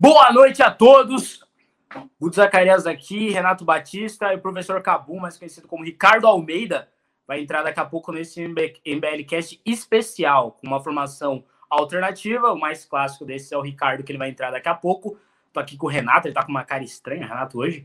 [0.00, 1.44] Boa noite a todos.
[2.20, 6.88] Guto Zacarias aqui, Renato Batista e o professor Cabu, mais conhecido como Ricardo Almeida,
[7.26, 8.40] vai entrar daqui a pouco nesse
[8.84, 12.52] MBLcast especial, com uma formação alternativa.
[12.52, 15.18] O mais clássico desse é o Ricardo, que ele vai entrar daqui a pouco.
[15.52, 17.84] Tô aqui com o Renato, ele tá com uma cara estranha, Renato, hoje.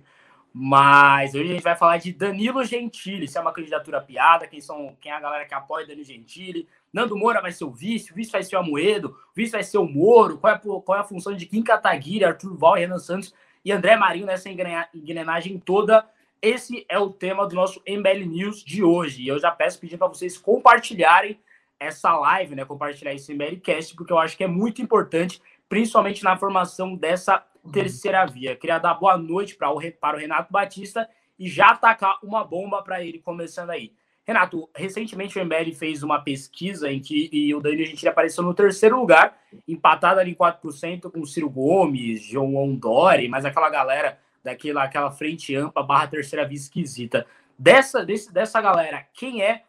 [0.55, 4.61] Mas hoje a gente vai falar de Danilo Gentili, se é uma candidatura piada, quem
[4.61, 6.67] são quem é a galera que apoia Danilo Gentili.
[6.93, 9.63] Nando Moura vai ser o vice, o vice vai ser o Amoedo, o vice vai
[9.63, 12.99] ser o Moro, qual é, qual é a função de Kim Kataguiri, Arthur Val, Renan
[12.99, 13.33] Santos
[13.65, 16.07] e André Marinho nessa engrenagem toda.
[16.39, 19.23] Esse é o tema do nosso MBL News de hoje.
[19.23, 21.39] E eu já peço pedir para vocês compartilharem
[21.79, 22.63] essa live, né?
[22.63, 28.25] Compartilhar esse MBLcast, porque eu acho que é muito importante, principalmente na formação dessa terceira
[28.25, 28.55] via.
[28.55, 32.81] Queria dar boa noite para o, para o Renato Batista e já atacar uma bomba
[32.81, 33.93] para ele, começando aí.
[34.25, 38.53] Renato, recentemente o MBL fez uma pesquisa em que e o Danilo Gentili apareceu no
[38.53, 44.17] terceiro lugar, empatado ali em 4% com o Ciro Gomes, João Dori, mas aquela galera
[44.41, 47.25] daquela aquela frente ampla barra terceira via esquisita.
[47.59, 49.63] Dessa, desse, dessa galera, quem é?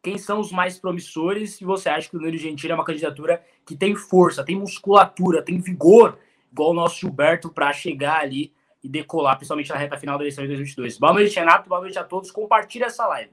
[0.00, 1.60] Quem são os mais promissores?
[1.60, 5.42] E você acha que o Danilo Gentili é uma candidatura que tem força, tem musculatura,
[5.42, 6.18] tem vigor
[6.54, 10.44] igual o nosso Gilberto, para chegar ali e decolar, principalmente na reta final da eleição
[10.44, 10.98] de 2022.
[10.98, 11.68] Boa noite, Renato.
[11.68, 12.30] Boa noite a todos.
[12.30, 13.32] Compartilhe essa live.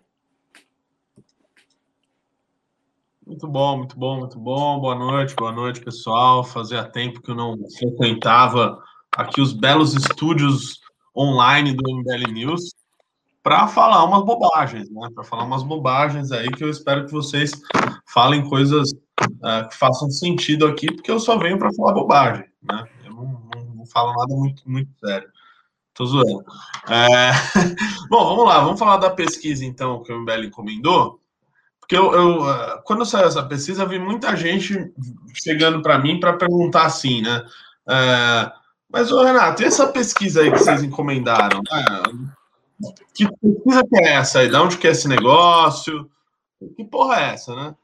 [3.26, 4.80] Muito bom, muito bom, muito bom.
[4.80, 6.44] Boa noite, boa noite, pessoal.
[6.44, 8.82] Fazia tempo que eu não frequentava
[9.16, 10.82] aqui os belos estúdios
[11.16, 12.74] online do MBL News
[13.44, 15.10] para falar umas bobagens, né?
[15.14, 17.52] Para falar umas bobagens aí que eu espero que vocês
[18.12, 22.84] falem coisas uh, que façam sentido aqui, porque eu só venho para falar bobagem, né?
[23.92, 25.30] Fala nada muito, muito sério.
[25.94, 26.44] Tô zoando.
[26.90, 27.32] É...
[28.10, 31.20] Bom, vamos lá, vamos falar da pesquisa, então, que o MBL encomendou.
[31.80, 34.94] Porque eu, eu é, quando saiu essa pesquisa, vi muita gente
[35.34, 37.46] chegando para mim para perguntar assim, né?
[37.90, 38.52] É...
[38.90, 41.62] Mas, ô, Renato, e essa pesquisa aí que vocês encomendaram?
[41.72, 42.92] É...
[43.14, 44.50] Que pesquisa que é essa aí?
[44.50, 46.10] De onde que é esse negócio?
[46.76, 47.76] Que porra é essa, né?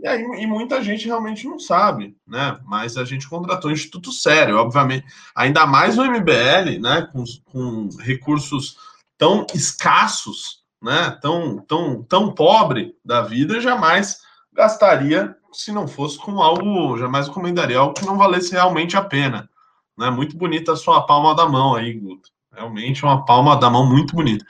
[0.00, 2.58] E aí e muita gente realmente não sabe, né?
[2.64, 5.06] Mas a gente contratou um instituto sério, obviamente.
[5.34, 7.08] Ainda mais no MBL, né?
[7.12, 8.78] Com, com recursos
[9.18, 11.18] tão escassos, né?
[11.20, 14.20] Tão, tão, tão pobre da vida, jamais
[14.52, 19.50] gastaria se não fosse com algo, jamais recomendaria algo que não valesse realmente a pena.
[19.98, 20.08] Né?
[20.08, 22.30] Muito bonita a sua palma da mão aí, Guto.
[22.52, 24.44] Realmente uma palma da mão muito bonita.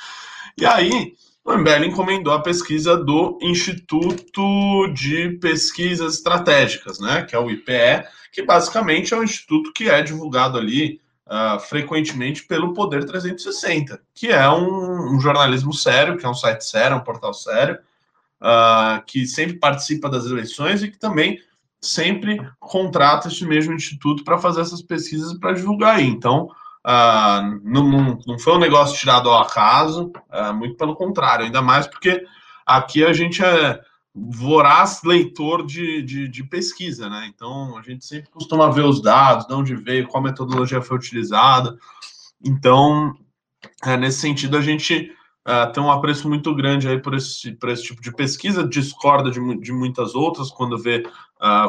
[0.57, 1.15] E aí,
[1.45, 8.07] o MBL encomendou a pesquisa do Instituto de Pesquisas Estratégicas, né, que é o IPE,
[8.33, 14.29] que basicamente é um instituto que é divulgado ali uh, frequentemente pelo Poder 360, que
[14.29, 17.79] é um, um, jornalismo sério, que é um site sério, um portal sério,
[18.41, 21.41] uh, que sempre participa das eleições e que também
[21.81, 26.07] sempre contrata esse mesmo instituto para fazer essas pesquisas para divulgar aí.
[26.07, 26.51] Então,
[26.87, 31.87] Uh, não, não, foi um negócio tirado ao acaso, uh, muito pelo contrário, ainda mais
[31.87, 32.25] porque
[32.65, 33.79] aqui a gente é
[34.15, 37.31] voraz leitor de, de, de, pesquisa, né?
[37.33, 41.79] Então a gente sempre costuma ver os dados, de onde veio, qual metodologia foi utilizada.
[42.43, 43.15] Então,
[43.85, 45.13] é, nesse sentido, a gente
[45.47, 49.31] uh, tem um apreço muito grande aí por esse, por esse tipo de pesquisa, discorda
[49.31, 51.05] de, de muitas outras quando vê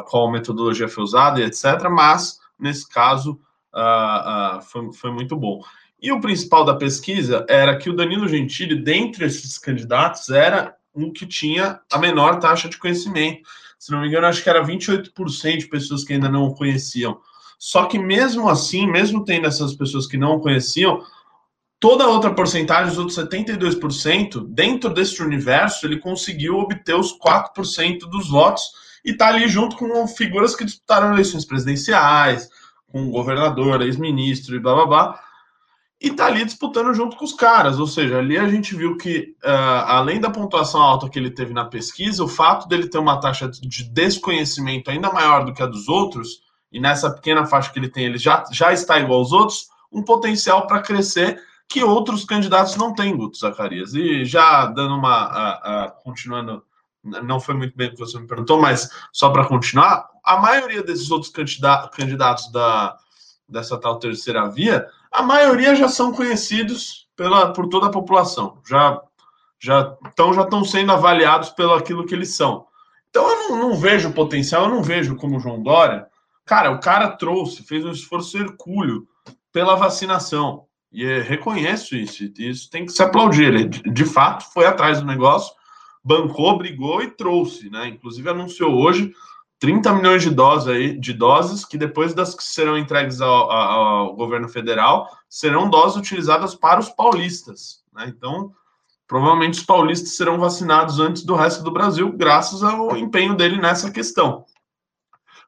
[0.08, 1.90] qual metodologia foi usada e etc.
[1.90, 3.40] Mas, nesse caso,
[3.74, 5.62] uh, uh, foi, foi muito bom.
[6.02, 11.12] E o principal da pesquisa era que o Danilo Gentili, dentre esses candidatos, era um
[11.14, 13.42] que tinha a menor taxa de conhecimento.
[13.78, 17.20] Se não me engano, acho que era 28% de pessoas que ainda não o conheciam.
[17.58, 21.04] Só que mesmo assim, mesmo tendo essas pessoas que não o conheciam,
[21.80, 28.00] toda a outra porcentagem, os outros 72%, dentro desse universo, ele conseguiu obter os 4%
[28.10, 28.64] dos votos
[29.06, 32.50] e está ali junto com figuras que disputaram eleições presidenciais,
[32.91, 35.19] com o governador, ex-ministro e blá blá blá,
[36.00, 37.79] e tá ali disputando junto com os caras.
[37.79, 41.53] Ou seja, ali a gente viu que, uh, além da pontuação alta que ele teve
[41.53, 45.68] na pesquisa, o fato dele ter uma taxa de desconhecimento ainda maior do que a
[45.68, 46.41] dos outros,
[46.72, 50.01] e nessa pequena faixa que ele tem, ele já, já está igual aos outros, um
[50.04, 53.94] potencial para crescer que outros candidatos não têm, Guto Zacarias.
[53.94, 55.27] E já dando uma.
[55.27, 56.63] Uh, uh, continuando
[57.04, 60.83] não foi muito bem o que você me perguntou, mas só para continuar, a maioria
[60.83, 62.97] desses outros candidatos da,
[63.47, 69.01] dessa tal terceira via, a maioria já são conhecidos pela, por toda a população, já
[69.63, 72.65] já estão já estão sendo avaliados pelo aquilo que eles são.
[73.09, 76.07] Então eu não, não vejo potencial, eu não vejo como o João Dória.
[76.45, 79.07] Cara, o cara trouxe, fez um esforço hercúleo
[79.51, 80.65] pela vacinação.
[80.91, 83.53] E reconheço isso, isso tem que se aplaudir.
[83.53, 85.53] Ele, de fato, foi atrás do negócio
[86.03, 87.88] bancou, brigou e trouxe, né?
[87.88, 89.13] Inclusive anunciou hoje
[89.62, 94.16] 30 milhões de doses aí, de doses que depois das que serão entregues ao, ao
[94.16, 97.84] governo federal serão doses utilizadas para os paulistas.
[97.94, 98.06] Né?
[98.08, 98.52] Então,
[99.08, 103.92] provavelmente os paulistas serão vacinados antes do resto do Brasil, graças ao empenho dele nessa
[103.92, 104.46] questão.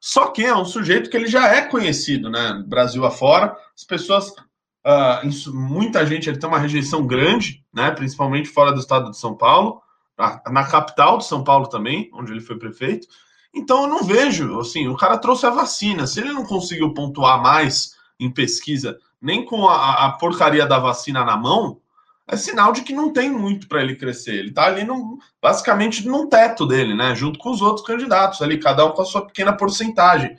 [0.00, 2.62] Só que é um sujeito que ele já é conhecido, né?
[2.66, 7.90] Brasil afora, as pessoas, uh, isso, muita gente, ele tem uma rejeição grande, né?
[7.90, 9.82] Principalmente fora do estado de São Paulo,
[10.16, 13.08] na, na capital de São Paulo também, onde ele foi prefeito.
[13.54, 16.06] Então eu não vejo, assim, o cara trouxe a vacina.
[16.06, 21.24] Se ele não conseguiu pontuar mais em pesquisa, nem com a, a porcaria da vacina
[21.24, 21.80] na mão,
[22.26, 24.34] é sinal de que não tem muito para ele crescer.
[24.34, 27.14] Ele está ali no, basicamente no teto dele, né?
[27.14, 30.36] Junto com os outros candidatos ali, cada um com a sua pequena porcentagem.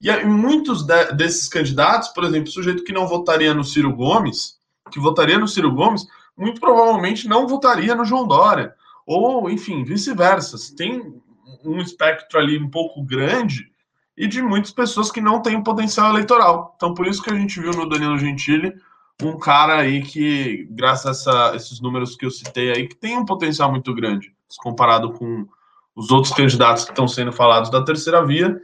[0.00, 4.58] E muitos de, desses candidatos, por exemplo, o sujeito que não votaria no Ciro Gomes,
[4.90, 6.06] que votaria no Ciro Gomes,
[6.36, 8.74] muito provavelmente não votaria no João Dória.
[9.06, 10.56] Ou, enfim, vice-versa.
[10.76, 11.20] Tem
[11.64, 13.70] um espectro ali um pouco grande
[14.16, 16.74] e de muitas pessoas que não têm potencial eleitoral.
[16.76, 18.74] Então, por isso que a gente viu no Danilo Gentili
[19.22, 23.16] um cara aí que, graças a essa, esses números que eu citei aí, que tem
[23.16, 25.46] um potencial muito grande, comparado com
[25.94, 28.60] os outros candidatos que estão sendo falados da terceira via.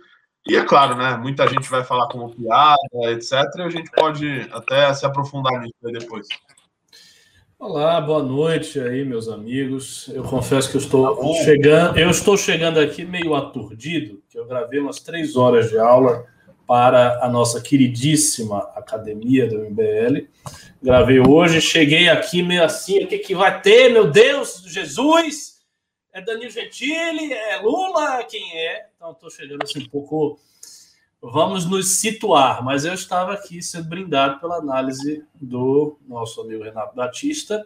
[0.46, 1.16] E é claro, né?
[1.16, 2.78] Muita gente vai falar como piada,
[3.10, 3.32] etc.
[3.56, 6.28] E a gente pode até se aprofundar nisso depois.
[7.66, 10.08] Olá, boa noite aí, meus amigos.
[10.08, 14.44] Eu confesso que eu estou tá chegando, eu estou chegando aqui meio aturdido, que eu
[14.44, 16.26] gravei umas três horas de aula
[16.66, 20.28] para a nossa queridíssima academia do MBL.
[20.82, 25.62] Gravei hoje, cheguei aqui meio assim, o que, que vai ter, meu Deus, Jesus?
[26.12, 27.32] É Danilo Gentili?
[27.32, 28.22] É Lula?
[28.24, 28.88] Quem é?
[28.94, 30.38] Então, estou chegando assim um pouco
[31.32, 36.94] vamos nos situar, mas eu estava aqui sendo brindado pela análise do nosso amigo Renato
[36.94, 37.64] Batista,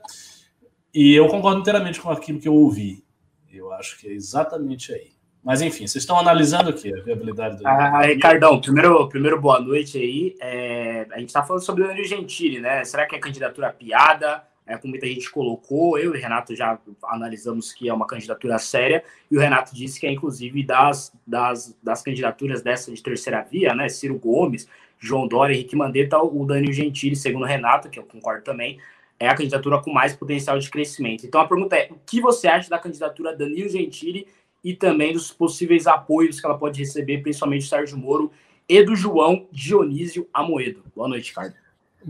[0.95, 3.05] e eu concordo inteiramente com aquilo que eu ouvi.
[3.53, 5.13] Eu acho que é exatamente aí.
[5.43, 6.93] Mas enfim, vocês estão analisando o que?
[6.93, 7.67] A viabilidade do.
[7.67, 10.37] Ah, Ricardão, primeiro, primeiro boa noite aí.
[10.41, 12.85] É, a gente está falando sobre o Danilo Gentili, né?
[12.85, 14.43] Será que é candidatura piada?
[14.69, 18.59] É, como muita gente colocou, eu e o Renato já analisamos que é uma candidatura
[18.59, 23.43] séria, e o Renato disse que é inclusive das, das, das candidaturas dessa de terceira
[23.43, 23.89] via, né?
[23.89, 24.69] Ciro Gomes,
[24.99, 28.79] João Dória, Henrique Mandetta, o Danilo Gentili, segundo o Renato, que eu concordo também,
[29.19, 31.25] é a candidatura com mais potencial de crescimento.
[31.25, 34.27] Então a pergunta é: o que você acha da candidatura Danilo Gentili
[34.63, 38.31] e também dos possíveis apoios que ela pode receber, principalmente do Sérgio Moro
[38.69, 40.85] e do João Dionísio Amoedo?
[40.95, 41.55] Boa noite, Ricardo.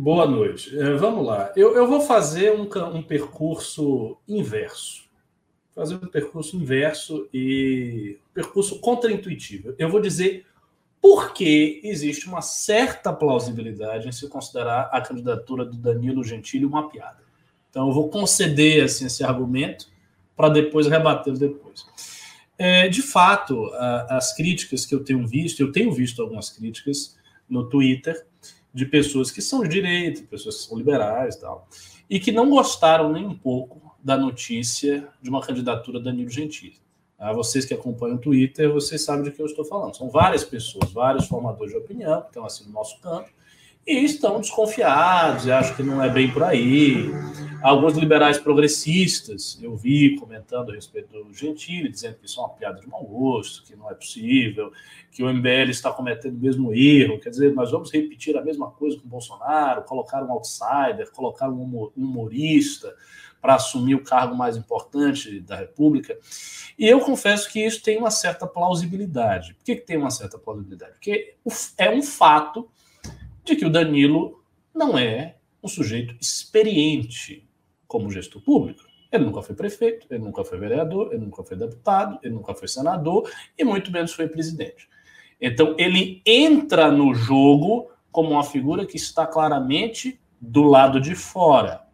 [0.00, 0.78] Boa noite.
[0.78, 1.52] É, vamos lá.
[1.56, 5.08] Eu, eu vou fazer um, um percurso inverso.
[5.74, 9.74] Fazer um percurso inverso e percurso contraintuitivo.
[9.76, 10.46] Eu vou dizer
[11.02, 16.88] por que existe uma certa plausibilidade em se considerar a candidatura do Danilo Gentili uma
[16.88, 17.18] piada.
[17.68, 19.88] Então, eu vou conceder assim, esse argumento
[20.36, 21.84] para depois rebatê-lo depois.
[22.56, 27.18] É, de fato, a, as críticas que eu tenho visto, eu tenho visto algumas críticas
[27.48, 28.24] no Twitter,
[28.73, 31.69] de pessoas que são de direita, pessoas que são liberais e tal,
[32.09, 36.76] e que não gostaram nem um pouco da notícia de uma candidatura da Danilo Gentili.
[37.19, 39.97] Ah, vocês que acompanham o Twitter, vocês sabem de que eu estou falando.
[39.97, 43.29] São várias pessoas, vários formadores de opinião que estão assim no nosso campo,
[43.85, 47.11] e estão desconfiados, e acham que não é bem por aí.
[47.60, 52.50] Alguns liberais progressistas, eu vi comentando a respeito do Gentili, dizendo que isso é uma
[52.50, 54.72] piada de mau gosto, que não é possível,
[55.10, 58.70] que o MBL está cometendo o mesmo erro, quer dizer, nós vamos repetir a mesma
[58.70, 62.94] coisa com o Bolsonaro, colocar um outsider, colocar um humorista
[63.41, 66.17] para assumir o cargo mais importante da República.
[66.79, 69.55] E eu confesso que isso tem uma certa plausibilidade.
[69.55, 70.93] Por que, que tem uma certa plausibilidade?
[70.93, 71.34] Porque
[71.77, 72.69] é um fato
[73.44, 77.47] de que o Danilo não é um sujeito experiente
[77.88, 78.84] como gestor público.
[79.10, 82.68] Ele nunca foi prefeito, ele nunca foi vereador, ele nunca foi deputado, ele nunca foi
[82.68, 84.88] senador e muito menos foi presidente.
[85.40, 91.86] Então ele entra no jogo como uma figura que está claramente do lado de fora.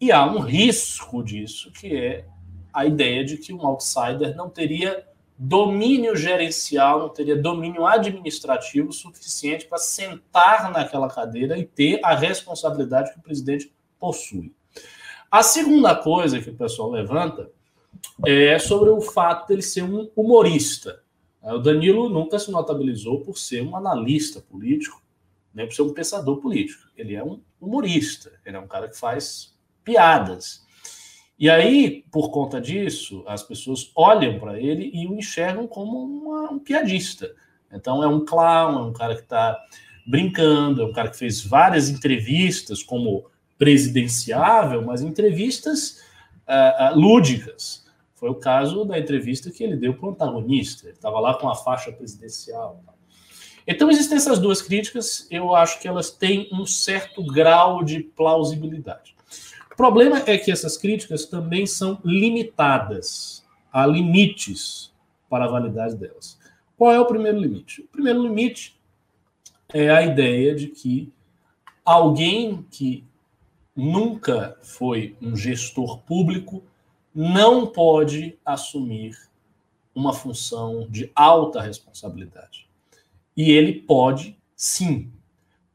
[0.00, 2.26] E há um risco disso, que é
[2.72, 5.06] a ideia de que um outsider não teria
[5.38, 13.12] domínio gerencial, não teria domínio administrativo suficiente para sentar naquela cadeira e ter a responsabilidade
[13.12, 14.52] que o presidente possui.
[15.36, 17.50] A segunda coisa que o pessoal levanta
[18.24, 21.02] é sobre o fato dele ser um humorista.
[21.42, 25.02] O Danilo nunca se notabilizou por ser um analista político,
[25.52, 26.88] nem por ser um pensador político.
[26.96, 30.64] Ele é um humorista, ele é um cara que faz piadas.
[31.38, 36.50] E aí, por conta disso, as pessoas olham para ele e o enxergam como uma,
[36.50, 37.30] um piadista.
[37.70, 39.54] Então, é um clown, é um cara que está
[40.06, 43.26] brincando, é um cara que fez várias entrevistas como
[43.58, 46.02] presidenciável, mas entrevistas
[46.46, 47.84] uh, uh, lúdicas.
[48.14, 50.86] Foi o caso da entrevista que ele deu para o antagonista.
[50.86, 52.82] Ele estava lá com a faixa presidencial.
[53.66, 59.16] Então, existem essas duas críticas, eu acho que elas têm um certo grau de plausibilidade.
[59.72, 64.92] O problema é que essas críticas também são limitadas, há limites
[65.28, 66.38] para a validade delas.
[66.78, 67.82] Qual é o primeiro limite?
[67.82, 68.80] O primeiro limite
[69.74, 71.12] é a ideia de que
[71.84, 73.04] alguém que
[73.76, 76.64] nunca foi um gestor público
[77.14, 79.16] não pode assumir
[79.94, 82.68] uma função de alta responsabilidade.
[83.34, 85.10] E ele pode, sim.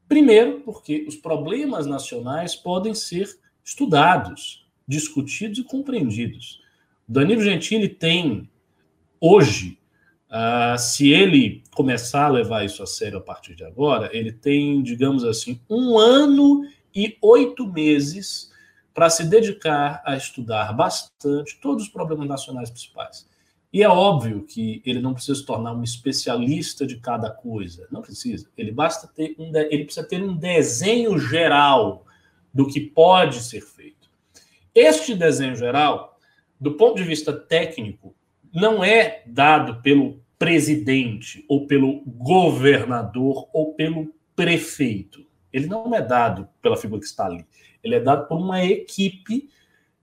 [0.08, 3.28] Primeiro, porque os problemas nacionais podem ser
[3.64, 6.60] estudados, discutidos e compreendidos.
[7.08, 8.48] Danilo Gentili tem,
[9.20, 9.78] hoje,
[10.28, 14.80] uh, se ele começar a levar isso a sério a partir de agora, ele tem,
[14.82, 16.64] digamos assim, um ano
[17.20, 18.50] oito meses
[18.94, 23.26] para se dedicar a estudar bastante todos os problemas nacionais principais.
[23.72, 28.02] E é óbvio que ele não precisa se tornar um especialista de cada coisa, não
[28.02, 28.46] precisa.
[28.56, 32.04] Ele basta ter um, ele precisa ter um desenho geral
[32.52, 34.10] do que pode ser feito.
[34.74, 36.18] Este desenho geral,
[36.60, 38.14] do ponto de vista técnico,
[38.52, 45.24] não é dado pelo presidente ou pelo governador ou pelo prefeito.
[45.52, 47.46] Ele não é dado pela figura que está ali.
[47.82, 49.48] Ele é dado por uma equipe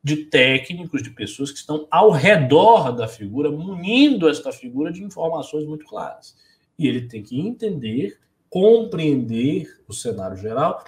[0.04, 5.66] de técnicos, de pessoas que estão ao redor da figura, munindo esta figura de informações
[5.66, 6.36] muito claras.
[6.78, 8.18] E ele tem que entender,
[8.50, 10.84] compreender o cenário geral.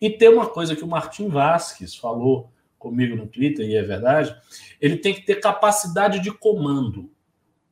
[0.00, 4.36] E tem uma coisa que o Martim Vasques falou comigo no Twitter, e é verdade,
[4.78, 7.10] ele tem que ter capacidade de comando.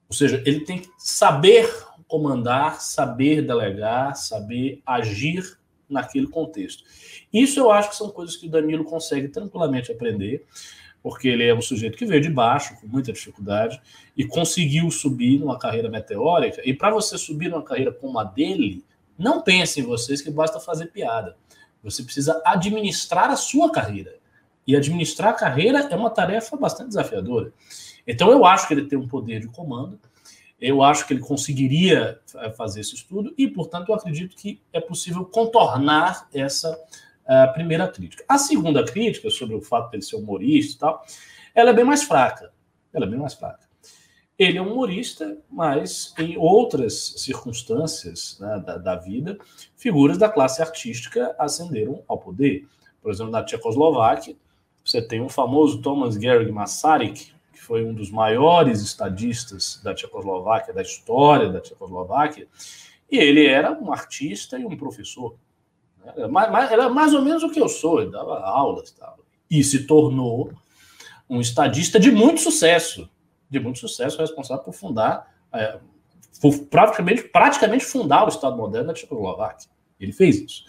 [0.08, 1.70] Ou seja, ele tem que saber
[2.06, 5.58] comandar, saber delegar, saber agir
[5.92, 6.84] naquele contexto.
[7.32, 10.44] Isso eu acho que são coisas que o Danilo consegue tranquilamente aprender,
[11.02, 13.80] porque ele é um sujeito que veio de baixo, com muita dificuldade,
[14.16, 16.62] e conseguiu subir numa carreira meteórica.
[16.64, 18.84] E para você subir numa carreira como a dele,
[19.18, 21.36] não pensem vocês que basta fazer piada.
[21.82, 24.16] Você precisa administrar a sua carreira.
[24.66, 27.52] E administrar a carreira é uma tarefa bastante desafiadora.
[28.06, 29.98] Então eu acho que ele tem um poder de comando
[30.62, 34.80] eu acho que ele conseguiria eh, fazer esse estudo e, portanto, eu acredito que é
[34.80, 38.24] possível contornar essa uh, primeira crítica.
[38.28, 41.04] A segunda crítica, sobre o fato de ele ser humorista e tal,
[41.52, 42.52] ela é bem mais fraca.
[42.92, 43.66] Ela é bem mais fraca.
[44.38, 49.36] Ele é humorista, mas em outras circunstâncias né, da, da, vida,
[49.76, 52.68] figuras da classe artística ascenderam ao poder.
[53.02, 54.36] Por exemplo, na Tchecoslováquia,
[54.84, 60.72] você tem o famoso Thomas Gehrig Masaryk, que foi um dos maiores estadistas da Tchecoslováquia,
[60.72, 62.48] da história da Tchecoslováquia,
[63.10, 65.36] e ele era um artista e um professor.
[66.04, 66.12] Né?
[66.70, 69.18] Era mais, ou menos o que eu sou, ele dava aulas e tal.
[69.50, 70.52] E se tornou
[71.28, 73.08] um estadista de muito sucesso,
[73.48, 75.78] de muito sucesso, responsável por fundar, é,
[76.40, 79.68] por praticamente, praticamente fundar o Estado moderno da Tchecoslováquia.
[80.00, 80.64] Ele fez isso.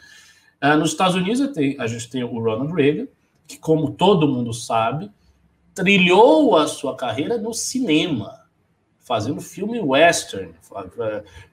[0.60, 1.42] É, nos Estados Unidos,
[1.80, 3.08] a gente tem o Ronald Reagan,
[3.48, 5.12] que, como todo mundo sabe,
[5.74, 8.42] trilhou a sua carreira no cinema,
[9.00, 10.54] fazendo filme western,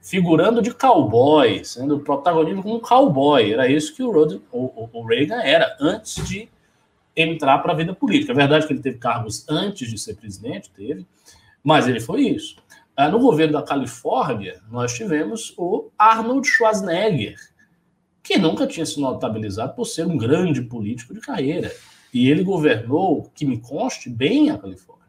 [0.00, 3.52] figurando de cowboy, sendo protagonista como cowboy.
[3.52, 6.48] Era isso que o, Rod, o, o Reagan era antes de
[7.16, 8.32] entrar para a vida política.
[8.32, 11.06] É verdade que ele teve cargos antes de ser presidente, teve,
[11.62, 12.56] mas ele foi isso.
[12.96, 17.36] Ah, no governo da Califórnia, nós tivemos o Arnold Schwarzenegger,
[18.22, 21.72] que nunca tinha se notabilizado por ser um grande político de carreira.
[22.12, 25.06] E ele governou, que me conste, bem a Califórnia.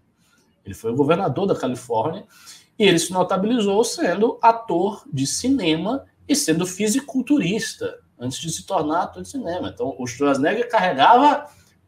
[0.65, 2.25] Ele foi o governador da Califórnia
[2.77, 9.03] e ele se notabilizou sendo ator de cinema e sendo fisiculturista antes de se tornar
[9.03, 9.70] ator de cinema.
[9.74, 11.48] Então, o Schwarzenegger carregava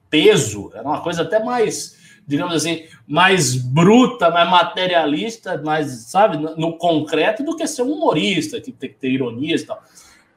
[0.10, 1.96] peso, era uma coisa até mais,
[2.28, 8.60] digamos assim, mais bruta, mais materialista, mais, sabe, no concreto do que ser um humorista,
[8.60, 9.84] que tem que ter ironias e tal.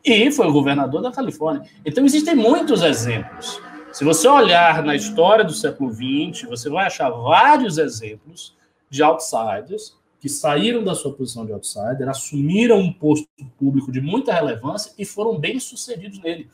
[0.04, 1.68] E foi o governador da Califórnia.
[1.84, 3.60] Então, existem muitos exemplos
[3.96, 8.54] se você olhar na história do século XX, você vai achar vários exemplos
[8.90, 13.26] de outsiders que saíram da sua posição de outsider, assumiram um posto
[13.58, 16.46] público de muita relevância e foram bem sucedidos nele.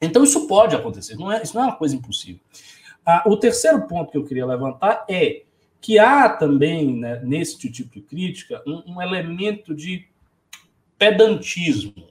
[0.00, 2.40] Então isso pode acontecer, não é, isso não é uma coisa impossível.
[3.04, 5.42] Ah, o terceiro ponto que eu queria levantar é
[5.82, 10.08] que há também, né, nesse tipo de crítica, um, um elemento de
[10.96, 12.08] pedantismo.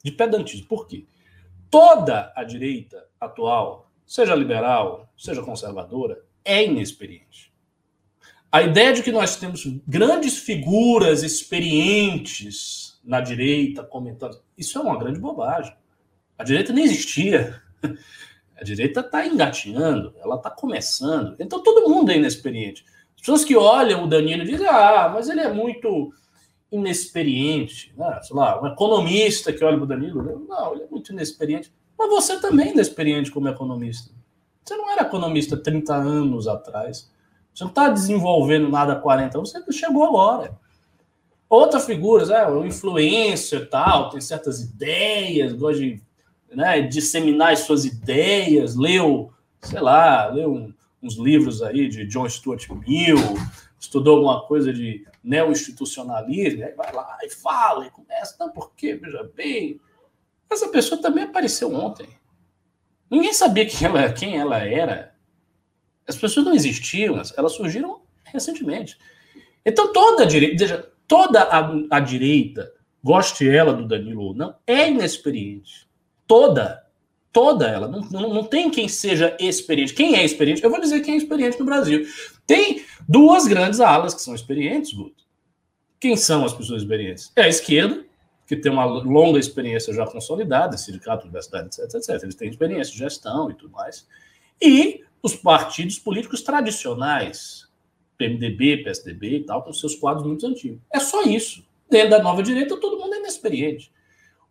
[0.00, 0.68] De pedantismo.
[0.68, 1.06] Por quê?
[1.68, 7.52] Toda a direita atual, seja liberal, seja conservadora, é inexperiente.
[8.50, 14.98] A ideia de que nós temos grandes figuras experientes na direita comentando, isso é uma
[14.98, 15.76] grande bobagem.
[16.36, 17.62] A direita nem existia.
[18.56, 21.34] A direita está engatinhando, ela está começando.
[21.38, 22.84] Então todo mundo é inexperiente.
[23.14, 26.12] As pessoas que olham o Danilo dizem, ah, mas ele é muito
[26.70, 27.92] inexperiente.
[27.96, 28.20] Né?
[28.22, 30.34] Sei lá, um economista que olha para o Danilo, né?
[30.48, 31.72] não, ele é muito inexperiente.
[32.00, 34.10] Mas você também é inexperiente como economista.
[34.64, 37.10] Você não era economista 30 anos atrás.
[37.54, 40.58] Você não está desenvolvendo nada há 40 anos, você chegou agora.
[41.46, 46.00] Outra figura, é, o influencer tal, tem certas ideias, gosta de
[46.50, 49.30] né, disseminar as suas ideias, leu,
[49.60, 53.18] sei lá, leu um, uns livros aí de John Stuart Mill,
[53.78, 58.94] estudou alguma coisa de neo-institucionalismo, aí vai lá e fala, e começa, não, por quê?
[58.94, 59.78] Veja bem,
[60.50, 62.08] essa pessoa também apareceu ontem.
[63.10, 65.14] Ninguém sabia quem ela, quem ela era.
[66.06, 68.98] As pessoas não existiam, elas surgiram recentemente.
[69.64, 74.88] Então toda a direita, toda a, a direita, goste ela do Danilo ou não, é
[74.88, 75.88] inexperiente.
[76.26, 76.84] Toda.
[77.32, 77.86] Toda ela.
[77.86, 79.94] Não, não, não tem quem seja experiente.
[79.94, 80.62] Quem é experiente?
[80.62, 82.06] Eu vou dizer quem é experiente no Brasil.
[82.46, 85.24] Tem duas grandes alas que são experientes, Guto.
[86.00, 87.30] Quem são as pessoas experientes?
[87.36, 88.04] É a esquerda,
[88.50, 92.20] que tem uma longa experiência já consolidada, sindicato, universidade, etc, etc.
[92.20, 94.08] Eles têm experiência de gestão e tudo mais.
[94.60, 97.68] E os partidos políticos tradicionais,
[98.18, 100.80] PMDB, PSDB e tal, com seus quadros muito antigos.
[100.92, 101.64] É só isso.
[101.88, 103.92] Dentro da nova direita, todo mundo é inexperiente.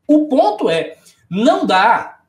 [0.07, 0.97] O ponto é,
[1.29, 2.21] não dá,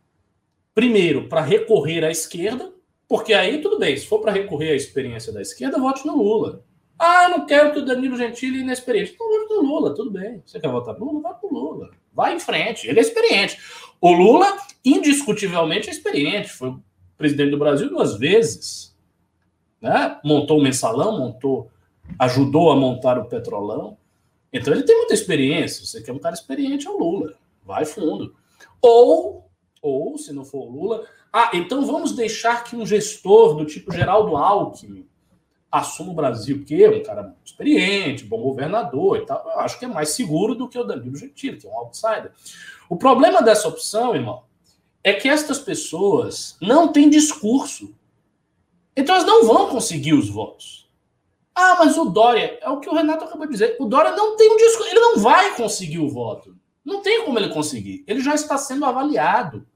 [0.74, 2.72] primeiro, para recorrer à esquerda,
[3.06, 6.64] porque aí tudo bem, se for para recorrer à experiência da esquerda, vote no Lula.
[7.02, 9.12] Ah, não quero que o Danilo Gentili é inexperiente.
[9.14, 10.42] Então vote no Lula, tudo bem.
[10.44, 11.22] Você quer votar no Lula?
[11.22, 11.90] Vai pro Lula.
[12.12, 12.86] Vai em frente.
[12.86, 13.58] Ele é experiente.
[13.98, 14.54] O Lula,
[14.84, 16.50] indiscutivelmente, é experiente.
[16.50, 16.76] Foi
[17.16, 18.94] presidente do Brasil duas vezes.
[19.80, 20.20] Né?
[20.22, 21.70] Montou o mensalão, montou,
[22.18, 23.96] ajudou a montar o petrolão.
[24.52, 25.86] Então ele tem muita experiência.
[25.86, 27.32] Você quer um cara experiente, é o Lula.
[27.64, 28.36] Vai fundo.
[28.82, 29.48] Ou,
[29.80, 33.90] ou, se não for o Lula, ah, então vamos deixar que um gestor do tipo
[33.90, 35.08] Geraldo Alckmin
[35.70, 39.42] assuma o Brasil, porque é um cara experiente, bom governador e tal.
[39.46, 42.32] Eu acho que é mais seguro do que o Danilo Gentili, que é um outsider.
[42.88, 44.42] O problema dessa opção, irmão,
[45.02, 47.94] é que estas pessoas não têm discurso.
[48.96, 50.88] Então elas não vão conseguir os votos.
[51.54, 54.36] Ah, mas o Dória, é o que o Renato acabou de dizer, o Dória não
[54.36, 56.56] tem um discurso, ele não vai conseguir o voto.
[56.84, 58.02] Não tem como ele conseguir.
[58.06, 59.66] Ele já está sendo avaliado.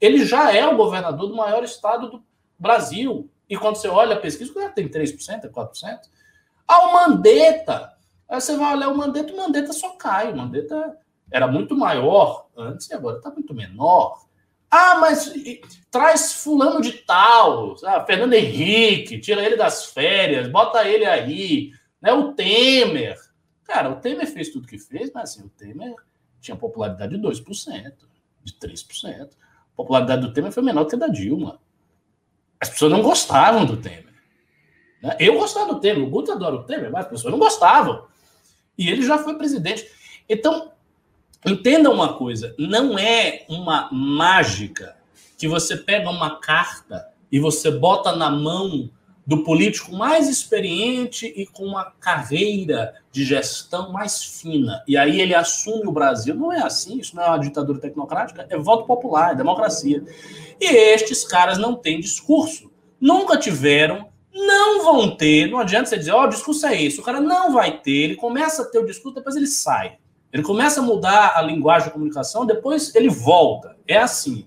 [0.00, 2.24] Ele já é o governador do maior estado do
[2.58, 3.28] Brasil.
[3.48, 5.98] E quando você olha a pesquisa, o cara tem 3%, 4%.
[6.66, 7.92] Ah, o Mandetta.
[8.28, 10.32] Aí você vai olhar o Mandetta, o Mandetta só cai.
[10.32, 10.98] O Mandetta
[11.30, 14.24] era muito maior antes e agora está muito menor.
[14.70, 20.84] Ah, mas e, traz fulano de tal, ah, Fernando Henrique, tira ele das férias, bota
[20.88, 21.70] ele aí,
[22.02, 22.12] né?
[22.12, 23.16] O Temer.
[23.62, 25.94] Cara, o Temer fez tudo que fez, mas assim, o Temer
[26.40, 27.92] tinha popularidade de 2%,
[28.42, 29.30] de 3%.
[29.30, 31.60] A popularidade do Temer foi menor que a da Dilma.
[32.64, 34.06] As pessoas não gostavam do Temer.
[35.02, 35.14] Né?
[35.20, 38.06] Eu gostava do Temer, o Guto adora o Temer, mas as pessoas não gostavam.
[38.78, 39.86] E ele já foi presidente.
[40.26, 40.72] Então,
[41.44, 44.96] entenda uma coisa: não é uma mágica
[45.36, 48.88] que você pega uma carta e você bota na mão
[49.26, 54.82] do político mais experiente e com uma carreira de gestão mais fina.
[54.86, 56.34] E aí ele assume o Brasil.
[56.34, 60.04] Não é assim, isso não é uma ditadura tecnocrática, é voto popular, é democracia.
[60.60, 62.70] E estes caras não têm discurso.
[63.00, 65.50] Nunca tiveram, não vão ter.
[65.50, 67.00] Não adianta você dizer, ó, oh, o discurso é esse.
[67.00, 69.96] O cara não vai ter, ele começa a ter o discurso, depois ele sai.
[70.32, 73.76] Ele começa a mudar a linguagem de comunicação, depois ele volta.
[73.86, 74.44] É assim.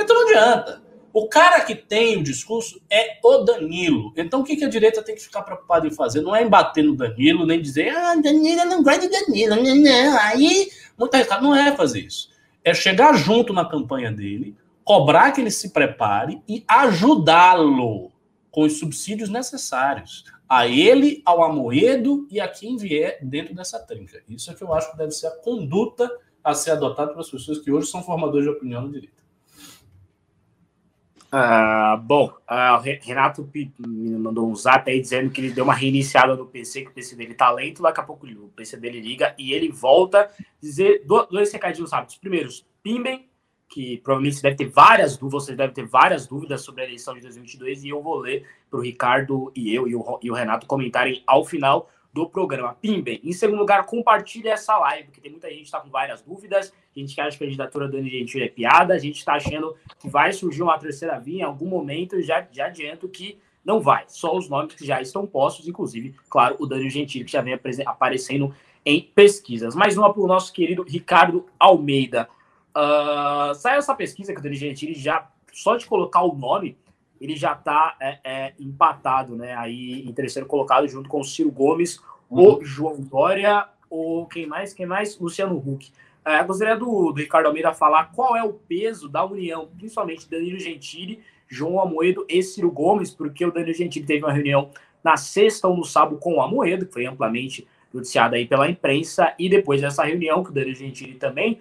[0.00, 0.85] Então não adianta.
[1.18, 4.12] O cara que tem o discurso é o Danilo.
[4.18, 6.20] Então o que, a direita tem que ficar preocupada em fazer?
[6.20, 9.56] Não é em bater no Danilo, nem dizer, ah, Danilo não gosta de Danilo.
[9.56, 10.18] Não, não.
[10.18, 12.28] Aí, muita gente não é fazer isso.
[12.62, 18.12] É chegar junto na campanha dele, cobrar que ele se prepare e ajudá-lo
[18.50, 24.22] com os subsídios necessários a ele, ao Amoedo e a quem vier dentro dessa trinca.
[24.28, 27.58] Isso é que eu acho que deve ser a conduta a ser adotada pelas pessoas
[27.58, 29.15] que hoje são formadores de opinião no direito.
[31.32, 35.74] Uh, bom, uh, o Renato me mandou um zap aí dizendo que ele deu uma
[35.74, 39.00] reiniciada no PC, que o PC dele tá lento, daqui a pouco o PC dele
[39.00, 42.16] liga e ele volta dizer dois recadinhos rápidos.
[42.16, 42.48] Primeiro,
[42.82, 43.28] pimbem,
[43.68, 47.20] que provavelmente deve ter várias dúvidas, você deve ter várias dúvidas sobre a eleição de
[47.20, 50.66] 2022 e eu vou ler para o Ricardo e eu e o, e o Renato
[50.66, 52.74] comentarem ao final do programa.
[52.80, 53.20] Pimbem.
[53.22, 56.72] Em segundo lugar, compartilhe essa live, porque tem muita gente que está com várias dúvidas.
[56.96, 58.94] A gente acha que a candidatura do Dani Gentili é piada.
[58.94, 62.20] A gente está achando que vai surgir uma terceira via em algum momento.
[62.22, 64.04] Já, já adianto que não vai.
[64.08, 67.58] Só os nomes que já estão postos, inclusive, claro, o Dani Gentili, que já vem
[67.84, 69.74] aparecendo em pesquisas.
[69.74, 72.30] Mais uma para o nosso querido Ricardo Almeida.
[72.74, 76.78] Uh, saiu essa pesquisa que o Dani Gentili já, só de colocar o nome,
[77.20, 79.54] ele já está é, é, empatado, né?
[79.54, 82.00] Aí em terceiro colocado, junto com o Ciro Gomes,
[82.30, 82.58] uhum.
[82.58, 84.72] o João Dória, o quem mais?
[84.72, 85.18] Quem mais?
[85.18, 85.90] Luciano Huck.
[86.24, 90.58] É, gostaria do, do, Ricardo Almeida falar qual é o peso da união, principalmente Danilo
[90.58, 94.70] Gentili, João Amoedo e Ciro Gomes, porque o Danilo Gentili teve uma reunião
[95.04, 99.32] na sexta ou no sábado com o Amoedo, que foi amplamente noticiada aí pela imprensa,
[99.38, 101.60] e depois dessa reunião, que o Danilo Gentili também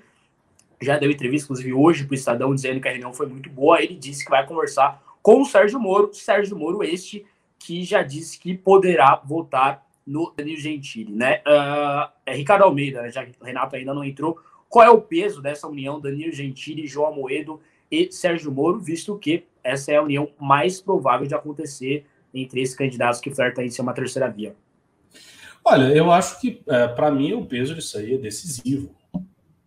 [0.82, 3.82] já deu entrevista, inclusive hoje, para o Estadão, dizendo que a reunião foi muito boa,
[3.82, 7.26] ele disse que vai conversar com o Sérgio Moro, Sérgio Moro este
[7.58, 11.42] que já disse que poderá votar no Danilo Gentili, né?
[11.48, 13.10] Uh, é Ricardo Almeida, né?
[13.10, 14.38] já que o Renato ainda não entrou.
[14.70, 17.60] Qual é o peso dessa união Danilo Gentili, João Amoedo
[17.90, 22.76] e Sérgio Moro, visto que essa é a união mais provável de acontecer entre esses
[22.76, 24.56] candidatos que flertam em ser uma terceira via?
[25.64, 28.96] Olha, eu acho que, é, para mim, o peso disso aí é decisivo.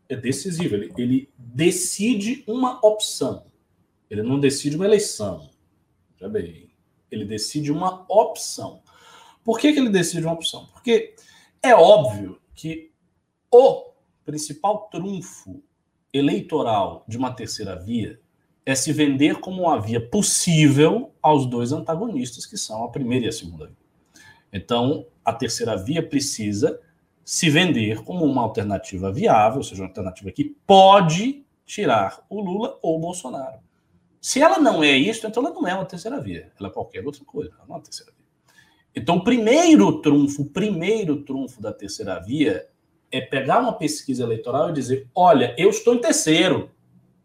[0.09, 0.77] É decisivo.
[0.77, 3.48] Ele, ele decide uma opção.
[4.11, 5.51] Ele não decide uma eleição.
[6.17, 6.71] Já bem.
[7.11, 8.83] Ele decide uma opção.
[9.45, 10.67] Por que, que ele decide uma opção?
[10.73, 11.15] Porque
[11.63, 12.91] é óbvio que
[13.51, 13.93] o
[14.25, 15.63] principal trunfo
[16.13, 18.21] eleitoral de uma terceira via
[18.65, 23.29] é se vender como uma via possível aos dois antagonistas, que são a primeira e
[23.29, 23.77] a segunda via.
[24.53, 26.79] Então, a terceira via precisa
[27.25, 32.79] se vender como uma alternativa viável, ou seja, uma alternativa que pode tirar o Lula
[32.83, 33.59] ou o Bolsonaro.
[34.21, 36.53] Se ela não é isso, então ela não é uma terceira via.
[36.59, 38.19] Ela é qualquer outra coisa, ela não é uma terceira via.
[38.95, 42.69] Então, o primeiro trunfo, o primeiro trunfo da terceira via
[43.11, 46.71] é pegar uma pesquisa eleitoral e dizer: olha, eu estou em terceiro,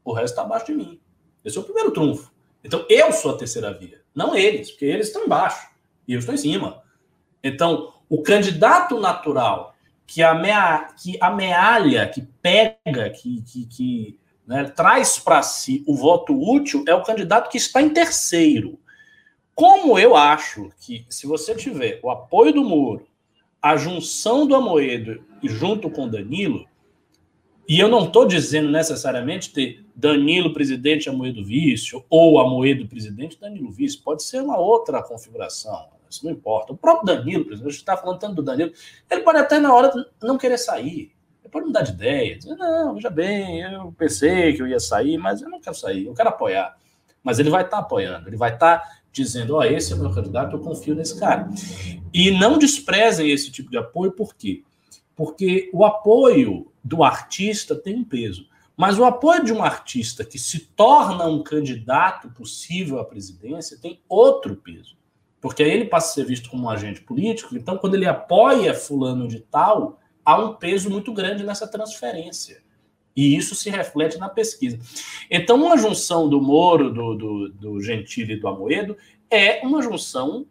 [0.03, 1.01] o resto está abaixo de mim.
[1.43, 2.31] Esse é o primeiro trunfo.
[2.63, 5.67] Então, eu sou a terceira via, não eles, porque eles estão embaixo
[6.07, 6.81] e eu estou em cima.
[7.43, 9.73] Então, o candidato natural
[10.05, 16.33] que, amea que amealha, que pega, que, que, que né, traz para si o voto
[16.33, 18.79] útil é o candidato que está em terceiro.
[19.55, 23.07] Como eu acho que se você tiver o apoio do Moro,
[23.61, 26.67] a junção do Amoedo junto com Danilo,
[27.67, 33.71] e eu não estou dizendo necessariamente ter Danilo presidente, Amoedo vice, ou Amoedo presidente, Danilo
[33.71, 36.73] vice, pode ser uma outra configuração, isso não importa.
[36.73, 38.73] O próprio Danilo, exemplo, a gente está falando tanto do Danilo,
[39.09, 41.13] ele pode até na hora não querer sair,
[41.53, 45.41] pode mudar de ideia, dizer, não, veja bem, eu pensei que eu ia sair, mas
[45.41, 46.75] eu não quero sair, eu quero apoiar.
[47.23, 49.95] Mas ele vai estar tá apoiando, ele vai estar tá dizendo, ó, oh, esse é
[49.95, 51.47] o meu candidato, eu confio nesse cara.
[52.11, 54.63] E não desprezem esse tipo de apoio, por quê?
[55.15, 58.47] Porque o apoio do artista tem um peso.
[58.75, 64.01] Mas o apoio de um artista que se torna um candidato possível à presidência tem
[64.09, 64.97] outro peso.
[65.39, 68.73] Porque aí ele passa a ser visto como um agente político, então quando ele apoia
[68.73, 72.61] fulano de tal, há um peso muito grande nessa transferência.
[73.15, 74.79] E isso se reflete na pesquisa.
[75.29, 78.97] Então, uma junção do Moro, do, do, do Gentili e do Amoedo
[79.29, 80.47] é uma junção uh,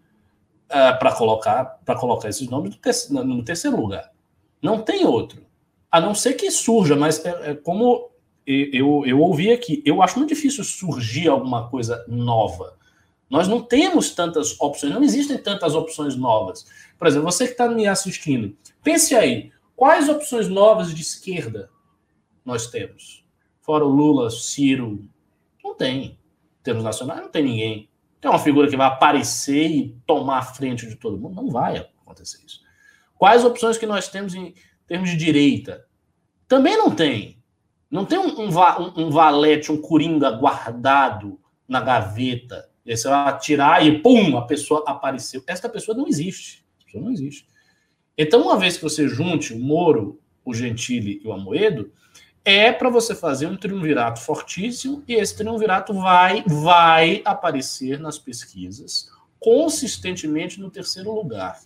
[0.70, 2.78] ah, para colocar, colocar esses nomes
[3.10, 4.12] no, no terceiro lugar.
[4.60, 5.44] Não tem outro.
[5.90, 8.10] A não ser que surja, mas é, é como
[8.46, 12.76] eu, eu ouvi aqui, eu acho muito difícil surgir alguma coisa nova.
[13.30, 16.66] Nós não temos tantas opções, não existem tantas opções novas.
[16.98, 19.51] Por exemplo, você que está me assistindo, pense aí,
[19.82, 21.68] quais opções novas de esquerda
[22.44, 23.26] nós temos?
[23.62, 25.08] Fora o Lula, Ciro,
[25.62, 26.20] não tem.
[26.62, 27.90] Termos nacionais, não tem ninguém.
[28.20, 31.34] Tem uma figura que vai aparecer e tomar a frente de todo mundo?
[31.34, 32.60] Não vai acontecer isso.
[33.18, 34.54] Quais opções que nós temos em
[34.86, 35.84] termos de direita?
[36.46, 37.42] Também não tem.
[37.90, 38.50] Não tem um, um,
[38.96, 42.70] um valete, um coringa guardado na gaveta.
[42.86, 45.42] E você vai atirar e pum, a pessoa apareceu.
[45.44, 46.64] Esta pessoa não existe.
[46.78, 47.50] Essa pessoa não existe.
[48.16, 51.90] Então, uma vez que você junte o Moro, o Gentili e o Amoedo,
[52.44, 59.08] é para você fazer um triunvirato fortíssimo e esse triunvirato vai vai aparecer nas pesquisas
[59.38, 61.60] consistentemente no terceiro lugar.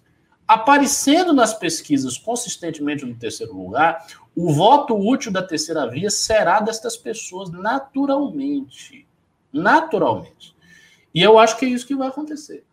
[0.47, 6.97] Aparecendo nas pesquisas consistentemente no terceiro lugar, o voto útil da terceira via será destas
[6.97, 9.07] pessoas naturalmente.
[9.53, 10.55] Naturalmente.
[11.15, 12.65] E eu acho que é isso que vai acontecer.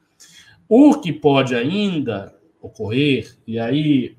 [0.69, 4.17] O que pode ainda ocorrer, e aí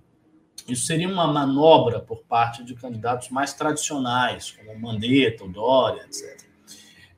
[0.68, 6.44] isso seria uma manobra por parte de candidatos mais tradicionais, como Mandetta, o Dória, etc.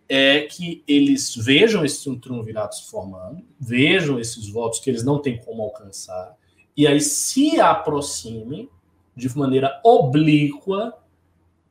[0.08, 5.38] É que eles vejam esse triunvirato se formando, vejam esses votos que eles não têm
[5.38, 6.36] como alcançar,
[6.76, 8.68] e aí se aproximem
[9.14, 10.96] de maneira oblíqua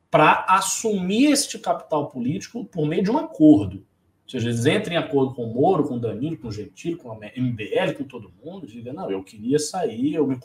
[0.10, 3.86] para assumir este capital político por meio de um acordo.
[4.26, 6.96] Ou seja, eles entrem em acordo com o Moro, com o Danilo, com o Gentili,
[6.96, 10.36] com a MBL, com todo mundo, digam, não, eu queria sair, eu me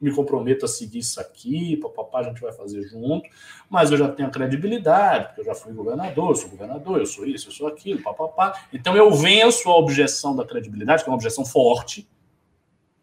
[0.00, 3.28] me comprometo a seguir isso aqui, papapá, a gente vai fazer junto,
[3.68, 7.26] mas eu já tenho credibilidade, porque eu já fui governador, eu sou governador, eu sou
[7.26, 8.66] isso, eu sou aquilo, papapá.
[8.72, 12.08] Então eu venço a objeção da credibilidade, que é uma objeção forte,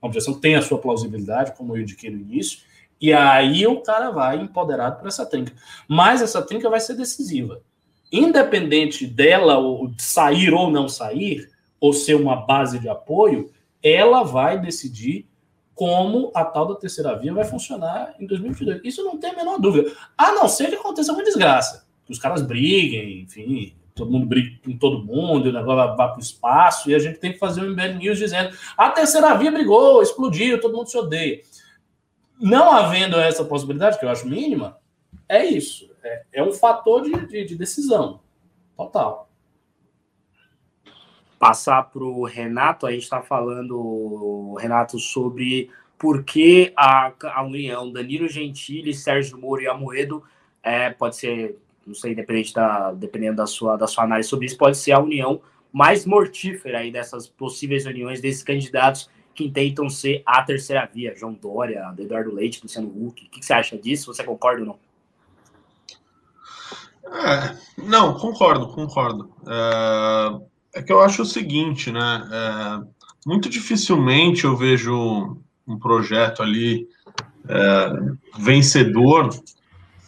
[0.01, 2.59] uma objeção que tem a sua plausibilidade, como eu indiquei no início,
[2.99, 5.53] e aí o cara vai empoderado por essa trinca.
[5.87, 7.61] Mas essa trinca vai ser decisiva.
[8.11, 9.57] Independente dela
[9.97, 13.51] sair ou não sair, ou ser uma base de apoio,
[13.83, 15.27] ela vai decidir
[15.75, 18.81] como a tal da terceira via vai funcionar em 2022.
[18.83, 19.91] Isso não tem a menor dúvida.
[20.17, 21.85] A não ser que aconteça uma desgraça.
[22.05, 26.17] Que os caras briguem, enfim, todo mundo briga com todo mundo, o negócio vai para
[26.17, 29.51] o espaço, e a gente tem que fazer um MBL News dizendo a terceira via
[29.51, 31.41] brigou, explodiu, todo mundo se odeia.
[32.39, 34.77] Não havendo essa possibilidade, que eu acho mínima,
[35.27, 35.89] é isso.
[36.05, 38.21] É, é um fator de, de, de decisão.
[38.77, 39.25] Total
[41.45, 47.91] passar para o Renato, a gente está falando, Renato, sobre por que a, a união
[47.91, 50.23] Danilo Gentili, Sérgio Moro e Amoedo
[50.63, 54.57] é, pode ser, não sei, dependente da, dependendo da sua, da sua análise sobre isso,
[54.57, 55.41] pode ser a união
[55.71, 61.33] mais mortífera aí dessas possíveis uniões desses candidatos que tentam ser a terceira via, João
[61.33, 63.25] Dória, Eduardo Leite, Luciano Huck.
[63.25, 64.13] O que, que você acha disso?
[64.13, 64.84] Você concorda ou não?
[67.11, 69.29] É, não, concordo, concordo.
[69.47, 72.27] É, é que eu acho o seguinte, né?
[72.31, 72.87] É,
[73.25, 75.37] muito dificilmente eu vejo
[75.67, 76.87] um projeto ali
[77.47, 77.91] é,
[78.39, 79.29] vencedor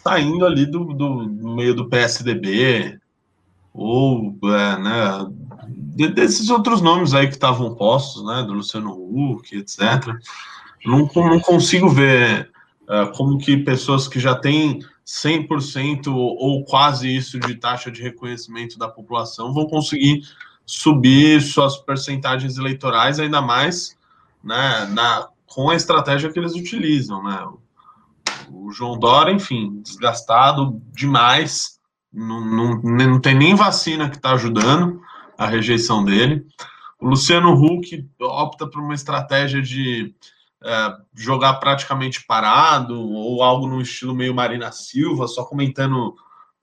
[0.04, 3.00] saindo ali do, do, meio do PSDB
[3.74, 5.28] ou é, né,
[6.14, 8.44] desses outros nomes aí que estavam postos, né?
[8.44, 9.80] Do Luciano Huck, etc.
[10.86, 12.52] Não, não consigo ver
[13.16, 18.90] como que pessoas que já têm 100% ou quase isso de taxa de reconhecimento da
[18.90, 20.22] população vão conseguir
[20.66, 23.98] subir suas percentagens eleitorais, ainda mais
[24.44, 27.24] né, na, com a estratégia que eles utilizam.
[27.24, 27.48] Né?
[28.52, 31.80] O João Dória, enfim, desgastado demais,
[32.12, 35.02] não, não, não tem nem vacina que está ajudando
[35.38, 36.46] a rejeição dele.
[37.00, 40.14] O Luciano Huck opta por uma estratégia de
[40.64, 46.16] é, jogar praticamente parado, ou algo no estilo meio Marina Silva, só comentando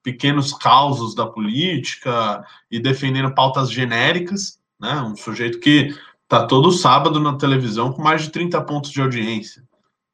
[0.03, 5.01] pequenos causos da política e defendendo pautas genéricas, né?
[5.01, 5.97] Um sujeito que
[6.29, 9.65] tá todo sábado na televisão com mais de 30 pontos de audiência,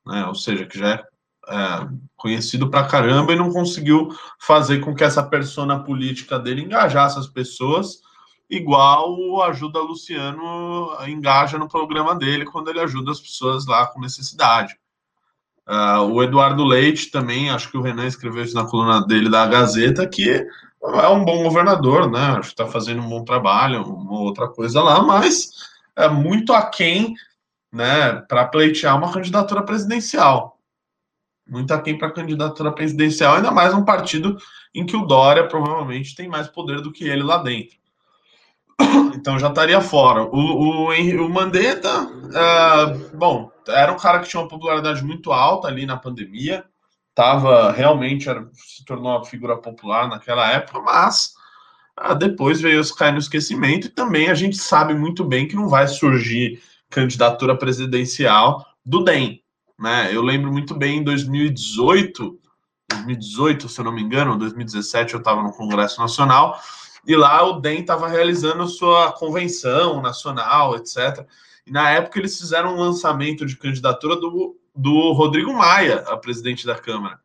[0.07, 0.27] né?
[0.27, 1.03] Ou seja, que já é,
[1.49, 7.19] é conhecido pra caramba e não conseguiu fazer com que essa persona política dele engajasse
[7.19, 8.01] as pessoas,
[8.51, 14.01] igual o Ajuda Luciano engaja no programa dele quando ele ajuda as pessoas lá com
[14.01, 14.77] necessidade.
[15.67, 19.47] Uh, o Eduardo Leite também, acho que o Renan escreveu isso na coluna dele da
[19.47, 20.45] Gazeta, que
[20.83, 22.19] é um bom governador, né?
[22.19, 25.53] Acho que está fazendo um bom trabalho, uma outra coisa lá, mas
[25.95, 27.15] é muito aquém
[27.73, 30.59] né, para pleitear uma candidatura presidencial.
[31.49, 34.37] Muito aquém para candidatura presidencial, ainda mais um partido
[34.75, 37.80] em que o Dória provavelmente tem mais poder do que ele lá dentro.
[39.15, 40.25] Então já estaria fora.
[40.25, 45.69] O, o, o Mandetta, uh, bom, era um cara que tinha uma popularidade muito alta
[45.69, 46.65] ali na pandemia,
[47.15, 51.35] tava realmente era, se tornou uma figura popular naquela época, mas
[52.01, 55.69] uh, depois veio cair no esquecimento e também a gente sabe muito bem que não
[55.69, 59.43] vai surgir candidatura presidencial do DEM.
[59.79, 60.11] Né?
[60.13, 62.39] Eu lembro muito bem em 2018,
[62.89, 66.59] 2018, se eu não me engano, 2017 eu estava no Congresso Nacional
[67.07, 71.27] e lá o DEM estava realizando sua convenção nacional, etc.
[71.67, 76.67] E na época eles fizeram um lançamento de candidatura do, do Rodrigo Maia a presidente
[76.67, 77.19] da Câmara.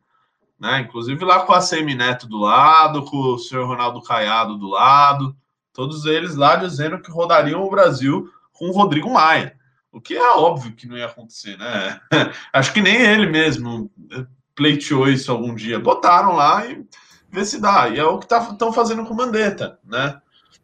[0.58, 0.80] Né?
[0.80, 5.36] Inclusive lá com a Semi Neto do lado, com o senhor Ronaldo Caiado do lado,
[5.72, 9.54] todos eles lá dizendo que rodariam o Brasil com o Rodrigo Maia.
[9.92, 12.00] O que é óbvio que não ia acontecer, né?
[12.52, 13.90] Acho que nem ele mesmo
[14.54, 15.78] pleiteou isso algum dia.
[15.78, 16.84] Botaram lá e
[17.30, 17.88] ver se dá.
[17.88, 20.20] E é o que estão tá, fazendo com o Mandetta, né?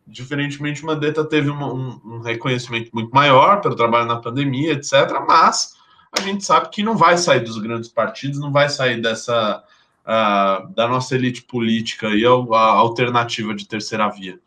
[0.06, 4.92] Diferentemente, o Mandetta teve um, um, reconhecimento muito maior pelo trabalho na pandemia, etc.
[5.26, 5.74] Mas
[6.16, 9.62] a gente sabe que não vai sair dos grandes partidos, não vai sair dessa
[10.02, 14.38] uh, da nossa elite política e a, a alternativa de terceira via.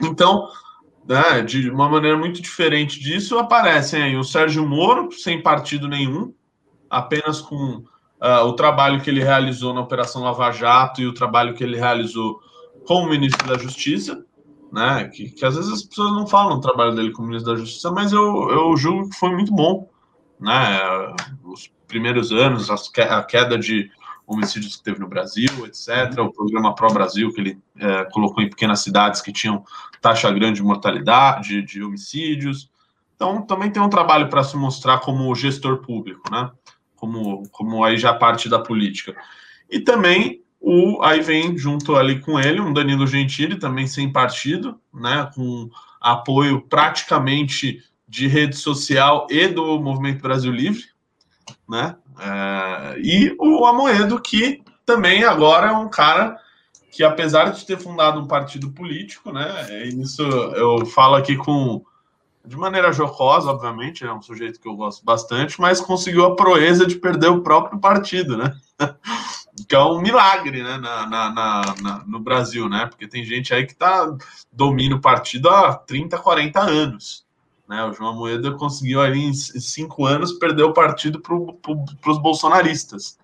[0.00, 0.48] Então,
[1.06, 6.34] né, de uma maneira muito diferente disso, aparecem aí o Sérgio Moro, sem partido nenhum,
[6.90, 7.84] apenas com
[8.20, 11.76] uh, o trabalho que ele realizou na Operação Lava Jato e o trabalho que ele
[11.76, 12.40] realizou
[12.86, 14.24] como ministro da Justiça,
[14.72, 15.08] né?
[15.08, 17.90] Que, que às vezes as pessoas não falam do trabalho dele como ministro da Justiça,
[17.90, 19.88] mas eu, eu julgo que foi muito bom,
[20.40, 20.80] né?
[21.44, 23.90] Os primeiros anos, a queda de
[24.26, 26.18] homicídios que teve no Brasil, etc.
[26.18, 29.64] O programa Pro Brasil, que ele é, colocou em pequenas cidades que tinham
[30.00, 32.70] taxa grande de mortalidade, de homicídios.
[33.14, 36.50] Então, também tem um trabalho para se mostrar como gestor público, né?
[37.06, 39.16] Como, como aí já parte da política.
[39.70, 44.80] E também o aí vem junto ali com ele um Danilo Gentili, também sem partido,
[44.92, 50.84] né, com apoio praticamente de rede social e do Movimento Brasil Livre,
[51.68, 51.96] né?
[52.18, 56.36] É, e o Amoedo, que também agora é um cara
[56.90, 59.86] que, apesar de ter fundado um partido político, né?
[60.00, 61.84] Isso eu falo aqui com
[62.46, 66.86] de maneira jocosa, obviamente, é um sujeito que eu gosto bastante, mas conseguiu a proeza
[66.86, 68.56] de perder o próprio partido, né?
[69.68, 72.86] que é um milagre, né, na, na, na, no Brasil, né?
[72.86, 74.14] Porque tem gente aí que tá
[74.52, 77.26] domina o partido há 30, 40 anos.
[77.68, 77.82] Né?
[77.84, 83.18] O João Moeda conseguiu ali em cinco anos perder o partido para pro, os bolsonaristas.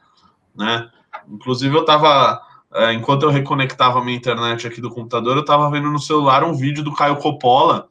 [0.54, 0.90] Né?
[1.28, 2.40] Inclusive, eu estava,
[2.72, 6.54] é, enquanto eu reconectava minha internet aqui do computador, eu estava vendo no celular um
[6.54, 7.88] vídeo do Caio Coppola,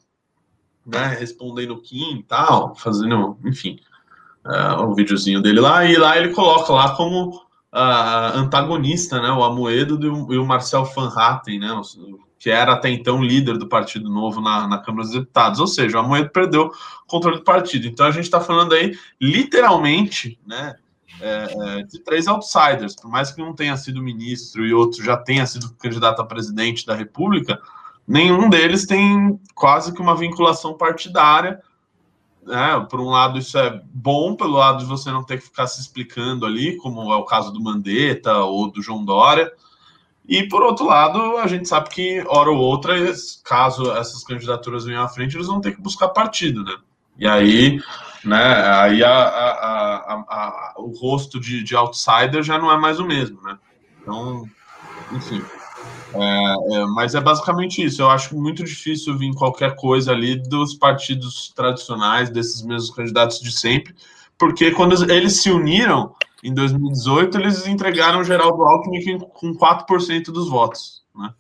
[0.86, 3.80] né, respondendo o Kim e tal, fazendo, enfim,
[4.46, 7.36] uh, um videozinho dele lá, e lá ele coloca lá como
[7.74, 10.00] uh, antagonista, né, o Amoedo
[10.34, 11.82] e o, Marcel Van Hatten, né,
[12.38, 15.60] que era até então líder do Partido Novo na, na Câmara dos Deputados.
[15.60, 17.86] Ou seja, o Amoedo perdeu o controle do partido.
[17.86, 20.76] Então a gente está falando aí, literalmente, né,
[21.22, 22.96] é, é, de três outsiders.
[22.96, 26.84] Por mais que um tenha sido ministro e outro já tenha sido candidato a presidente
[26.84, 27.62] da República,
[28.08, 31.62] nenhum deles tem quase que uma vinculação partidária.
[32.44, 32.86] Né?
[32.90, 35.80] Por um lado, isso é bom, pelo lado de você não ter que ficar se
[35.80, 39.52] explicando ali, como é o caso do Mandetta ou do João Dória.
[40.28, 42.96] E, por outro lado, a gente sabe que, hora ou outra,
[43.44, 46.78] caso essas candidaturas venham à frente, eles vão ter que buscar partido, né?
[47.18, 47.82] E aí,
[48.24, 53.06] né, aí a, a, a, o rosto de, de outsider já não é mais o
[53.06, 53.58] mesmo, né?
[54.02, 54.48] Então,
[55.12, 55.44] enfim.
[56.14, 58.02] É, é, mas é basicamente isso.
[58.02, 63.52] Eu acho muito difícil vir qualquer coisa ali dos partidos tradicionais, desses mesmos candidatos de
[63.52, 63.96] sempre,
[64.38, 71.04] porque quando eles se uniram, em 2018, eles entregaram Geraldo Alckmin com 4% dos votos.
[71.16, 71.34] Né?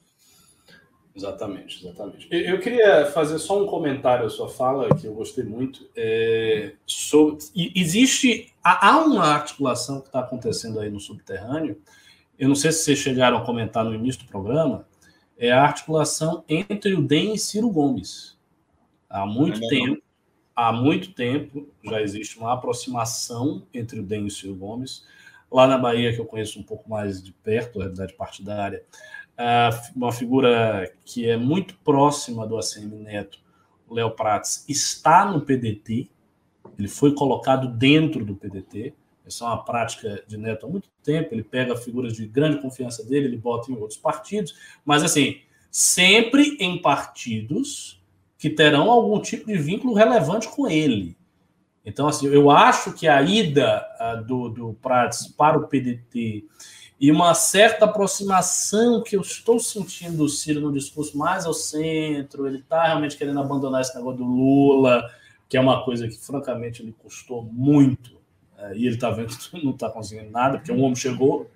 [1.15, 2.27] Exatamente, exatamente.
[2.29, 5.89] Eu queria fazer só um comentário à sua fala, que eu gostei muito.
[5.95, 7.39] É, sobre,
[7.75, 8.53] existe.
[8.63, 11.81] Há uma articulação que está acontecendo aí no subterrâneo.
[12.41, 14.87] Eu não sei se vocês chegaram a comentar no início do programa.
[15.37, 18.35] É a articulação entre o DEM e Ciro Gomes.
[19.07, 20.01] Há muito é tempo
[20.55, 25.05] há muito tempo já existe uma aproximação entre o DEM e o Ciro Gomes.
[25.51, 28.83] Lá na Bahia, que eu conheço um pouco mais de perto, a realidade partidária,
[29.95, 33.39] uma figura que é muito próxima do ACM Neto,
[33.87, 36.09] o Léo Prates, está no PDT,
[36.77, 38.93] ele foi colocado dentro do PDT.
[39.31, 41.33] Essa é uma prática de Neto há muito tempo.
[41.33, 44.53] Ele pega figuras de grande confiança dele, ele bota em outros partidos,
[44.85, 45.39] mas assim,
[45.71, 48.03] sempre em partidos
[48.37, 51.15] que terão algum tipo de vínculo relevante com ele.
[51.85, 53.83] Então, assim, eu acho que a ida
[54.27, 56.45] do, do Prates para o PDT
[56.99, 62.45] e uma certa aproximação que eu estou sentindo do Ciro no discurso mais ao centro,
[62.45, 65.09] ele está realmente querendo abandonar esse negócio do Lula,
[65.49, 68.20] que é uma coisa que, francamente, ele custou muito.
[68.61, 71.49] Uh, e ele está vendo que não está conseguindo nada, porque um homem chegou.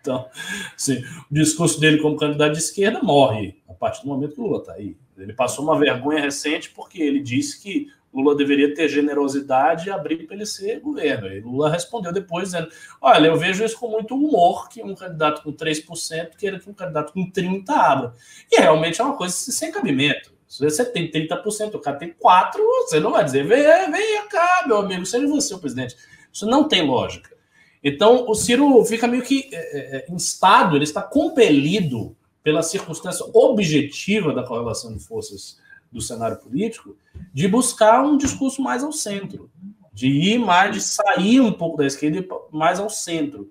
[0.00, 0.28] Então,
[0.74, 4.44] assim, o discurso dele como candidato de esquerda morre a partir do momento que o
[4.44, 4.96] Lula está aí.
[5.18, 10.26] Ele passou uma vergonha recente porque ele disse que Lula deveria ter generosidade e abrir
[10.26, 11.28] para ele ser governo.
[11.28, 12.68] E Lula respondeu depois dizendo:
[13.00, 16.72] Olha, eu vejo isso com muito humor que um candidato com 3% queira que um
[16.72, 18.14] candidato com 30% abra.
[18.50, 20.32] E realmente é uma coisa sem cabimento.
[20.48, 22.52] Se você tem 30%, o cara tem 4%,
[22.86, 25.96] você não vai dizer: venha, venha cá, meu amigo, seja você o presidente.
[26.36, 27.34] Isso não tem lógica.
[27.82, 34.34] Então, o Ciro fica meio que é, é, instado, ele está compelido pela circunstância objetiva
[34.34, 35.58] da correlação de forças
[35.90, 36.94] do cenário político,
[37.32, 39.50] de buscar um discurso mais ao centro,
[39.94, 43.50] de ir mais, de sair um pouco da esquerda e mais ao centro.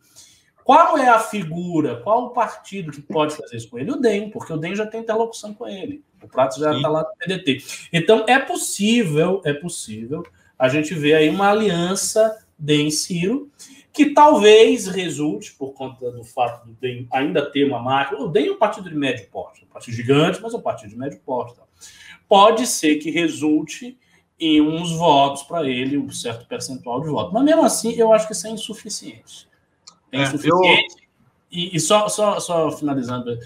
[0.63, 3.91] Qual é a figura, qual o partido que pode fazer isso com ele?
[3.91, 6.03] O DEM, porque o DEM já tem interlocução com ele.
[6.21, 7.63] O Prato já está lá no PDT.
[7.91, 10.23] Então, é possível, é possível
[10.57, 13.51] a gente ver aí uma aliança DEM-Ciro,
[13.95, 18.19] que talvez resulte, por conta do fato do DEM ainda ter uma máquina.
[18.19, 20.89] O DEM é um partido de médio porte, um partido gigante, mas é um partido
[20.89, 21.55] de médio porte.
[21.55, 21.63] Tá?
[22.27, 23.97] Pode ser que resulte
[24.37, 27.31] em uns votos para ele, um certo percentual de votos.
[27.31, 29.47] Mas mesmo assim, eu acho que isso é insuficiente.
[30.11, 30.95] É, é insuficiente.
[30.97, 31.05] Eu...
[31.49, 33.37] E, e, só, só, só finalizando,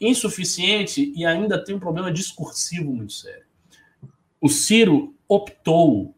[0.00, 3.44] insuficiente e ainda tem um problema discursivo muito sério.
[4.40, 6.14] O Ciro optou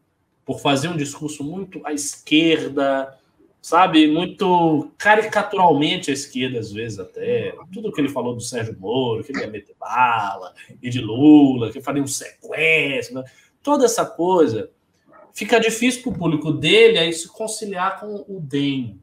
[0.49, 3.15] por fazer um discurso muito à esquerda,
[3.61, 7.53] sabe, muito caricaturalmente à esquerda, às vezes até.
[7.71, 11.71] Tudo que ele falou do Sérgio Moro, que ele ia meter bala, e de Lula,
[11.71, 13.25] que faria um sequestro, né?
[13.61, 14.71] toda essa coisa
[15.35, 18.99] fica difícil para o público dele aí se conciliar com o DEM.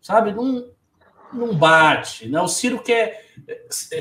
[0.00, 0.32] Sabe?
[0.32, 0.68] Não,
[1.32, 2.28] não bate.
[2.28, 2.40] Né?
[2.40, 3.26] O Ciro quer,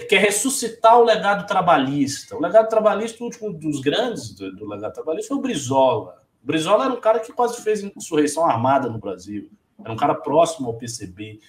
[0.08, 2.38] quer ressuscitar o legado trabalhista.
[2.38, 6.20] O legado trabalhista, o último dos grandes do, do legado trabalhista, foi o Brizola.
[6.44, 9.50] O Brizola era um cara que quase fez insurreição armada no Brasil.
[9.84, 11.40] Era um cara próximo ao PCB.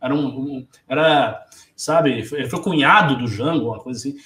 [0.00, 1.44] Era um, um era,
[1.76, 4.16] sabe, ele foi cunhado do Jango, uma coisa assim.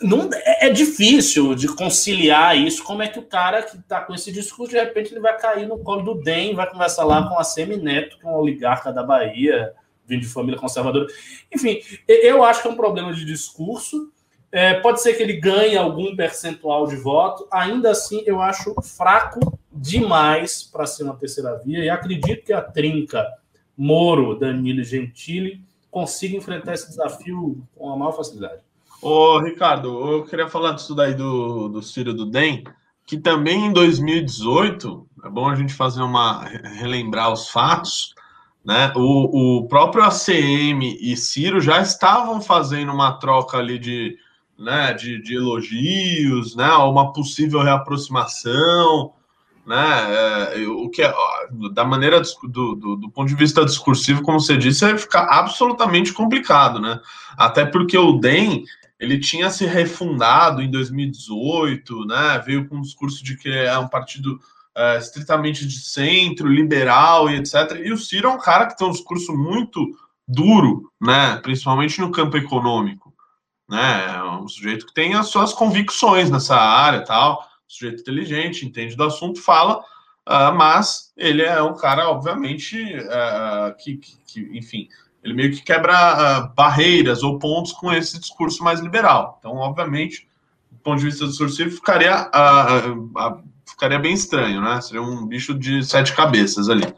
[0.00, 2.82] Não, é, é difícil de conciliar isso.
[2.82, 5.66] Como é que o cara que está com esse discurso, de repente, ele vai cair
[5.66, 9.02] no colo do DEM, vai conversar lá com a Semineto, que é uma oligarca da
[9.02, 9.72] Bahia,
[10.04, 11.06] vindo de família conservadora.
[11.52, 14.10] Enfim, eu acho que é um problema de discurso.
[14.52, 17.48] É, pode ser que ele ganhe algum percentual de voto.
[17.50, 21.82] Ainda assim, eu acho fraco demais para ser uma terceira via.
[21.82, 23.26] E acredito que a trinca
[23.76, 28.60] Moro, Danilo Gentili consiga enfrentar esse desafio com a maior facilidade.
[29.00, 32.62] Ô, Ricardo, eu queria falar disso daí do, do Ciro do DEM,
[33.06, 38.14] que também em 2018, é bom a gente fazer uma relembrar os fatos,
[38.64, 38.92] né?
[38.94, 44.16] O, o próprio ACM e Ciro já estavam fazendo uma troca ali de,
[44.58, 46.68] né, de, de elogios, né?
[46.74, 49.12] Uma possível reaproximação,
[49.66, 50.54] né?
[50.54, 51.14] É, o que é,
[51.72, 56.12] da maneira do, do, do, ponto de vista discursivo, como você disse, é ficar absolutamente
[56.12, 57.00] complicado, né?
[57.36, 58.64] Até porque o DEM
[58.98, 62.42] ele tinha se refundado em 2018, né?
[62.44, 64.38] Veio com um discurso de que é um partido
[64.76, 67.80] é, estritamente de centro, liberal e etc.
[67.84, 69.96] E o Ciro é um cara que tem um discurso muito
[70.26, 71.36] duro, né?
[71.42, 73.11] Principalmente no campo econômico,
[73.72, 74.16] né?
[74.16, 79.04] É um sujeito que tem as suas convicções nessa área, tal, sujeito inteligente, entende do
[79.04, 79.78] assunto, fala,
[80.28, 84.88] uh, mas ele é um cara, obviamente, uh, que, que, que, enfim,
[85.24, 89.38] ele meio que quebra uh, barreiras ou pontos com esse discurso mais liberal.
[89.38, 90.28] Então, obviamente,
[90.70, 94.82] do ponto de vista discursivo, ficaria, uh, ficaria bem estranho, né?
[94.82, 96.94] Seria um bicho de sete cabeças ali.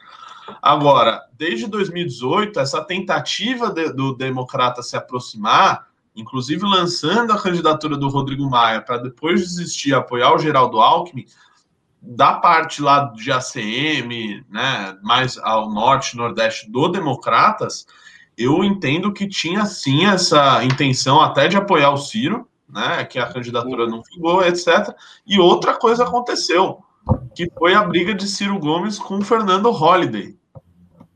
[0.61, 8.09] Agora, desde 2018, essa tentativa de, do democrata se aproximar, inclusive lançando a candidatura do
[8.09, 11.27] Rodrigo Maia para depois desistir apoiar o Geraldo Alckmin,
[12.01, 17.87] da parte lá de ACM, né, mais ao norte, nordeste do Democratas,
[18.37, 23.05] eu entendo que tinha sim essa intenção até de apoiar o Ciro, né?
[23.05, 24.95] Que a candidatura não vingou, etc.
[25.27, 26.83] E outra coisa aconteceu,
[27.35, 30.37] que foi a briga de Ciro Gomes com Fernando Holliday,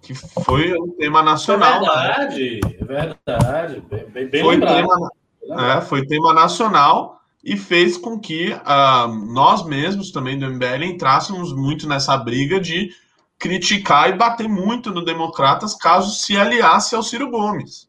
[0.08, 1.84] que foi um tema nacional.
[1.84, 2.76] É verdade, né?
[2.80, 3.82] é verdade.
[3.90, 5.10] Bem, bem foi, tema,
[5.50, 11.52] é, foi tema nacional e fez com que uh, nós mesmos também do MBL entrássemos
[11.52, 12.90] muito nessa briga de
[13.38, 17.86] criticar e bater muito no Democratas caso se aliasse ao Ciro Gomes.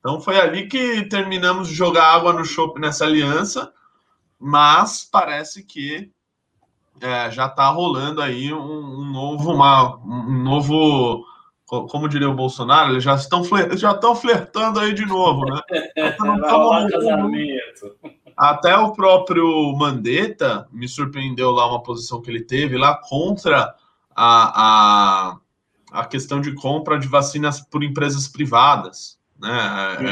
[0.00, 3.72] Então foi ali que terminamos de jogar água no chope nessa aliança,
[4.40, 6.10] mas parece que
[7.00, 11.24] é, já está rolando aí um, um, novo, uma, um novo,
[11.66, 13.42] como diria o Bolsonaro, eles já estão
[13.72, 15.60] já estão flertando aí de novo, né?
[18.36, 23.74] Até o próprio Mandetta me surpreendeu lá uma posição que ele teve lá contra
[24.14, 25.36] a, a,
[25.92, 29.18] a questão de compra de vacinas por empresas privadas.
[29.38, 29.50] Né?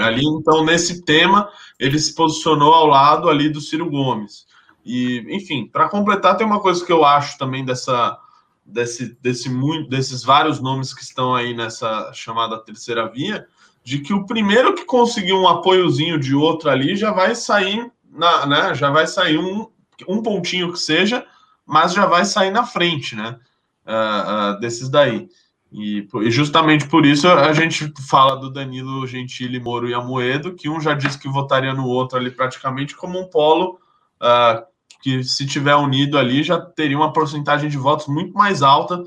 [0.05, 1.49] Ali, então, nesse tema,
[1.79, 4.47] ele se posicionou ao lado ali do Ciro Gomes.
[4.85, 8.19] E, enfim, para completar, tem uma coisa que eu acho também dessa,
[8.65, 13.47] desse, desse muito, desses vários nomes que estão aí nessa chamada terceira via,
[13.83, 18.47] de que o primeiro que conseguir um apoiozinho de outro ali já vai sair, na,
[18.47, 18.75] né?
[18.75, 19.69] Já vai sair um,
[20.09, 21.27] um pontinho que seja,
[21.67, 23.39] mas já vai sair na frente, né?
[23.87, 25.29] uh, uh, desses daí.
[25.71, 30.69] E, e, justamente por isso a gente fala do Danilo Gentili, Moro e Amoedo, que
[30.69, 33.79] um já disse que votaria no outro ali praticamente como um polo
[34.21, 34.63] uh,
[35.03, 39.03] que, se tiver unido ali, já teria uma porcentagem de votos muito mais alta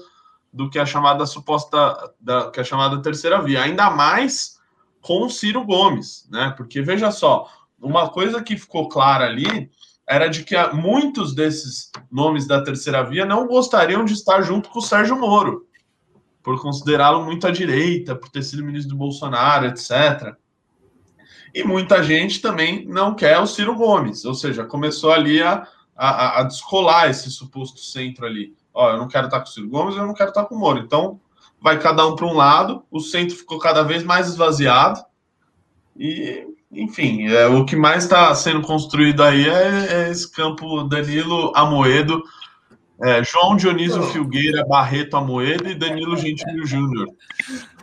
[0.51, 3.63] do que a chamada suposta, da, que a chamada terceira via.
[3.63, 4.59] Ainda mais
[5.01, 6.53] com o Ciro Gomes, né?
[6.57, 7.49] Porque veja só,
[7.81, 9.71] uma coisa que ficou clara ali
[10.07, 14.79] era de que muitos desses nomes da terceira via não gostariam de estar junto com
[14.79, 15.65] o Sérgio Moro,
[16.43, 20.35] por considerá-lo muito à direita, por ter sido ministro do Bolsonaro, etc.
[21.53, 25.65] E muita gente também não quer o Ciro Gomes, ou seja, começou ali a,
[25.95, 28.53] a, a descolar esse suposto centro ali.
[28.73, 30.59] Ó, eu não quero estar com o Ciro Gomes, eu não quero estar com o
[30.59, 30.79] Moro.
[30.79, 31.19] Então,
[31.61, 35.01] vai cada um para um lado, o centro ficou cada vez mais esvaziado,
[35.95, 41.53] e enfim, é, o que mais está sendo construído aí é, é, esse campo Danilo
[41.55, 42.21] Amoedo,
[43.03, 44.07] é, João Dionísio oh.
[44.07, 47.07] Filgueira, Barreto Amoedo e Danilo Gentilho Júnior.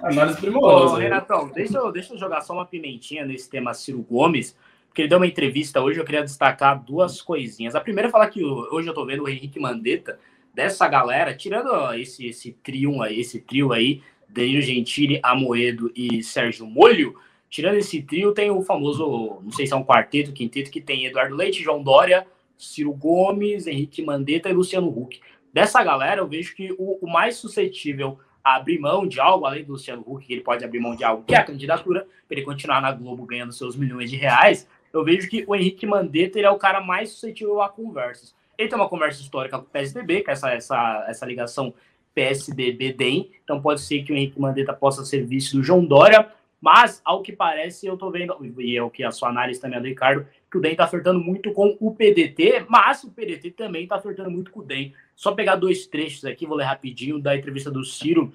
[0.02, 0.98] Análise primorosa.
[0.98, 4.56] Renatão, deixa eu, deixa eu jogar só uma pimentinha nesse tema Ciro Gomes,
[4.92, 7.74] porque ele deu uma entrevista hoje, eu queria destacar duas coisinhas.
[7.74, 10.20] A primeira é falar que hoje eu estou vendo o Henrique Mandetta
[10.52, 16.66] dessa galera, tirando esse, esse trio aí, esse trio aí, Danilo Gentili, Amoedo e Sérgio
[16.66, 17.18] Molho,
[17.48, 21.06] tirando esse trio, tem o famoso, não sei se é um quarteto, quinteto, que tem
[21.06, 22.26] Eduardo Leite, João Dória,
[22.58, 25.22] Ciro Gomes, Henrique Mandetta e Luciano Huck.
[25.54, 29.64] Dessa galera, eu vejo que o, o mais suscetível a abrir mão de algo, além
[29.64, 32.36] do Luciano Huck, que ele pode abrir mão de algo, que é a candidatura, para
[32.36, 36.38] ele continuar na Globo ganhando seus milhões de reais, eu vejo que o Henrique Mandetta
[36.38, 38.34] ele é o cara mais suscetível a conversas.
[38.58, 41.72] Ele tem uma conversa histórica com o PSDB, com essa, essa, essa ligação
[42.14, 46.30] PSDB-DEM, então pode ser que o Henrique Mandetta possa ser vice do João Dória,
[46.62, 49.78] mas, ao que parece, eu tô vendo, e é o que a sua análise também
[49.78, 53.50] é do Ricardo, que o DEM tá flertando muito com o PDT, mas o PDT
[53.50, 54.94] também tá flertando muito com o DEM.
[55.16, 58.32] Só pegar dois trechos aqui, vou ler rapidinho, da entrevista do Ciro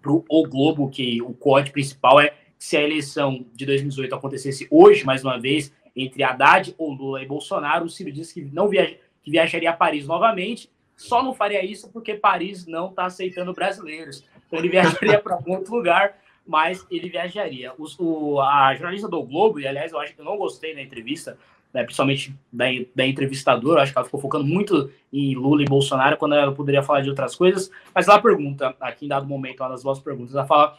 [0.00, 5.04] pro O Globo, que o código principal é se a eleição de 2018 acontecesse hoje,
[5.04, 8.96] mais uma vez, entre Haddad ou Lula e Bolsonaro, o Ciro disse que não viaja,
[9.22, 14.24] que viajaria a Paris novamente, só não faria isso porque Paris não está aceitando brasileiros.
[14.46, 17.72] Então ele viajaria para outro lugar, mas ele viajaria.
[17.98, 21.38] o, a jornalista do Globo, e aliás, eu acho que eu não gostei da entrevista,
[21.72, 26.16] né, principalmente da, da entrevistadora, acho que ela ficou focando muito em Lula e Bolsonaro,
[26.16, 29.68] quando ela poderia falar de outras coisas, mas ela pergunta, aqui em dado momento, uma
[29.68, 30.78] das vossas perguntas, ela fala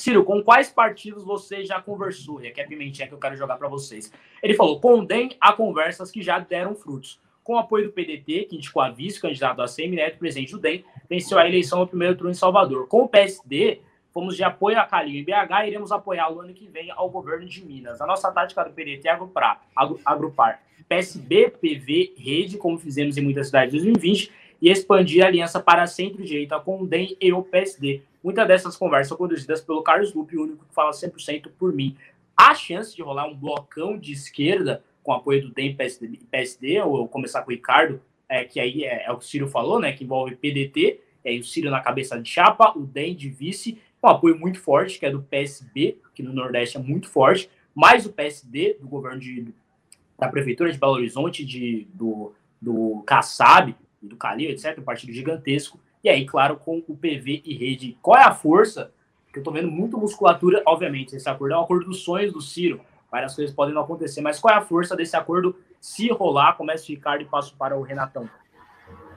[0.00, 2.40] Ciro, com quais partidos você já conversou?
[2.40, 4.10] E aqui é a pimentinha que eu quero jogar para vocês.
[4.42, 7.20] Ele falou: condem a conversas que já deram frutos.
[7.44, 11.38] Com o apoio do PDT, que indicou a vice-candidato a semineto, presidente do DEM, venceu
[11.38, 12.88] a eleição no primeiro turno em Salvador.
[12.88, 16.66] Com o PSD, fomos de apoio a Calil em BH e iremos apoiá-lo ano que
[16.66, 18.00] vem ao governo de Minas.
[18.00, 19.60] A nossa tática do PDT é agrupar,
[20.06, 24.32] agrupar PSB, PV, Rede, como fizemos em muitas cidades em 2020,
[24.62, 28.02] e expandir a aliança para centro-direita com o DEM e o PSD.
[28.22, 31.96] Muitas dessas conversas são conduzidas pelo Carlos Lupe, o único que fala 100% por mim.
[32.36, 37.08] Há chance de rolar um blocão de esquerda com apoio do DEM PSD, PSD ou
[37.08, 39.92] começar com o Ricardo, é, que aí é, é, o que o Ciro falou, né,
[39.92, 44.08] que envolve PDT, é, o Ciro na cabeça de chapa, o DEM de vice, com
[44.08, 48.12] apoio muito forte, que é do PSB, que no Nordeste é muito forte, mais o
[48.12, 49.52] PSD, do governo de,
[50.18, 55.78] da Prefeitura de Belo Horizonte, de, do, do Kassab, do Calil, etc., um partido gigantesco,
[56.02, 57.98] e aí, claro, com o PV e rede.
[58.00, 58.92] Qual é a força?
[59.32, 62.40] Que eu tô vendo muito musculatura, obviamente, esse acordo é um acordo dos sonhos do
[62.40, 62.80] Ciro.
[63.10, 66.54] Várias coisas podem não acontecer, mas qual é a força desse acordo se rolar?
[66.54, 68.28] Começa o Ricardo e passo para o Renatão.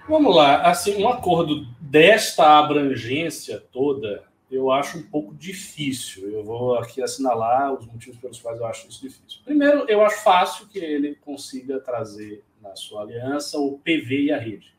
[0.08, 6.30] Vamos lá, assim, um acordo desta abrangência toda, eu acho um pouco difícil.
[6.30, 9.40] Eu vou aqui assinalar os motivos pelos quais eu acho isso difícil.
[9.46, 14.38] Primeiro, eu acho fácil que ele consiga trazer na sua aliança o PV e a
[14.38, 14.74] rede.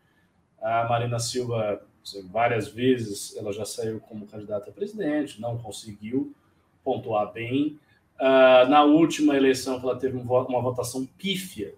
[0.60, 1.82] A Marina Silva
[2.30, 6.34] várias vezes ela já saiu como candidata a presidente, não conseguiu
[6.82, 7.78] pontuar bem.
[8.16, 11.74] Uh, na última eleição, ela teve um voto, uma votação pífia.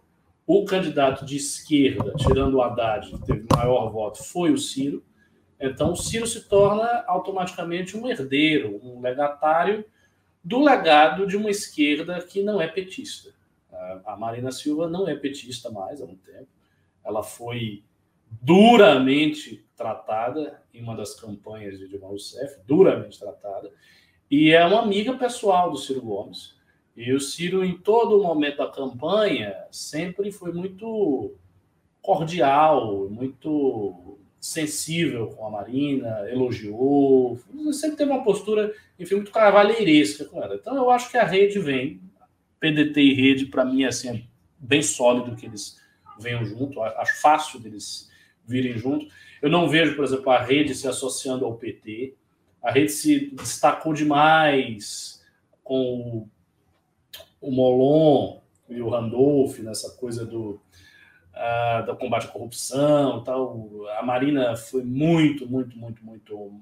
[0.47, 5.03] O candidato de esquerda, tirando o Haddad, que teve maior voto, foi o Ciro.
[5.59, 9.85] Então, o Ciro se torna automaticamente um herdeiro, um legatário
[10.45, 13.35] do legado de uma esquerda que não é petista.
[14.05, 16.49] A Marina Silva não é petista mais há um tempo.
[17.05, 17.83] Ela foi
[18.31, 23.71] duramente tratada em uma das campanhas de Dilma Rousseff, duramente tratada,
[24.31, 26.57] e é uma amiga pessoal do Ciro Gomes.
[26.97, 31.35] E o Ciro, em todo momento da campanha, sempre foi muito
[32.01, 37.39] cordial, muito sensível com a Marina, elogiou,
[37.73, 40.55] sempre teve uma postura, enfim, muito cavalheiresca com ela.
[40.55, 42.01] Então, eu acho que a rede vem,
[42.61, 44.23] PDT e rede, para mim, assim, é
[44.59, 45.79] bem sólido que eles
[46.19, 48.09] venham junto, acho fácil deles
[48.47, 49.07] virem junto.
[49.43, 52.15] Eu não vejo, por exemplo, a rede se associando ao PT.
[52.63, 55.25] A rede se destacou demais
[55.63, 56.27] com
[57.41, 60.61] o, Molon e o Randolph nessa coisa do,
[61.33, 63.69] uh, do combate à corrupção tal.
[63.99, 66.61] A Marina foi muito, muito, muito, muito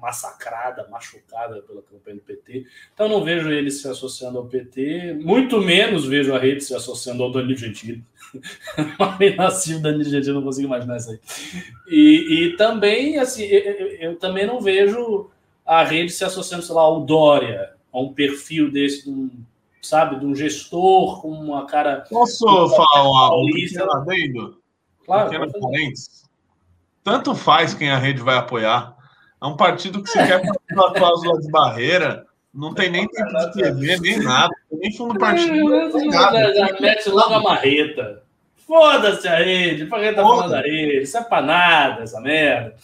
[0.00, 2.66] massacrada, machucada pela campanha do PT.
[2.92, 7.22] Então não vejo ele se associando ao PT, muito menos vejo a rede se associando
[7.22, 8.04] ao Danilo Gentili.
[8.98, 11.20] Mas nascido Danilo Gentili, não consigo imaginar isso aí.
[11.88, 15.30] E, e também, assim, eu, eu, também não vejo
[15.64, 19.30] a rede se associando, sei lá, ao Dória, a um perfil desse, de um,
[19.82, 22.04] sabe, de um gestor com uma cara...
[22.08, 24.60] Posso falar um pequeno adendo?
[25.04, 25.30] Claro.
[25.30, 25.52] Pequeno?
[27.02, 28.95] Tanto faz quem a rede vai apoiar
[29.40, 33.38] é um partido que você quer uma cláusula de barreira, não tem nem tempo de
[33.38, 34.54] escrever, nem nada.
[34.72, 36.10] Nem fundo do partido.
[36.10, 38.22] Já, mete logo a marreta.
[38.66, 41.02] Foda-se a rede, pra quem tá falando da rede?
[41.02, 42.74] Isso é pra nada, essa merda.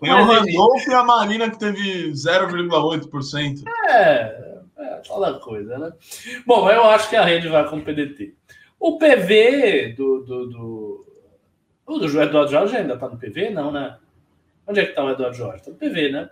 [0.00, 3.64] Tem o Randolph e a Marina que teve 0,8%.
[3.88, 5.92] É, é toda coisa, né?
[6.46, 8.34] Bom, eu acho que a rede vai com o PDT.
[8.78, 11.06] O PV do, do, do
[11.86, 13.50] O do Eduardo Jorge ainda está no PV?
[13.50, 13.96] Não, né?
[14.66, 15.56] Onde é que está o Eduardo Jorge?
[15.58, 16.30] Está no PV, né?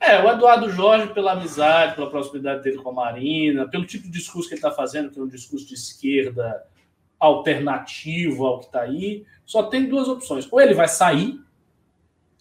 [0.00, 4.10] É, o Eduardo Jorge, pela amizade, pela proximidade dele com a Marina, pelo tipo de
[4.10, 6.62] discurso que ele está fazendo, que é um discurso de esquerda
[7.18, 10.46] alternativo ao que está aí, só tem duas opções.
[10.52, 11.40] Ou ele vai sair,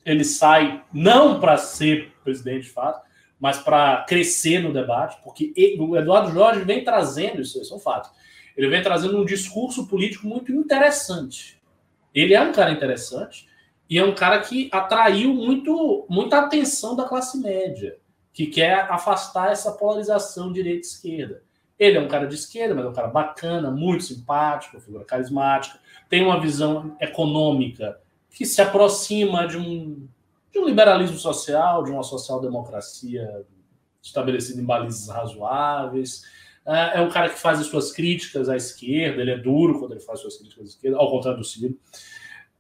[0.05, 3.01] ele sai não para ser presidente de fato,
[3.39, 7.77] mas para crescer no debate, porque ele, o Eduardo Jorge vem trazendo, isso, isso é
[7.77, 8.09] um fato,
[8.57, 11.61] ele vem trazendo um discurso político muito interessante.
[12.13, 13.47] Ele é um cara interessante
[13.89, 17.97] e é um cara que atraiu muito, muita atenção da classe média,
[18.31, 21.43] que quer afastar essa polarização direita-esquerda.
[21.77, 25.79] Ele é um cara de esquerda, mas é um cara bacana, muito simpático, figura carismática,
[26.09, 30.07] tem uma visão econômica que se aproxima de um,
[30.51, 33.45] de um liberalismo social, de uma social-democracia
[34.01, 36.23] estabelecida em balizas razoáveis.
[36.65, 39.91] É, é um cara que faz as suas críticas à esquerda, ele é duro quando
[39.91, 41.77] ele faz suas críticas à esquerda, ao contrário do Ciro.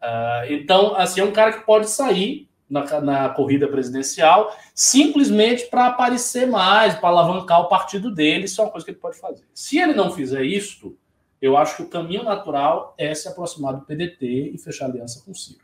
[0.03, 5.87] Uh, então, assim, é um cara que pode sair na, na corrida presidencial simplesmente para
[5.87, 8.45] aparecer mais, para alavancar o partido dele.
[8.45, 9.45] Isso é uma coisa que ele pode fazer.
[9.53, 10.97] Se ele não fizer isto,
[11.41, 15.31] eu acho que o caminho natural é se aproximar do PDT e fechar aliança com
[15.31, 15.63] o Ciro.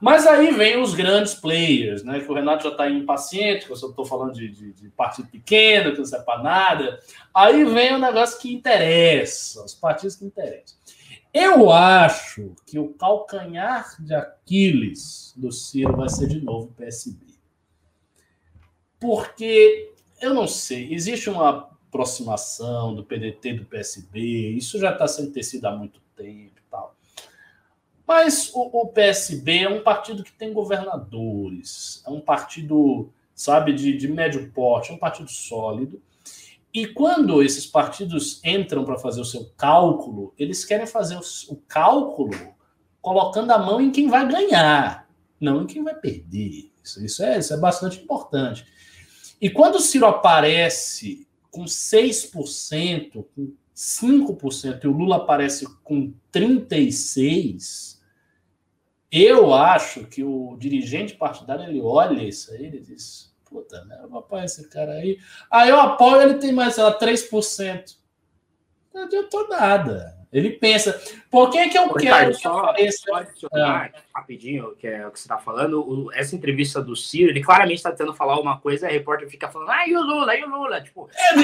[0.00, 2.20] Mas aí vem os grandes players, né?
[2.20, 5.28] Que o Renato já está impaciente, que eu só estou falando de, de, de, partido
[5.28, 6.98] pequeno, que não serve para nada.
[7.34, 10.78] Aí vem o negócio que interessa, os partidos que interessam.
[11.32, 17.26] Eu acho que o calcanhar de Aquiles do Ciro vai ser de novo o PSB.
[18.98, 25.32] Porque, eu não sei, existe uma aproximação do PDT do PSB, isso já está sendo
[25.32, 26.96] tecido há muito tempo e tal.
[28.06, 33.96] Mas o, o, PSB é um partido que tem governadores, é um partido, sabe, de,
[33.96, 36.02] de médio porte, é um partido sólido.
[36.72, 41.18] E quando esses partidos entram para fazer o seu cálculo, eles querem fazer
[41.48, 42.54] o, cálculo
[43.00, 45.08] colocando a mão em quem vai ganhar,
[45.40, 46.70] não em quem vai perder.
[46.82, 48.64] Isso, isso, é, isso é bastante importante.
[49.40, 57.98] E quando o Ciro aparece com 6%, com 5%, e o Lula aparece com 36%,
[59.10, 63.98] eu acho que o dirigente partidário ele olha isso aí e diz: Puta, né?
[64.00, 65.18] Eu vou apoiar esse cara aí.
[65.50, 67.96] Aí eu apoio, ele tem mais, sei lá, 3%.
[68.94, 70.20] Não adiantou nada.
[70.32, 72.36] Ele pensa, por que, é que eu Ô, quero Ricardo,
[72.76, 74.00] que só, adicionar, ah.
[74.14, 77.78] rapidinho, que é o que você está falando, o, essa entrevista do Ciro, ele claramente
[77.78, 80.48] está tentando falar uma coisa, a repórter fica falando, ah, e o Lula, e o
[80.48, 80.80] Lula?
[80.80, 81.34] Tipo, é,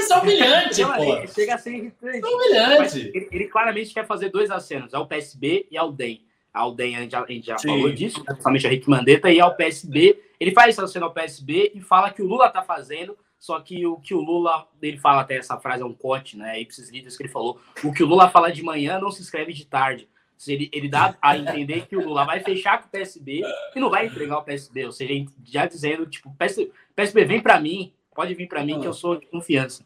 [0.00, 1.26] isso é humilhante, Não, pô.
[1.26, 2.24] Chega a ser irritante.
[2.24, 3.10] É humilhante.
[3.14, 6.24] Ele, ele, claramente quer fazer dois acenos, é o PSB e ao DEM.
[6.54, 8.24] A UDEM, a gente já, a gente já falou disso, né?
[8.28, 10.18] principalmente a Rick Mandetta, e ao PSB.
[10.38, 13.86] Ele faz isso sendo ao PSB e fala que o Lula está fazendo, só que
[13.86, 16.60] o que o Lula, ele fala até essa frase, é um corte, né?
[16.60, 19.52] Ipsis Líderes que ele falou: o que o Lula fala de manhã não se escreve
[19.52, 20.08] de tarde.
[20.46, 23.42] Ele, ele dá a entender que o Lula vai fechar com o PSB
[23.74, 24.84] e não vai entregar o PSB.
[24.84, 28.86] Ou seja, já dizendo, tipo, PSB, PSB vem para mim, pode vir para mim, que
[28.86, 29.82] eu sou de confiança.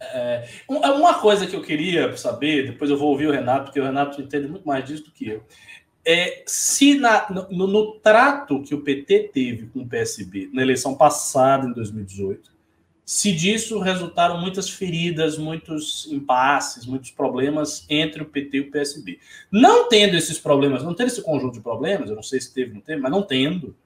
[0.00, 3.84] É, uma coisa que eu queria saber, depois eu vou ouvir o Renato, porque o
[3.84, 5.44] Renato entende muito mais disso do que eu
[6.10, 10.94] é, se na, no, no, trato que o PT teve com o PSB na eleição
[10.94, 12.50] passada, em 2018,
[13.04, 19.18] se disso resultaram muitas feridas, muitos impasses, muitos problemas entre o PT e o PSB.
[19.52, 22.70] Não tendo esses problemas, não tendo esse conjunto de problemas, eu não sei se teve
[22.70, 23.76] ou não teve, mas não tendo,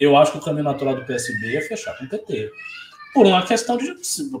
[0.00, 2.50] eu acho que o caminho natural do PSB é fechar com o PT
[3.14, 3.94] por uma questão de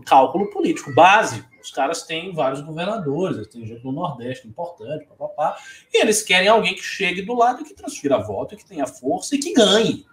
[0.04, 1.48] cálculo político básico.
[1.68, 5.58] Os caras têm vários governadores, tem gente no Nordeste importante, papapá,
[5.92, 9.34] e eles querem alguém que chegue do lado e que transfira voto, que tenha força
[9.34, 10.06] e que ganhe.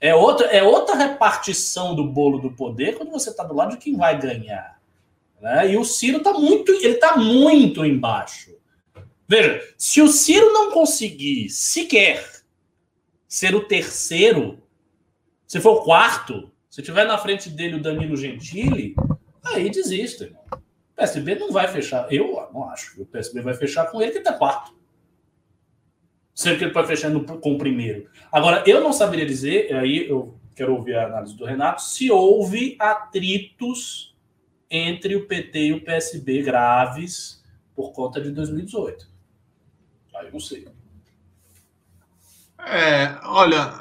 [0.00, 3.76] É outra, é outra repartição do bolo do poder quando você está do lado de
[3.76, 4.80] quem vai ganhar.
[5.40, 5.74] Né?
[5.74, 8.56] E o Ciro está muito, ele está muito embaixo.
[9.28, 12.42] Veja, se o Ciro não conseguir sequer
[13.28, 14.60] ser o terceiro,
[15.46, 18.96] se for o quarto, se tiver na frente dele o Danilo Gentili,
[19.44, 20.24] aí desista.
[20.24, 20.49] Irmão.
[21.00, 22.12] PSB não vai fechar.
[22.12, 24.74] Eu não acho que o PSB vai fechar com ele, que está quarto.
[26.34, 28.08] Sempre que ele pode fechar com o primeiro.
[28.30, 32.76] Agora, eu não saberia dizer, aí eu quero ouvir a análise do Renato, se houve
[32.78, 34.14] atritos
[34.70, 37.42] entre o PT e o PSB graves
[37.74, 39.08] por conta de 2018.
[40.16, 40.68] Aí eu não sei.
[42.58, 43.72] É, olha.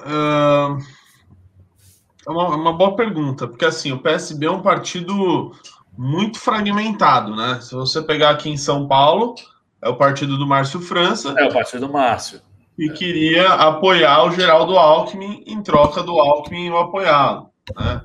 [2.26, 5.54] É uma, uma boa pergunta, porque assim, o PSB é um partido
[6.00, 7.60] muito fragmentado, né?
[7.60, 9.36] Se você pegar aqui em São Paulo,
[9.82, 11.36] é o partido do Márcio França.
[11.38, 12.39] É o partido do Márcio.
[12.78, 17.50] E queria apoiar o Geraldo Alckmin em troca do Alckmin o apoiá-lo.
[17.78, 18.02] Né?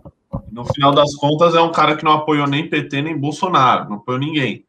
[0.51, 3.99] No final das contas, é um cara que não apoiou nem PT nem Bolsonaro, não
[3.99, 4.65] apoiou ninguém.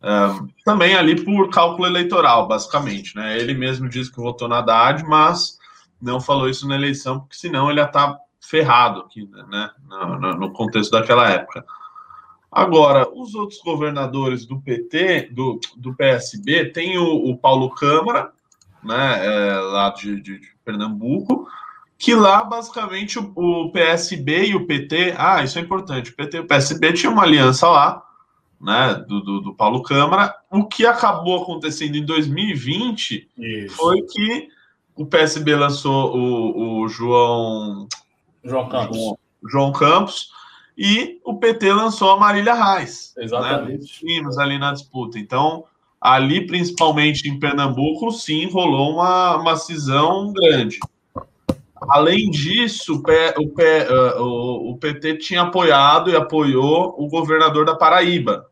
[0.00, 3.16] Uh, também ali por cálculo eleitoral, basicamente.
[3.16, 3.40] Né?
[3.40, 5.58] Ele mesmo disse que votou na Haddad, mas
[6.00, 9.70] não falou isso na eleição, porque senão ele ia estar tá ferrado aqui, né?
[9.88, 11.64] no, no contexto daquela época.
[12.52, 18.30] Agora, os outros governadores do PT, do, do PSB, tem o, o Paulo Câmara,
[18.84, 21.48] né, é, lá de, de, de, Pernambuco,
[21.96, 26.36] que lá basicamente o, o, PSB e o PT, ah, isso é importante, o PT
[26.36, 28.02] e o PSB tinham uma aliança lá,
[28.60, 30.34] né, do, do, do Paulo Câmara.
[30.50, 33.76] O que acabou acontecendo em 2020 isso.
[33.76, 34.48] foi que
[34.94, 37.88] o PSB lançou o, o João
[38.44, 38.96] João Campos.
[38.96, 40.41] João, João Campos
[40.76, 43.12] e o PT lançou a Marília Reis.
[43.16, 44.04] Né, Exatamente.
[44.04, 45.18] Né, ali na disputa.
[45.18, 45.64] Então,
[46.00, 50.80] ali, principalmente em Pernambuco, sim, rolou uma, uma cisão grande.
[51.88, 57.66] Além disso, o, P, o, P, o, o, PT tinha apoiado e apoiou o governador
[57.66, 58.46] da Paraíba,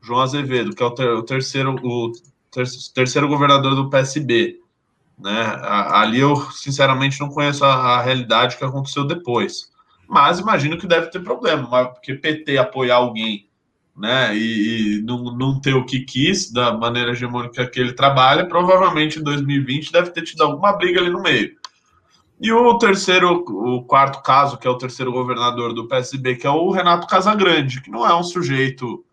[0.00, 2.12] João Azevedo, que é o, ter, o terceiro, o
[2.50, 4.58] ter, terceiro governador do PSB.
[5.18, 5.58] Né?
[5.62, 9.70] Ali eu, sinceramente, não conheço a, a realidade que aconteceu depois
[10.10, 13.48] mas imagino que deve ter problema, porque PT apoiar alguém
[13.96, 18.46] né, e, e não, não ter o que quis da maneira hegemônica que ele trabalha,
[18.46, 21.56] provavelmente em 2020 deve ter tido alguma briga ali no meio.
[22.40, 26.50] E o terceiro, o quarto caso, que é o terceiro governador do PSB, que é
[26.50, 29.04] o Renato Casagrande, que não é um sujeito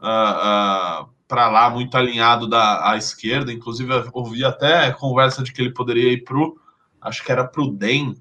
[0.00, 5.60] uh, uh, para lá muito alinhado da à esquerda, inclusive ouvi até conversa de que
[5.60, 6.36] ele poderia ir para
[7.02, 8.16] acho que era para o DEM,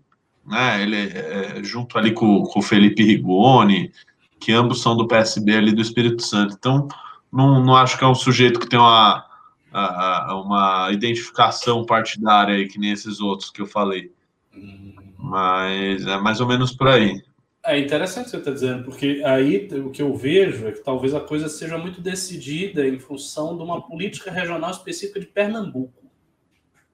[0.45, 0.81] né?
[0.81, 3.91] Ele é, é, junto ali com, com o Felipe Rigoni,
[4.39, 6.55] que ambos são do PSB ali do Espírito Santo.
[6.57, 6.87] Então,
[7.31, 9.25] não, não acho que é um sujeito que tem uma,
[9.71, 14.11] uma identificação partidária aí, que nem esses outros que eu falei.
[15.17, 17.21] Mas é mais ou menos por aí.
[17.63, 20.83] É interessante o que você está dizendo, porque aí o que eu vejo é que
[20.83, 26.00] talvez a coisa seja muito decidida em função de uma política regional específica de Pernambuco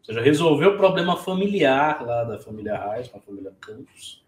[0.07, 4.23] seja, resolver o problema familiar lá da família Reis, com a família Campos.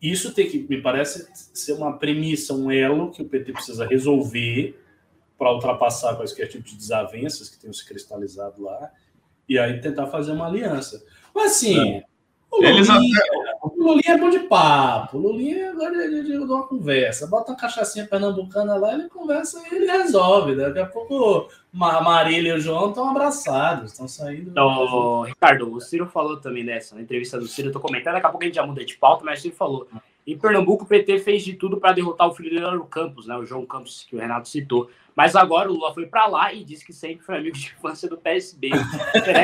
[0.00, 4.78] Isso tem que, me parece, ser uma premissa, um elo que o PT precisa resolver
[5.38, 8.90] para ultrapassar quaisquer tipos de desavenças que tenham se cristalizado lá
[9.48, 11.04] e aí tentar fazer uma aliança.
[11.34, 12.04] Mas assim, é.
[12.50, 13.20] o Lulinha,
[13.80, 17.26] o Lulinha é bom de papo, o Lulinha de, de, de, uma conversa.
[17.26, 20.54] Bota uma cachaçinha pernambucana lá, ele conversa e ele resolve.
[20.54, 24.50] Daqui a pouco Marília e o João estão abraçados, estão saindo.
[24.50, 28.26] Então, Ricardo, o Ciro falou também nessa na entrevista do Ciro, eu tô comentando, daqui
[28.26, 29.88] a pouco a gente já muda de pauta, mas o Ciro falou.
[30.26, 33.34] Em Pernambuco, o PT fez de tudo para derrotar o filho dele no Campos, né?
[33.36, 34.90] O João Campos, que o Renato citou.
[35.16, 38.08] Mas agora o Lula foi para lá e disse que sempre foi amigo de infância
[38.08, 38.70] do PSB.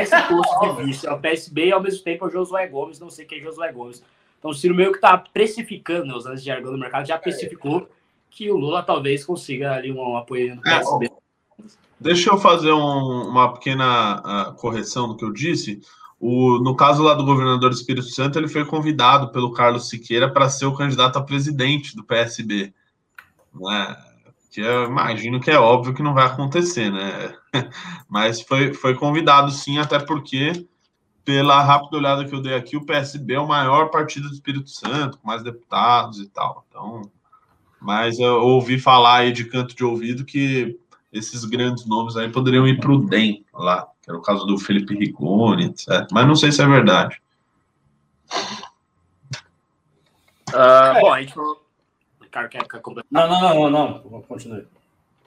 [0.03, 1.07] Esse posto de vice.
[1.07, 3.43] É o PSB e ao mesmo tempo é o Josué Gomes, não sei quem é
[3.43, 4.03] Josué Gomes.
[4.39, 7.89] Então o Ciro meio que está precificando, né, usando esse jargão do mercado, já precificou
[8.30, 11.07] que o Lula talvez consiga ali um apoio do PSB.
[11.07, 11.26] É,
[11.99, 15.80] Deixa eu fazer um, uma pequena uh, correção do que eu disse.
[16.20, 20.30] O, no caso lá do governador do Espírito Santo, ele foi convidado pelo Carlos Siqueira
[20.30, 22.72] para ser o candidato a presidente do PSB.
[23.55, 23.97] Né?
[24.51, 27.34] Que eu imagino que é óbvio que não vai acontecer, né?
[28.09, 30.66] Mas foi, foi convidado sim, até porque,
[31.26, 34.70] pela rápida olhada que eu dei aqui, o PSB é o maior partido do Espírito
[34.70, 36.64] Santo, com mais deputados e tal.
[36.70, 37.02] Então,
[37.80, 40.78] mas eu ouvi falar aí de canto de ouvido que
[41.12, 44.56] esses grandes nomes aí poderiam ir para o DEM lá, que era o caso do
[44.56, 46.06] Felipe Rigoni, etc.
[46.12, 47.20] Mas não sei se é verdade.
[50.50, 51.34] Uh, bom, a gente
[53.10, 54.22] Não, não, não, não, não.
[54.22, 54.64] Continue.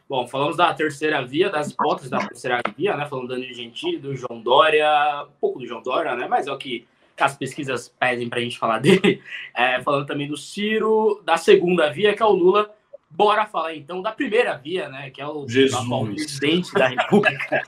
[0.09, 3.05] Bom, falamos da terceira via, das hipóteses da terceira via, né?
[3.05, 4.87] Falando do Danilo Gentili, do João Dória,
[5.27, 6.27] um pouco do João Dória, né?
[6.27, 9.21] Mas é o que as pesquisas pedem para a gente falar dele.
[9.55, 12.73] É, falando também do Ciro, da segunda via, que é o Lula,
[13.11, 15.09] Bora falar então da primeira via, né?
[15.09, 17.63] Que é o presidente da República.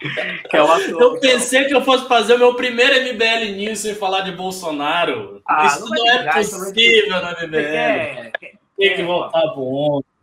[0.50, 3.78] que é o atual, eu pensei que eu fosse fazer o meu primeiro MBL News
[3.78, 5.40] sem falar de Bolsonaro.
[5.46, 7.52] Ah, Isso não, não é possível na MBL.
[7.52, 10.13] Quer, quer, Tem que voltar pro ontem.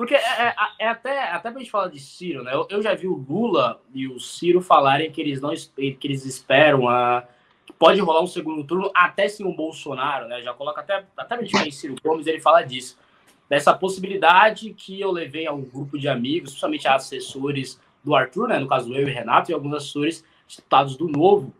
[0.00, 2.54] Porque é, é, é, até, até pra gente falar de Ciro, né?
[2.54, 6.24] Eu, eu, já vi o Lula e o Ciro falarem que eles não que eles
[6.24, 7.22] esperam a.
[7.66, 10.40] Que pode rolar um segundo turno até sem o Bolsonaro, né?
[10.40, 12.98] Já coloca até, até a gente em Ciro Gomes, ele fala disso
[13.46, 18.58] dessa possibilidade que eu levei a um grupo de amigos, principalmente assessores do Arthur, né,
[18.58, 21.52] no caso eu e Renato, e alguns assessores deputados do Novo,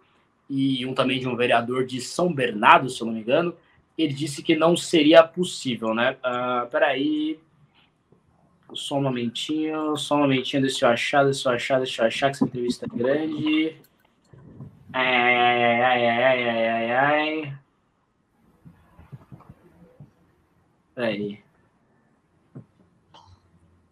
[0.49, 3.55] e um também de um vereador de São Bernardo, se eu não me engano,
[3.99, 6.17] ele disse que não seria possível, né?
[6.25, 7.39] Uh, peraí.
[8.75, 12.31] Só um momentinho, só um momentinho, deixa eu achar, deixa eu achar, deixa eu achar
[12.31, 13.77] que essa entrevista é grande.
[14.93, 17.59] Ai, ai, ai, ai, ai, ai, ai, ai.
[20.95, 21.43] Peraí.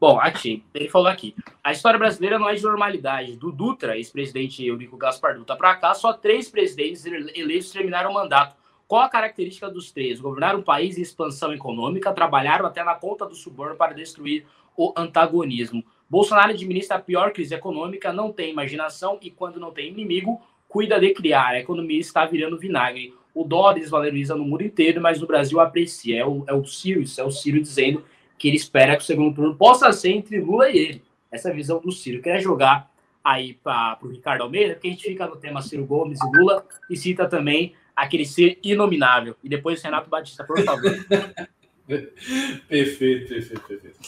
[0.01, 1.35] Bom, aqui, ele falou aqui.
[1.63, 3.37] A história brasileira não é de normalidade.
[3.37, 8.57] Do Dutra, ex-presidente Eurico Gaspar Dutra, para cá, só três presidentes eleitos terminaram o mandato.
[8.87, 10.21] Qual a característica dos três?
[10.21, 14.47] Governaram o país em expansão econômica, trabalharam até na conta do suborno para destruir
[14.79, 15.85] o antagonismo.
[16.09, 21.01] Bolsonaro administra a pior crise econômica, não tem imaginação e, quando não tem inimigo, cuida
[21.01, 21.49] de criar.
[21.49, 23.13] A economia está virando vinagre.
[23.35, 26.21] O dólar desvaloriza no mundo inteiro, mas no Brasil aprecia.
[26.21, 28.05] É o, é o Ciro, isso é o Ciro dizendo
[28.39, 31.03] que ele espera que o segundo turno possa ser entre Lula e ele.
[31.31, 32.23] Essa é visão do Ciro.
[32.23, 32.89] Quer jogar
[33.23, 36.65] aí para o Ricardo Almeida, porque a gente fica no tema Ciro Gomes e Lula
[36.89, 39.35] e cita também aquele ser inominável.
[39.43, 40.93] E depois Renato Batista, por favor.
[42.69, 43.99] perfeito, perfeito, perfeito.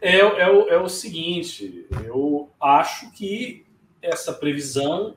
[0.00, 3.66] É, é, o, é o seguinte, eu acho que
[4.00, 5.16] essa previsão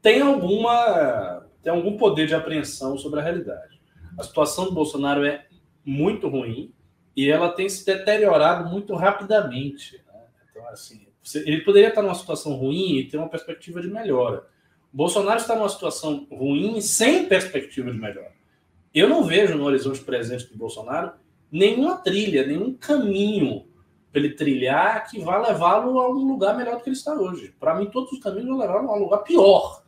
[0.00, 3.80] tem alguma tem algum poder de apreensão sobre a realidade.
[4.16, 5.46] A situação do Bolsonaro é
[5.84, 6.72] muito ruim
[7.16, 10.00] e ela tem se deteriorado muito rapidamente.
[10.06, 10.20] Né?
[10.50, 14.46] Então, assim, ele poderia estar numa situação ruim e ter uma perspectiva de melhora.
[14.92, 18.32] Bolsonaro está numa situação ruim sem perspectiva de melhora.
[18.98, 21.12] Eu não vejo no horizonte presente do Bolsonaro
[21.52, 23.64] nenhuma trilha, nenhum caminho
[24.10, 27.54] para ele trilhar que vá levá-lo a um lugar melhor do que ele está hoje.
[27.60, 29.84] Para mim, todos os caminhos vão levá-lo a um lugar pior.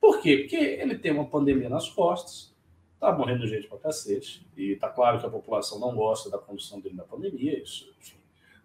[0.00, 0.38] Por quê?
[0.38, 2.54] Porque ele tem uma pandemia nas costas,
[2.98, 6.80] tá morrendo gente pra cacete, e tá claro que a população não gosta da condução
[6.80, 7.92] dele na pandemia, isso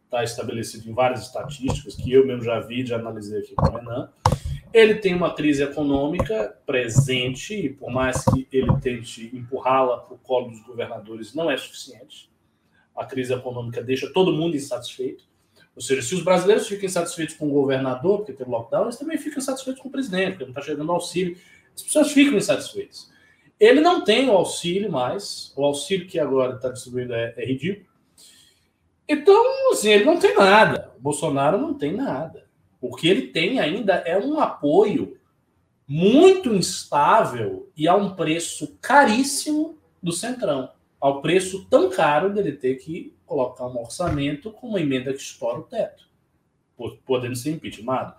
[0.05, 3.75] está estabelecido em várias estatísticas que eu mesmo já vi, já analisei aqui com o
[3.75, 4.09] Renan.
[4.71, 10.17] Ele tem uma crise econômica presente, e por mais que ele tente empurrá-la para o
[10.19, 12.29] colo dos governadores, não é suficiente.
[12.95, 15.23] A crise econômica deixa todo mundo insatisfeito.
[15.75, 19.17] Ou seja, se os brasileiros ficam insatisfeitos com o governador, porque tem lockdown, eles também
[19.17, 21.37] ficam insatisfeitos com o presidente, porque não está chegando auxílio.
[21.73, 23.09] As pessoas ficam insatisfeitas.
[23.59, 27.87] Ele não tem o auxílio mais, o auxílio que agora está distribuído é, é ridículo.
[29.07, 30.91] Então, assim, ele não tem nada.
[30.97, 32.48] O Bolsonaro não tem nada.
[32.81, 35.17] O que ele tem ainda é um apoio
[35.87, 40.71] muito instável e a um preço caríssimo do Centrão.
[40.99, 45.59] Ao preço tão caro dele ter que colocar um orçamento com uma emenda que estoura
[45.59, 46.07] o teto,
[47.05, 48.13] podendo ser impeachment.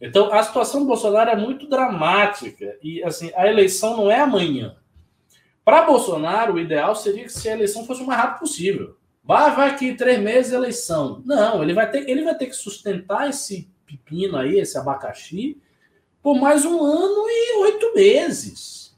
[0.00, 4.76] Então, a situação do Bolsonaro é muito dramática e assim a eleição não é amanhã.
[5.64, 8.96] Para Bolsonaro, o ideal seria que se a eleição fosse o mais rápido possível.
[9.24, 11.22] Vai, vai aqui três meses eleição.
[11.24, 15.56] Não, ele vai ter, ele vai ter que sustentar esse pepino aí, esse abacaxi,
[16.22, 18.96] por mais um ano e oito meses.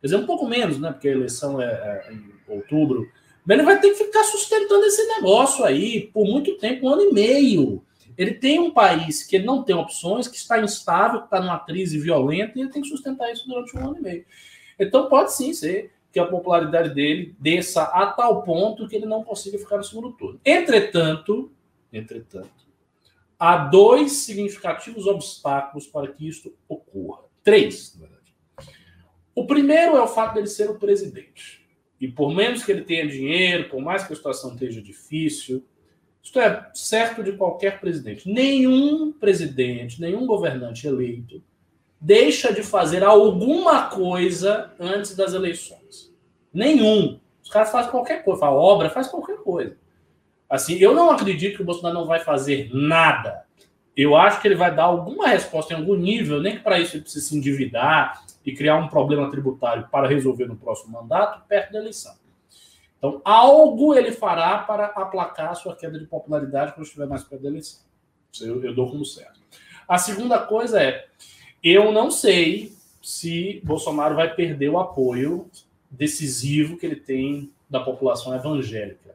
[0.00, 0.92] Quer dizer, um pouco menos, né?
[0.92, 1.66] Porque a eleição é,
[2.08, 3.10] é em outubro.
[3.44, 7.02] Mas ele vai ter que ficar sustentando esse negócio aí por muito tempo, um ano
[7.02, 7.82] e meio.
[8.16, 11.98] Ele tem um país que não tem opções, que está instável, que está numa crise
[11.98, 14.24] violenta, e ele tem que sustentar isso durante um ano e meio.
[14.78, 19.22] Então pode sim ser que a popularidade dele desça a tal ponto que ele não
[19.22, 20.40] consiga ficar no segundo turno.
[20.44, 21.50] Entretanto,
[21.92, 22.67] entretanto,
[23.38, 27.24] há dois significativos obstáculos para que isso ocorra.
[27.42, 28.32] Três, na verdade.
[29.34, 31.66] O primeiro é o fato dele ser o presidente.
[32.00, 35.64] E por menos que ele tenha dinheiro, por mais que a situação esteja difícil,
[36.22, 38.28] isto é certo de qualquer presidente.
[38.28, 41.42] Nenhum presidente, nenhum governante eleito
[42.00, 46.12] deixa de fazer alguma coisa antes das eleições.
[46.52, 47.18] Nenhum.
[47.42, 49.76] Os caras fazem qualquer coisa, fazem obra, faz qualquer coisa.
[50.48, 53.44] Assim, eu não acredito que o Bolsonaro não vai fazer nada.
[53.96, 56.96] Eu acho que ele vai dar alguma resposta em algum nível, nem que para isso
[56.96, 61.72] ele precise se endividar e criar um problema tributário para resolver no próximo mandato, perto
[61.72, 62.14] da eleição.
[62.96, 67.42] Então, algo ele fará para aplacar a sua queda de popularidade quando estiver mais perto
[67.42, 67.80] da eleição.
[68.40, 69.40] Eu, eu dou como certo.
[69.88, 71.06] A segunda coisa é,
[71.62, 72.72] eu não sei
[73.02, 75.50] se Bolsonaro vai perder o apoio
[75.90, 79.07] decisivo que ele tem da população evangélica.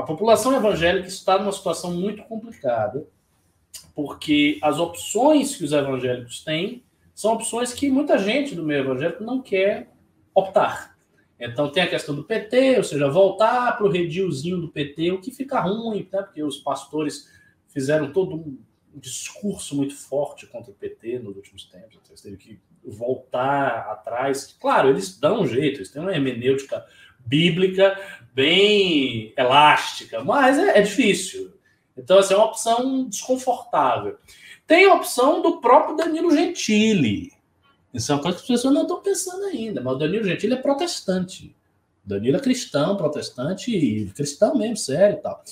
[0.00, 3.06] A população evangélica está numa situação muito complicada,
[3.94, 6.82] porque as opções que os evangélicos têm
[7.14, 9.90] são opções que muita gente do meio evangélico não quer
[10.34, 10.96] optar.
[11.38, 15.20] Então tem a questão do PT, ou seja, voltar para o redilzinho do PT, o
[15.20, 16.22] que fica ruim, né?
[16.22, 17.28] porque os pastores
[17.68, 18.58] fizeram todo um
[18.94, 24.56] discurso muito forte contra o PT nos últimos tempos, então eles teve que voltar atrás.
[24.58, 26.86] Claro, eles dão um jeito, eles têm uma hermenêutica
[27.30, 27.96] bíblica
[28.34, 31.52] bem elástica, mas é, é difícil.
[31.96, 34.16] Então, assim, é uma opção desconfortável.
[34.66, 37.32] Tem a opção do próprio Danilo Gentili.
[37.94, 40.54] Isso é uma coisa que as pessoas não estão pensando ainda, mas o Danilo Gentili
[40.54, 41.54] é protestante.
[42.04, 45.42] O Danilo é cristão, protestante e cristão mesmo, sério e tal.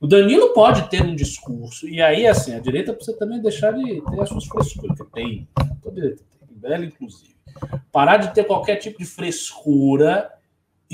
[0.00, 4.02] O Danilo pode ter um discurso, e aí, assim, a direita precisa também deixar de
[4.02, 5.48] ter as suas frescuras, que tem,
[5.82, 7.34] toda direita tem, bela inclusive.
[7.92, 10.33] Parar de ter qualquer tipo de frescura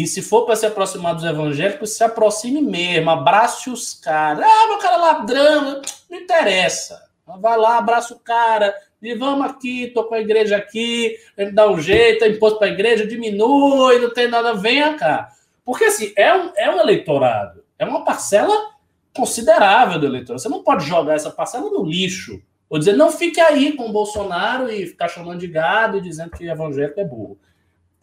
[0.00, 4.42] E se for para se aproximar dos evangélicos, se aproxime mesmo, abrace os caras.
[4.42, 7.02] Ah, meu cara ladrão, não interessa.
[7.38, 11.18] Vai lá, abraça o cara, e vamos aqui, tô com a igreja aqui,
[11.52, 15.32] dá um jeito, é imposto para a igreja, diminui, não tem nada, venha cá.
[15.62, 18.70] Porque assim, é um, é um eleitorado, é uma parcela
[19.14, 20.40] considerável do eleitorado.
[20.40, 23.92] Você não pode jogar essa parcela no lixo, ou dizer, não fique aí com o
[23.92, 27.38] Bolsonaro e ficar chamando de gado e dizendo que evangélico é burro.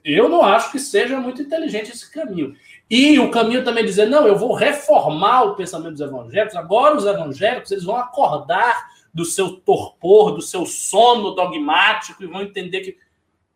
[0.03, 2.55] Eu não acho que seja muito inteligente esse caminho.
[2.89, 7.05] E o caminho também dizer, não, eu vou reformar o pensamento dos evangélicos, agora os
[7.05, 12.97] evangélicos eles vão acordar do seu torpor, do seu sono dogmático e vão entender que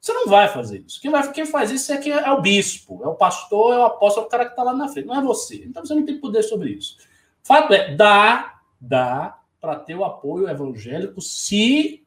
[0.02, 1.00] você não vai fazer isso.
[1.00, 3.86] Quem, vai, quem faz isso é, quem é o bispo, é o pastor, é o
[3.86, 5.64] apóstolo, é o cara que está lá na frente, não é você.
[5.64, 6.98] Então você não tem poder sobre isso.
[7.44, 12.01] Fato é, dá, dá para ter o apoio evangélico se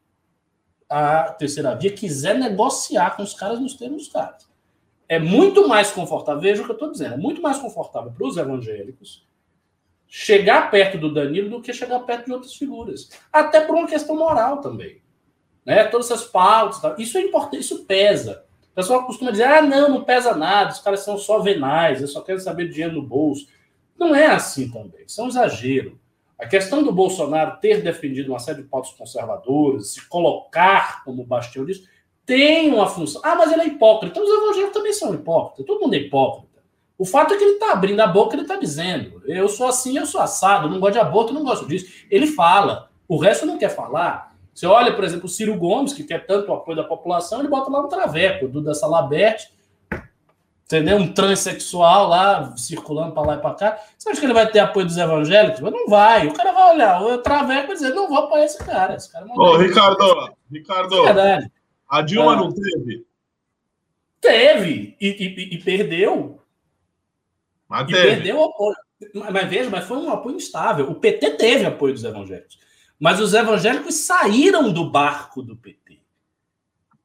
[0.88, 4.48] a terceira via quiser negociar com os caras nos termos dos caras.
[5.08, 8.26] É muito mais confortável, veja o que eu estou dizendo, é muito mais confortável para
[8.26, 9.26] os evangélicos
[10.16, 13.10] chegar perto do Danilo do que chegar perto de outras figuras.
[13.32, 15.02] Até por uma questão moral também.
[15.66, 15.82] Né?
[15.86, 18.44] Todas essas pautas, isso é importante, isso pesa.
[18.70, 22.12] O pessoal costuma dizer: ah, não, não pesa nada, os caras são só venais, eles
[22.12, 23.48] só querem saber dinheiro no bolso.
[23.98, 25.98] Não é assim também, isso é um exagero.
[26.38, 31.64] A questão do Bolsonaro ter defendido uma série de pautas conservadoras, se colocar como bastião
[31.64, 31.88] disso,
[32.26, 33.20] tem uma função.
[33.24, 34.20] Ah, mas ele é hipócrita.
[34.20, 35.66] Os evangélicos também são hipócritas.
[35.66, 36.54] Todo mundo é hipócrita.
[36.96, 39.96] O fato é que ele está abrindo a boca, ele está dizendo: eu sou assim,
[39.98, 42.06] eu sou assado, não gosto de aborto, não gosto disso.
[42.10, 44.34] Ele fala, o resto não quer falar.
[44.54, 47.48] Você olha, por exemplo, o Ciro Gomes, que quer tanto o apoio da população, ele
[47.48, 49.48] bota lá um traveco, o Duda Salabert,
[50.64, 50.96] entendeu?
[50.96, 53.78] Um transexual lá, circulando para lá e para cá.
[53.96, 55.60] Você acha que ele vai ter apoio dos evangélicos?
[55.60, 56.26] Mas não vai.
[56.26, 58.94] O cara vai olhar o traveco e dizer: não vou apoiar esse cara.
[58.94, 61.46] Esse cara não Ô, Ricardo, Ricardo, é
[61.88, 62.36] a Dilma ah.
[62.36, 63.06] não teve?
[64.20, 66.40] Teve, e, e, e perdeu
[67.68, 68.76] mas e perdeu o apoio.
[69.32, 70.90] Mas veja, mas foi um apoio instável.
[70.90, 72.58] O PT teve apoio dos evangélicos.
[72.98, 76.00] Mas os evangélicos saíram do barco do PT.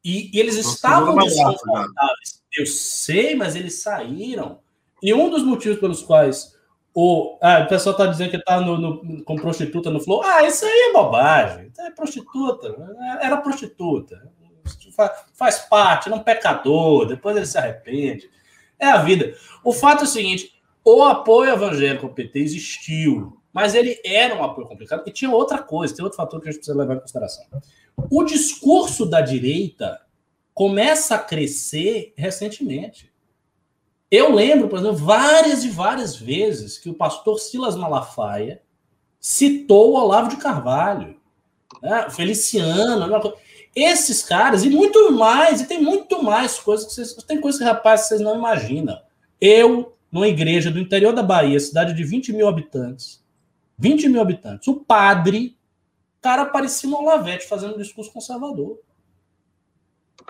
[0.04, 2.39] E, e eles Nossa, estavam desconfortáveis.
[2.58, 4.60] Eu sei, mas eles saíram.
[5.02, 6.58] E um dos motivos pelos quais
[6.94, 10.22] o, ah, o pessoal está dizendo que está no, no, com prostituta no Flow.
[10.24, 11.72] Ah, isso aí é bobagem.
[11.80, 12.76] É prostituta.
[13.22, 14.30] Era prostituta.
[15.34, 17.06] Faz, parte, não é um pecador.
[17.06, 18.30] Depois ele se arrepende.
[18.78, 19.36] É a vida.
[19.64, 24.44] O fato é o seguinte: o apoio evangélico ao PT existiu, mas ele era um
[24.44, 27.00] apoio complicado e tinha outra coisa, tem outro fator que a gente precisa levar em
[27.00, 27.46] consideração.
[28.10, 30.02] O discurso da direita
[30.60, 33.10] começa a crescer recentemente.
[34.12, 38.62] Eu lembro, por exemplo, várias e várias vezes que o pastor Silas Malafaia
[39.22, 41.16] citou o Olavo de Carvalho,
[41.82, 42.10] né?
[42.10, 43.34] Feliciano,
[43.74, 47.14] esses caras, e muito mais, e tem muito mais coisas que vocês.
[47.24, 49.00] Tem coisas que, rapaz, vocês não imaginam.
[49.40, 53.24] Eu, numa igreja do interior da Bahia, cidade de 20 mil habitantes,
[53.78, 55.58] 20 mil habitantes, o padre,
[56.20, 58.78] cara, parecia um Olavete fazendo um discurso conservador.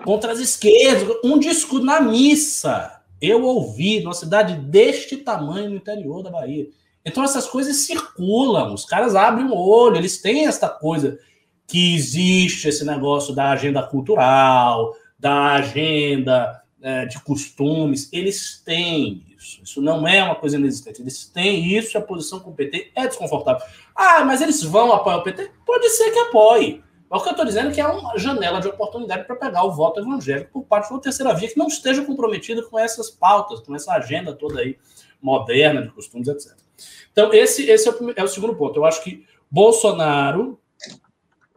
[0.04, 3.00] Contra as esquerdas, um discurso na missa.
[3.20, 6.68] Eu ouvi numa cidade deste tamanho no interior da Bahia.
[7.04, 11.18] Então essas coisas circulam, os caras abrem o olho, eles têm esta coisa
[11.66, 19.60] que existe esse negócio da agenda cultural, da agenda é, de costumes, eles têm isso.
[19.62, 21.00] Isso não é uma coisa inexistente.
[21.00, 23.66] Eles têm isso e a posição com o PT é desconfortável.
[23.94, 25.50] Ah, mas eles vão apoiar o PT?
[25.64, 26.82] Pode ser que apoie.
[27.10, 29.64] Mas o que eu estou dizendo é que é uma janela de oportunidade para pegar
[29.64, 33.58] o voto evangélico por parte da terceira via que não esteja comprometida com essas pautas,
[33.60, 34.78] com essa agenda toda aí
[35.20, 36.56] moderna de costumes, etc.
[37.10, 38.78] Então, esse, esse é, o, é o segundo ponto.
[38.78, 40.60] Eu acho que Bolsonaro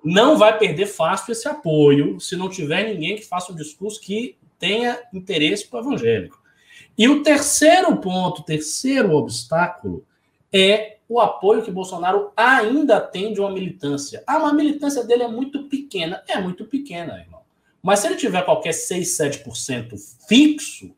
[0.03, 4.35] não vai perder fácil esse apoio se não tiver ninguém que faça um discurso que
[4.57, 6.41] tenha interesse para o evangélico.
[6.97, 10.03] E o terceiro ponto, o terceiro obstáculo,
[10.51, 14.23] é o apoio que Bolsonaro ainda tem de uma militância.
[14.25, 16.23] Ah, mas a militância dele é muito pequena.
[16.27, 17.41] É muito pequena, irmão.
[17.81, 19.95] Mas se ele tiver qualquer 6, 7%
[20.27, 20.95] fixo,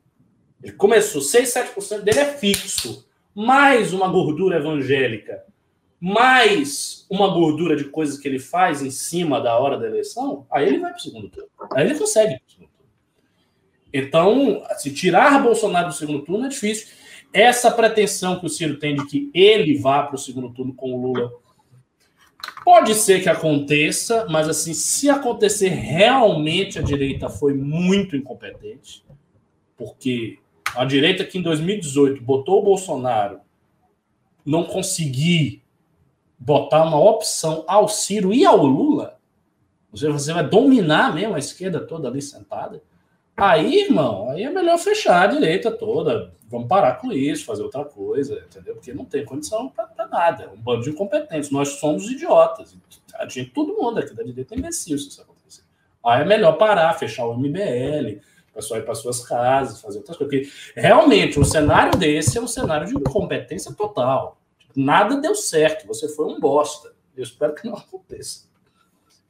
[0.63, 5.43] ele começou, 6, 7% dele é fixo, mais uma gordura evangélica
[5.99, 10.67] mais uma gordura de coisas que ele faz em cima da hora da eleição, aí
[10.67, 11.49] ele vai para o segundo turno.
[11.71, 12.39] Aí ele consegue.
[13.91, 16.87] Então, se tirar Bolsonaro do segundo turno é difícil.
[17.35, 20.93] Essa pretensão que o Ciro tem de que ele vá para o segundo turno com
[20.93, 21.33] o Lula
[22.63, 29.03] pode ser que aconteça, mas assim, se acontecer realmente a direita foi muito incompetente,
[29.75, 30.39] porque
[30.73, 33.41] a direita que em 2018 botou o Bolsonaro
[34.45, 35.61] não conseguir
[36.39, 39.19] botar uma opção ao Ciro e ao Lula,
[39.91, 42.81] você vai dominar mesmo a esquerda toda ali sentada,
[43.37, 46.31] Aí, irmão, aí é melhor fechar a direita toda.
[46.47, 48.75] Vamos parar com isso, fazer outra coisa, entendeu?
[48.75, 50.43] Porque não tem condição para nada.
[50.43, 51.49] É um bando de incompetentes.
[51.49, 52.75] Nós somos idiotas.
[53.15, 55.63] A gente, todo mundo aqui da direita é imbecil se isso acontecer.
[56.05, 58.19] Aí é melhor parar, fechar o MBL,
[58.51, 60.47] o pessoal ir para suas casas, fazer outras coisas.
[60.47, 64.39] Porque realmente, um cenário desse é um cenário de incompetência total.
[64.75, 66.93] Nada deu certo, você foi um bosta.
[67.17, 68.45] Eu espero que não aconteça.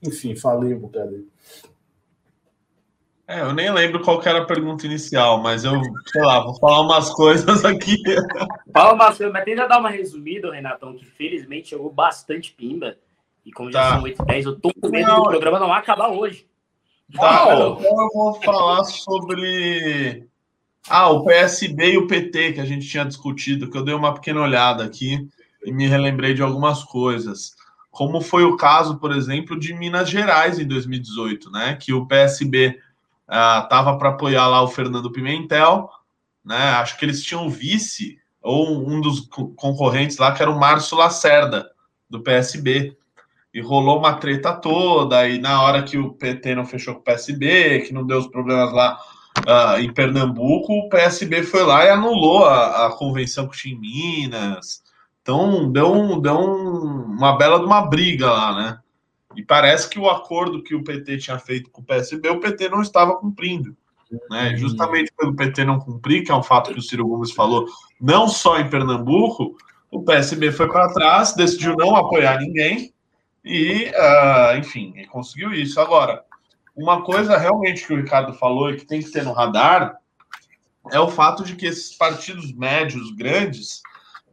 [0.03, 1.25] Enfim, falei um bocado aí.
[3.27, 6.81] É, eu nem lembro qual era a pergunta inicial, mas eu, sei lá, vou falar
[6.81, 7.97] umas coisas aqui.
[8.71, 12.95] Fala umas coisas, mas tenta dar uma resumida, Renatão, que felizmente chegou bastante pimba.
[13.43, 13.95] E como já tá.
[13.95, 16.47] são 8 10, eu tô com medo não, do programa não acabar hoje.
[17.13, 20.27] Tá, então eu vou falar sobre
[20.89, 24.13] ah, o PSB e o PT que a gente tinha discutido, que eu dei uma
[24.13, 25.27] pequena olhada aqui
[25.63, 27.55] e me relembrei de algumas coisas.
[27.91, 31.77] Como foi o caso, por exemplo, de Minas Gerais em 2018, né?
[31.79, 32.79] Que o PSB
[33.27, 35.89] estava uh, para apoiar lá o Fernando Pimentel,
[36.43, 36.69] né?
[36.71, 41.67] Acho que eles tinham vice ou um dos concorrentes lá que era o Márcio Lacerda
[42.07, 42.95] do PSB
[43.51, 47.03] e rolou uma treta toda e na hora que o PT não fechou com o
[47.03, 48.99] PSB, que não deu os problemas lá
[49.39, 53.79] uh, em Pernambuco, o PSB foi lá e anulou a, a convenção que tinha em
[53.79, 54.83] Minas.
[55.21, 58.79] Então deu, um, deu um, uma bela de uma briga lá, né?
[59.35, 62.69] E parece que o acordo que o PT tinha feito com o PSB, o PT
[62.69, 63.75] não estava cumprindo.
[64.29, 64.51] Né?
[64.51, 64.57] Uhum.
[64.57, 67.65] Justamente pelo PT não cumprir, que é um fato que o Ciro Gomes falou,
[67.99, 69.57] não só em Pernambuco,
[69.91, 72.93] o PSB foi para trás, decidiu não apoiar ninguém
[73.43, 75.79] e, uh, enfim, conseguiu isso.
[75.79, 76.23] Agora,
[76.75, 79.97] uma coisa realmente que o Ricardo falou e que tem que ter no radar
[80.91, 83.81] é o fato de que esses partidos médios, grandes,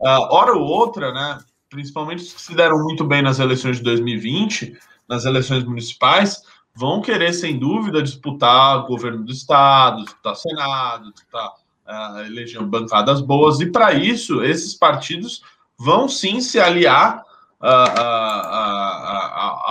[0.00, 1.38] uh, hora ou outra, né,
[1.68, 4.76] principalmente os que se deram muito bem nas eleições de 2020,
[5.08, 6.42] nas eleições municipais,
[6.74, 11.52] vão querer, sem dúvida, disputar governo do Estado, disputar Senado, disputar
[11.86, 15.42] uh, eleger bancadas boas, e para isso, esses partidos
[15.78, 17.22] vão sim se aliar
[17.60, 18.40] a, a,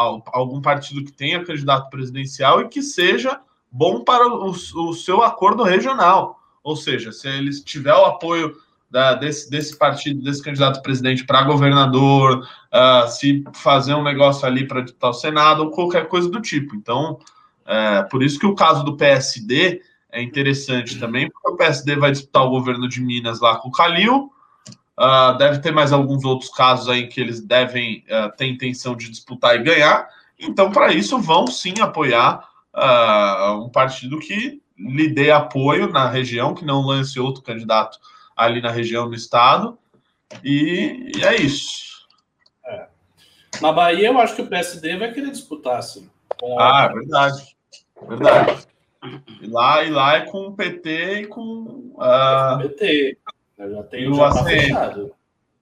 [0.01, 5.21] a, algum partido que tenha candidato presidencial e que seja bom para o, o seu
[5.21, 6.39] acordo regional.
[6.63, 8.55] Ou seja, se eles tiver o apoio
[8.91, 14.67] da, desse, desse partido, desse candidato presidente para governador, uh, se fazer um negócio ali
[14.67, 16.75] para disputar o Senado, ou qualquer coisa do tipo.
[16.75, 17.17] Então,
[17.65, 19.81] é, por isso que o caso do PSD
[20.11, 23.71] é interessante também, porque o PSD vai disputar o governo de Minas lá com o
[23.71, 24.29] Calil,
[24.99, 29.09] uh, deve ter mais alguns outros casos aí que eles devem uh, ter intenção de
[29.09, 30.05] disputar e ganhar.
[30.37, 32.49] Então, para isso, vão sim apoiar
[33.59, 37.99] um partido que lhe dê apoio na região, que não lance outro candidato
[38.45, 39.77] ali na região do estado.
[40.43, 42.07] E, e é isso.
[42.65, 42.87] É.
[43.61, 46.09] Na Bahia, eu acho que o PSD vai querer disputar, assim.
[46.57, 47.55] ah, é verdade.
[48.07, 48.67] Verdade.
[49.41, 51.93] E lá, e lá é com o PT e com.
[51.95, 52.01] Uh...
[52.01, 53.17] É com o PT.
[53.57, 55.15] Eu já tenho já tá fechado.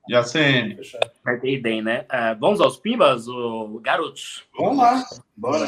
[0.07, 0.79] E a CM.
[1.23, 2.05] Vai ter ideia, né?
[2.05, 4.43] Uh, vamos aos pimbas, o garotos?
[4.57, 5.05] Vamos lá.
[5.35, 5.67] Bora.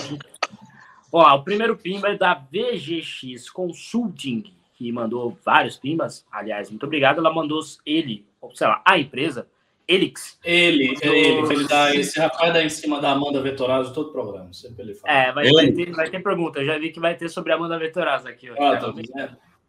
[1.11, 6.25] Ó, o primeiro pimba é da VGX Consulting que mandou vários pimbas.
[6.31, 7.19] Aliás, muito obrigado.
[7.19, 9.47] Ela mandou ele, ou sei lá, a empresa,
[9.87, 10.39] Elix.
[10.43, 14.11] Ele, é ele, ele dá, esse rapaz dá em cima da Amanda Vetorazzo todo o
[14.11, 15.13] programa, sempre ele fala.
[15.13, 16.59] É, vai, vai, ter, vai ter pergunta.
[16.59, 18.49] Eu já vi que vai ter sobre a Amanda Vetorazzo aqui.
[18.49, 18.91] Ah, tá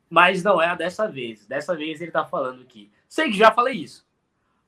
[0.08, 1.44] Mas não é a dessa vez.
[1.46, 2.90] Dessa vez ele tá falando aqui.
[3.06, 4.06] Sei que já falei isso.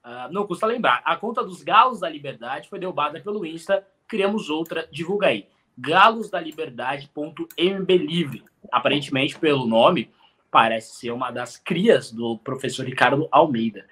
[0.04, 1.00] Uh, não custa lembrar.
[1.06, 3.82] A conta dos Galos da Liberdade foi derrubada pelo Insta.
[4.06, 4.86] Criamos outra.
[4.92, 5.46] Divulga aí.
[5.78, 8.44] galosdaliberdade.mblivre.
[8.70, 10.10] Aparentemente, pelo nome,
[10.54, 13.86] parece ser uma das crias do professor Ricardo Almeida.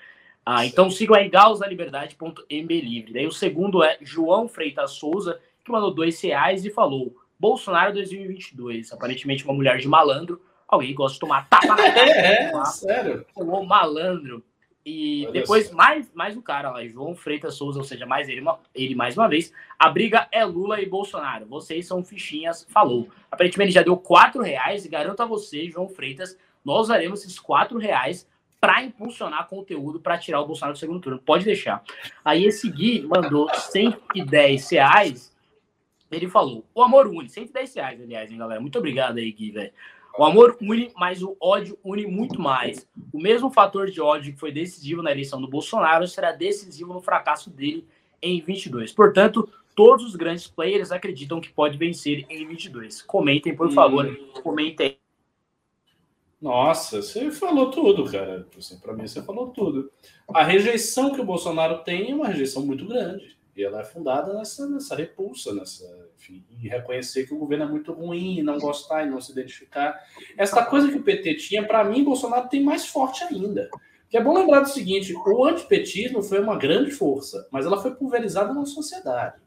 [0.47, 3.13] Ah, então sigam aí gausdaliberdade.mbelivre.
[3.13, 8.93] Daí o segundo é João Freitas Souza, que mandou dois reais e falou: Bolsonaro 2022.
[8.93, 10.41] Aparentemente uma mulher de malandro.
[10.69, 12.11] Alguém gosta de tomar tapa na cara.
[12.11, 13.27] É, é sério.
[13.35, 14.45] Falou malandro.
[14.87, 18.45] E Olha depois mais, mais um cara lá, João Freitas Souza, ou seja, mais ele,
[18.75, 19.53] ele mais uma vez.
[19.79, 21.47] A briga é Lula e Bolsonaro.
[21.47, 23.09] Vocês são fichinhas, falou.
[23.31, 27.39] Aparentemente ele já deu quatro reais e garanto a você, João Freitas, nós usaremos esses
[27.39, 28.27] quatro reais
[28.61, 31.19] para impulsionar conteúdo para tirar o Bolsonaro do segundo turno.
[31.19, 31.83] Pode deixar.
[32.25, 35.37] Aí esse Gui mandou 110 reais.
[36.11, 37.29] Ele falou: o amor une.
[37.29, 38.61] 110 reais, aliás, hein, galera?
[38.61, 39.73] Muito obrigado aí, Gui, velho.
[40.17, 42.87] O amor une, mas o ódio une muito mais.
[43.13, 47.01] O mesmo fator de ódio que foi decisivo na eleição do Bolsonaro será decisivo no
[47.01, 47.85] fracasso dele
[48.21, 48.93] em 22.
[48.93, 53.03] Portanto, todos os grandes players acreditam que pode vencer em 22.
[53.03, 54.07] Comentem, por favor.
[54.07, 54.41] Hum.
[54.43, 54.99] Comentem
[56.43, 58.45] nossa, você falou tudo, cara.
[58.59, 59.93] Assim, para mim, você falou tudo.
[60.35, 63.39] A rejeição que o Bolsonaro tem é uma rejeição muito grande.
[63.57, 65.85] E ela é fundada nessa, nessa repulsa, nessa,
[66.17, 69.97] enfim, e reconhecer que o governo é muito ruim, não gostar e não se identificar.
[70.37, 73.71] Essa coisa que o PT tinha, para mim, Bolsonaro tem mais forte ainda.
[74.09, 77.95] Que é bom lembrar do seguinte: o antipetismo foi uma grande força, mas ela foi
[77.95, 79.41] pulverizada na sociedade.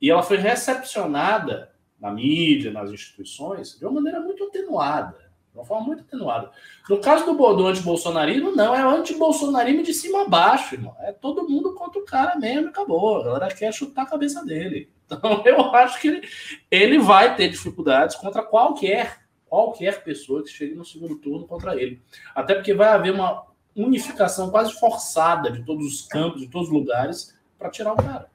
[0.00, 5.29] E ela foi recepcionada na mídia, nas instituições, de uma maneira muito atenuada.
[5.52, 6.50] De uma forma muito atenuada.
[6.88, 10.94] No caso do, do antibolsonarismo, não, é o antibolsonarismo de cima a baixo, irmão.
[11.00, 13.20] É todo mundo contra o cara mesmo e acabou.
[13.20, 14.88] A galera quer chutar a cabeça dele.
[15.12, 16.28] Então, eu acho que ele,
[16.70, 22.00] ele vai ter dificuldades contra qualquer, qualquer pessoa que chegue no segundo turno contra ele.
[22.32, 23.44] Até porque vai haver uma
[23.74, 28.30] unificação quase forçada de todos os campos, de todos os lugares, para tirar o cara.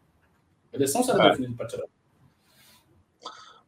[0.74, 1.30] A eleição será é.
[1.30, 1.86] definida para tirar.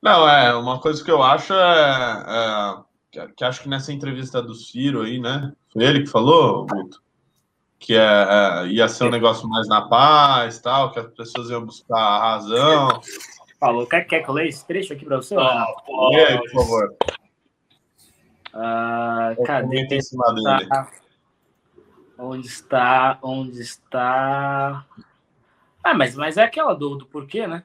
[0.01, 4.41] Não, é, uma coisa que eu acho é, é que, que, acho que nessa entrevista
[4.41, 5.53] do Ciro aí, né?
[5.71, 7.01] Foi ele que falou, Guto?
[7.79, 11.65] Que é, é, ia ser um negócio mais na paz, tal, que as pessoas iam
[11.65, 13.01] buscar a razão.
[13.59, 15.35] Falou, quer, quer que eu leia esse trecho aqui para você?
[15.35, 15.65] Ah,
[16.15, 16.95] aí, por favor.
[18.53, 19.87] Uh, cadê?
[19.91, 20.67] Em cima dele.
[22.17, 23.19] Onde está?
[23.21, 24.85] Onde está?
[25.83, 27.63] Ah, mas, mas é aquela do, do porquê, né?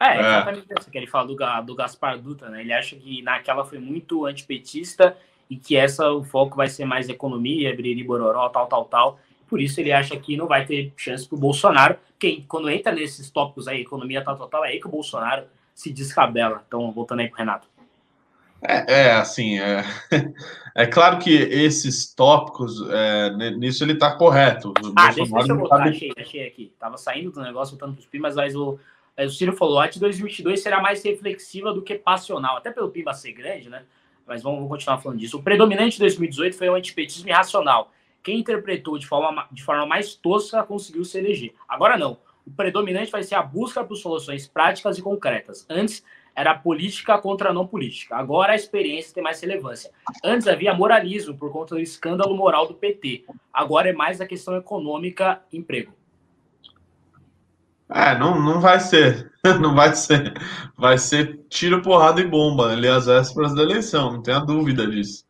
[0.00, 0.74] É, é, exatamente é.
[0.78, 2.60] isso que ele fala do, do Gaspar Dutra, né?
[2.60, 5.16] Ele acha que naquela foi muito antipetista
[5.48, 9.20] e que essa o foco vai ser mais economia, briri, bororó, tal, tal, tal.
[9.48, 11.96] Por isso ele acha que não vai ter chance para o Bolsonaro.
[12.18, 15.44] Quem, quando entra nesses tópicos aí, economia, tal, tal, tal, é aí que o Bolsonaro
[15.74, 16.64] se descabela.
[16.66, 17.68] Então, voltando aí para Renato.
[18.66, 19.84] É, é, assim, é,
[20.74, 24.70] é claro que esses tópicos, é, nisso ele está correto.
[24.70, 26.72] O ah, Bolsonaro deixa eu voltar, achei, achei aqui.
[26.78, 28.54] Tava saindo do negócio, voltando para os mas,
[29.18, 33.14] o Ciro falou, a de 2022 será mais reflexiva do que passional, até pelo PIB
[33.14, 33.84] ser grande, né?
[34.26, 35.38] Mas vamos, vamos continuar falando disso.
[35.38, 37.92] O predominante de 2018 foi o antipetismo irracional.
[38.22, 41.52] Quem interpretou de forma, de forma mais tosca conseguiu se eleger.
[41.68, 42.18] Agora não.
[42.46, 45.66] O predominante vai ser a busca por soluções práticas e concretas.
[45.68, 46.02] Antes
[46.34, 48.16] era política contra não política.
[48.16, 49.90] Agora a experiência tem mais relevância.
[50.22, 53.24] Antes havia moralismo por conta do escândalo moral do PT.
[53.52, 55.92] Agora é mais a questão econômica, emprego.
[57.94, 59.32] É, não, não vai ser.
[59.60, 60.32] Não vai ser.
[60.74, 65.26] Vai ser tiro, porrada e bomba ali às vésperas da eleição, não tenha dúvida disso.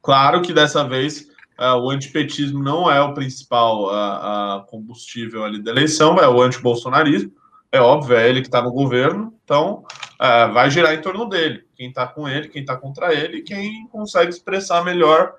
[0.00, 1.26] Claro que dessa vez
[1.58, 6.40] é, o antipetismo não é o principal a, a combustível ali da eleição, é o
[6.40, 7.32] antibolsonarismo.
[7.72, 9.84] É óbvio, é ele que está no governo, então
[10.20, 11.64] é, vai girar em torno dele.
[11.74, 15.34] Quem está com ele, quem está contra ele, quem consegue expressar melhor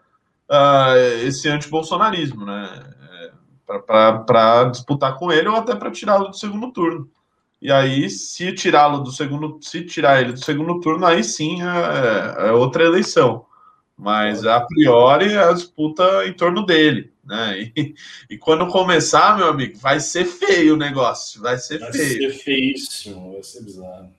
[0.50, 2.94] uh, esse antibolsonarismo, né?
[3.86, 7.10] Para disputar com ele ou até para tirá-lo do segundo turno.
[7.62, 12.48] E aí, se tirá-lo do segundo, se tirar ele do segundo turno, aí sim é,
[12.48, 13.46] é, outra eleição.
[13.98, 17.72] Mas a priori é a disputa em torno dele, né?
[17.76, 17.96] E,
[18.30, 22.30] e, quando começar, meu amigo, vai ser feio o negócio, vai ser vai feio.
[22.30, 24.12] Vai ser feíssimo, vai ser bizarro.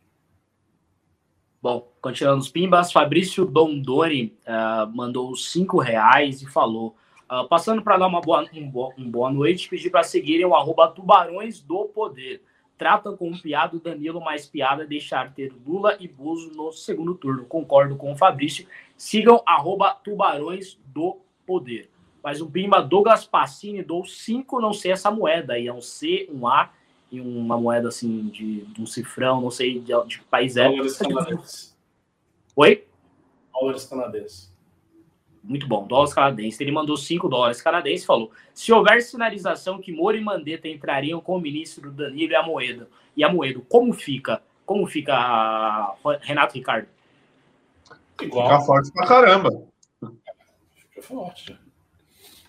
[1.62, 6.96] Bom, continuando os pimbas, Fabrício Dondoni uh, mandou cinco reais e falou:
[7.30, 10.54] Uh, passando para dar uma boa, um, boa, um boa noite, pedir para seguirem o
[10.54, 12.42] arroba Tubarões do Poder.
[12.78, 17.44] Tratam com o piado Danilo mais piada deixar ter Lula e Bozo no segundo turno.
[17.44, 18.66] Concordo com o Fabrício.
[18.96, 21.90] Sigam arroba Tubarões do Poder.
[22.22, 25.68] Mas um pimba Douglas Passini dou cinco, não sei essa moeda aí.
[25.68, 26.72] É um C, um A
[27.12, 30.68] e uma moeda assim de, de um cifrão, não sei de, de que país é.
[30.68, 31.76] Dólares canadenses.
[32.56, 32.86] Oi?
[33.52, 34.57] Dólares canadenses
[35.48, 36.60] muito bom, dólares canadenses.
[36.60, 41.20] Ele mandou 5 dólares canadenses e falou: se houver sinalização que Moro e Mandetta entrariam
[41.20, 44.42] com o ministro Danilo e a Moeda, e a Moedo, como fica?
[44.66, 46.88] Como fica Renato Ricardo?
[48.20, 48.48] Igual.
[48.48, 49.62] Fica forte pra caramba.
[50.90, 51.58] Fica forte.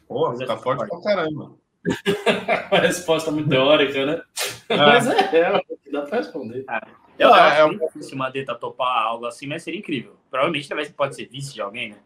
[0.06, 1.54] Pô, fica forte, forte pra caramba.
[2.70, 4.22] Uma resposta muito teórica, né?
[4.68, 4.76] É.
[4.76, 5.62] Mas é, é,
[5.92, 6.66] dá pra responder.
[6.68, 6.86] Ah,
[7.18, 10.18] eu é, acho é, difícil o Mandetta topar algo assim, mas seria incrível.
[10.30, 11.98] Provavelmente pode ser vice de alguém, né?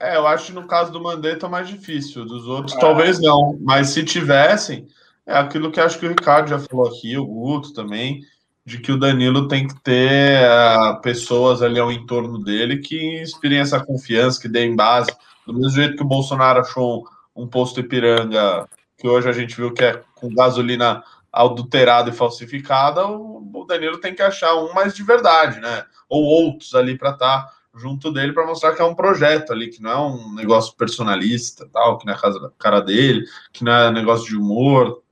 [0.00, 2.80] É, eu acho que no caso do Mandetta é mais difícil, dos outros ah.
[2.80, 4.86] talvez não, mas se tivessem,
[5.26, 8.22] é aquilo que acho que o Ricardo já falou aqui, o Guto também,
[8.64, 13.58] de que o Danilo tem que ter uh, pessoas ali ao entorno dele que inspirem
[13.58, 15.14] essa confiança, que deem base,
[15.46, 17.04] do mesmo jeito que o Bolsonaro achou
[17.36, 18.66] um, um posto Ipiranga,
[18.96, 23.98] que hoje a gente viu que é com gasolina adulterada e falsificada, o, o Danilo
[23.98, 25.84] tem que achar um mais de verdade, né?
[26.08, 29.68] Ou outros ali para estar tá junto dele para mostrar que é um projeto ali,
[29.68, 33.72] que não é um negócio personalista, tal, que não é a cara dele, que não
[33.72, 35.02] é negócio de humor.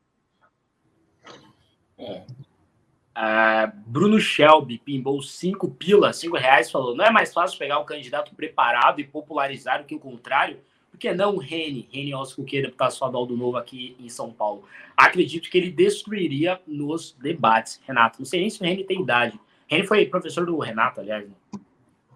[1.98, 2.24] É.
[3.86, 8.34] Bruno Shelby pimbou cinco pilas, cinco reais, falou: não é mais fácil pegar um candidato
[8.34, 10.60] preparado e popularizar do que o contrário?
[10.90, 14.64] Por que não o Rene, Rene Oscuqueira, deputado estadual do Novo aqui em São Paulo?
[14.96, 18.18] Acredito que ele destruiria nos debates, Renato.
[18.18, 19.38] Não sei nem se o Rene tem idade
[19.70, 21.28] Ele foi professor do Renato, aliás.
[21.28, 21.60] Né?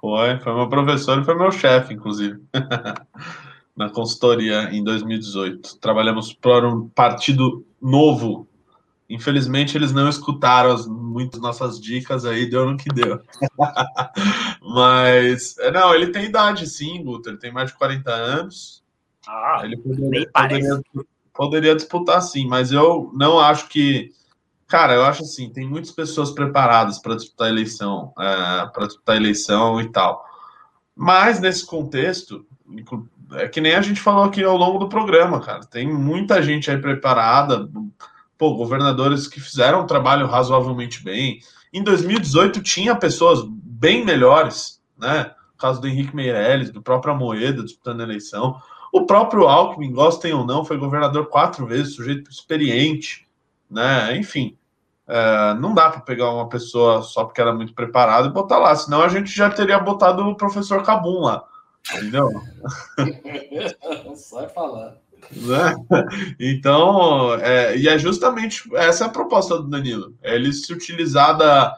[0.02, 2.42] Foi, foi meu professor e foi meu chefe, inclusive,
[3.76, 5.78] na consultoria em 2018.
[5.78, 8.48] Trabalhamos para um partido novo.
[9.08, 13.20] Infelizmente, eles não escutaram as, muitas nossas dicas aí, deu no que deu.
[14.60, 18.82] Mas, é, não, ele tem idade, sim, Guter, ele tem mais de 40 anos.
[19.24, 20.82] Ah, ele poderia, poderia,
[21.32, 24.10] poderia disputar, sim, mas eu não acho que
[24.72, 29.78] Cara, eu acho assim, tem muitas pessoas preparadas para disputar eleição, é, para disputar eleição
[29.78, 30.24] e tal.
[30.96, 32.46] Mas nesse contexto,
[33.32, 35.60] é que nem a gente falou aqui ao longo do programa, cara.
[35.60, 37.68] Tem muita gente aí preparada,
[38.38, 41.40] pô, governadores que fizeram um trabalho razoavelmente bem.
[41.70, 45.32] Em 2018 tinha pessoas bem melhores, né?
[45.54, 48.58] O caso do Henrique Meirelles, do próprio Moeda disputando a eleição.
[48.90, 53.28] O próprio Alckmin, gostem ou não, foi governador quatro vezes, sujeito experiente,
[53.70, 54.16] né?
[54.16, 54.56] Enfim,
[55.08, 58.58] é, não dá para pegar uma pessoa só porque era é muito preparada e botar
[58.58, 61.44] lá, senão a gente já teria botado o professor Cabum lá,
[61.94, 62.28] entendeu?
[64.14, 64.96] Sai falar.
[65.30, 65.74] Né?
[66.38, 71.36] Então, é, e é justamente essa é a proposta do Danilo, é ele se utilizar
[71.36, 71.76] da,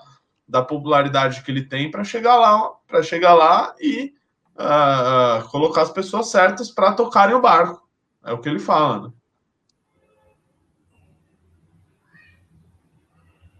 [0.49, 4.15] da popularidade que ele tem para chegar lá, para chegar lá e
[4.55, 7.83] uh, colocar as pessoas certas para tocarem o barco.
[8.25, 9.09] É o que ele fala.
[9.09, 9.13] Né?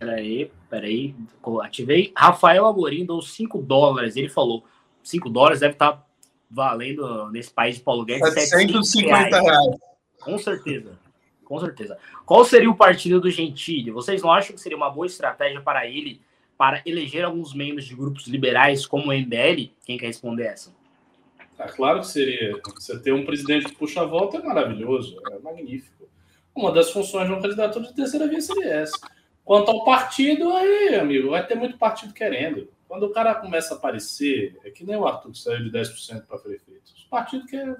[0.05, 1.15] Peraí, peraí.
[1.63, 2.13] Ativei.
[2.17, 4.17] Rafael Amorim deu 5 dólares.
[4.17, 4.65] Ele falou:
[5.03, 6.07] 5 dólares deve estar tá
[6.51, 9.77] valendo nesse país de Paulo Guedes 750 reais.
[10.21, 10.99] Com certeza.
[11.45, 11.99] Com certeza.
[12.25, 13.91] Qual seria o partido do Gentili?
[13.91, 16.21] Vocês não acham que seria uma boa estratégia para ele
[16.57, 19.71] para eleger alguns membros de grupos liberais como o MBL?
[19.85, 20.73] Quem quer responder essa?
[21.59, 22.61] É claro que seria.
[22.75, 26.09] Você ter um presidente que puxa a volta é maravilhoso, é magnífico.
[26.55, 28.97] Uma das funções de um candidato de terceira via seria essa.
[29.45, 32.73] Quanto ao partido, aí, amigo, vai ter muito partido querendo.
[32.89, 36.27] Quando o cara começa a aparecer, é que nem o Arthur que saiu de 10%
[36.27, 36.83] para prefeito.
[36.97, 37.77] Os partidos querem,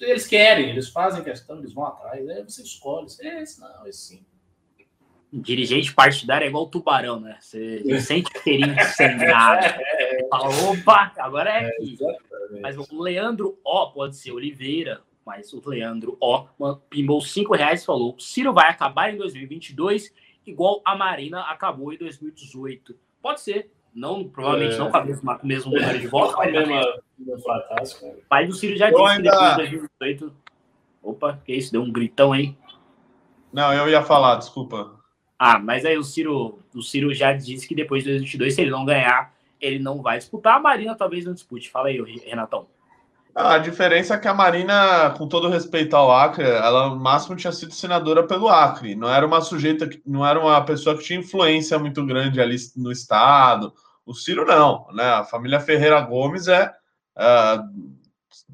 [0.00, 2.28] eles querem, eles fazem questão, eles vão atrás.
[2.28, 3.06] Aí você escolhe.
[3.06, 4.26] Esse não, esse sim.
[5.30, 7.36] Dirigente partidário é igual o tubarão, né?
[7.40, 9.66] Você sente cheirinho de sangrado.
[9.80, 11.98] É, é, Fala, opa, agora é aqui.
[12.00, 16.46] É, mas o Leandro O pode ser Oliveira, mas o Leandro O
[16.88, 20.12] pimbou 5 reais e falou: Ciro vai acabar em 2022
[20.48, 22.96] igual a Marina acabou em 2018.
[23.20, 23.70] Pode ser.
[23.94, 24.78] Não, provavelmente é.
[24.78, 26.34] não com, a mesma, com o mesmo número de votos.
[26.34, 28.16] cara.
[28.28, 29.30] Pai do Ciro já disse ainda...
[29.30, 30.36] que depois de 2018.
[31.02, 31.72] Opa, que isso?
[31.72, 32.56] Deu um gritão aí.
[33.52, 34.98] Não, eu ia falar, desculpa.
[35.38, 38.70] Ah, mas aí o Ciro, o Ciro já disse que depois de 2022, se ele
[38.70, 40.56] não ganhar, ele não vai disputar.
[40.56, 41.70] A Marina talvez não dispute.
[41.70, 42.66] Fala aí, Renatão.
[43.34, 47.52] A diferença é que a Marina, com todo respeito ao Acre, ela no máximo tinha
[47.52, 48.94] sido senadora pelo Acre.
[48.94, 52.90] Não era uma sujeita, não era uma pessoa que tinha influência muito grande ali no
[52.90, 53.72] estado.
[54.04, 55.04] O Ciro não, né?
[55.04, 56.72] A família Ferreira Gomes é,
[57.16, 57.94] uh,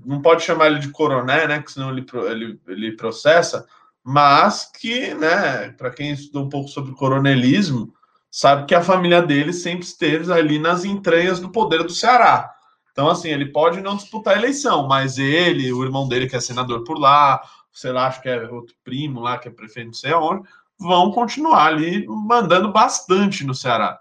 [0.05, 1.62] não pode chamar ele de coroné, né?
[1.62, 3.66] Que senão ele, ele, ele processa.
[4.02, 5.70] Mas que, né?
[5.78, 7.94] Para quem estudou um pouco sobre coronelismo,
[8.30, 12.52] sabe que a família dele sempre esteve ali nas entranhas do poder do Ceará.
[12.95, 16.41] Então, assim, ele pode não disputar a eleição, mas ele, o irmão dele, que é
[16.41, 17.43] senador por lá,
[17.73, 20.49] sei lá, acho que é outro primo lá, que é prefeito não sei aonde,
[20.79, 23.99] vão continuar ali mandando bastante no Ceará.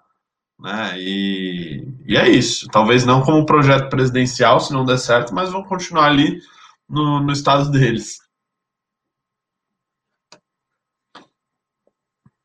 [0.60, 0.94] Né?
[1.00, 2.68] E, e é isso.
[2.68, 6.40] Talvez não como projeto presidencial, se não der certo, mas vão continuar ali
[6.88, 8.20] no, no estado deles.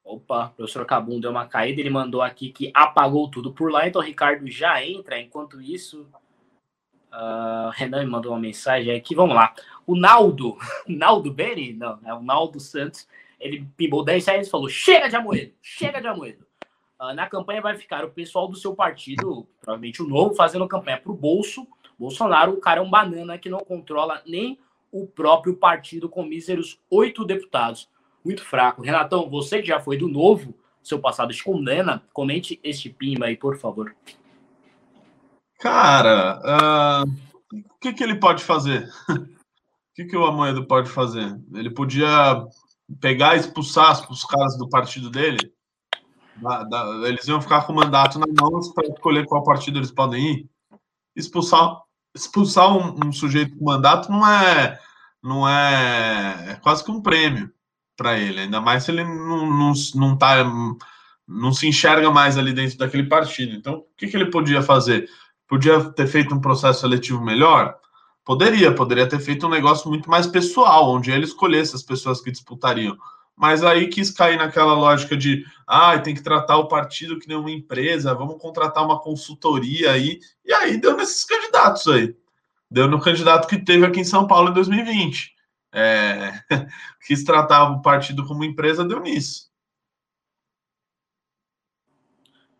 [0.03, 3.87] Opa, o professor Cabum deu uma caída, ele mandou aqui que apagou tudo por lá,
[3.87, 5.20] então o Ricardo já entra.
[5.20, 6.09] Enquanto isso,
[7.12, 9.55] Uh, Renan me mandou uma mensagem aqui, vamos lá.
[9.86, 10.56] O Naldo,
[10.86, 13.09] Naldo Beni, não, é o Naldo Santos,
[13.40, 16.47] ele pimbou 10 reais e falou: chega de Amoedo, chega de Amoedo.
[17.01, 20.98] Uh, na campanha vai ficar o pessoal do seu partido, provavelmente o novo, fazendo campanha
[20.98, 21.66] para o bolso.
[21.98, 24.59] Bolsonaro, o cara é um banana que não controla nem
[24.90, 27.89] o próprio partido com míseros oito deputados.
[28.24, 28.82] Muito fraco.
[28.82, 33.36] Renatão, você que já foi do novo, seu passado te condena, comente este pimba aí,
[33.36, 33.94] por favor.
[35.59, 36.40] Cara,
[37.05, 37.10] uh,
[37.52, 38.89] o que, que ele pode fazer?
[39.10, 41.36] o que, que o Amoedo pode fazer?
[41.52, 42.44] Ele podia
[43.01, 45.52] pegar e expulsar os caras do partido dele?
[46.36, 49.90] Da, da, eles iam ficar com o mandato na mão para escolher qual partido eles
[49.90, 50.51] podem ir.
[51.16, 51.76] Expulsar,
[52.14, 54.78] expulsar um, um, sujeito com mandato não é,
[55.20, 57.52] não é, é quase que um prêmio
[57.97, 60.44] para ele, ainda mais se ele não, não, não, tá,
[61.26, 63.56] não se enxerga mais ali dentro daquele partido.
[63.56, 65.10] Então, o que, que ele podia fazer?
[65.49, 67.79] Podia ter feito um processo seletivo melhor?
[68.25, 72.31] Poderia, poderia ter feito um negócio muito mais pessoal, onde ele escolhesse as pessoas que
[72.31, 72.97] disputariam.
[73.35, 77.37] mas aí quis cair naquela lógica de ah, tem que tratar o partido que nem
[77.37, 82.15] uma empresa, vamos contratar uma consultoria aí, e aí deu nesses candidatos aí.
[82.70, 85.35] Deu no candidato que teve aqui em São Paulo em 2020.
[85.73, 86.33] É,
[87.07, 89.48] quis tratar o partido como empresa, deu nisso.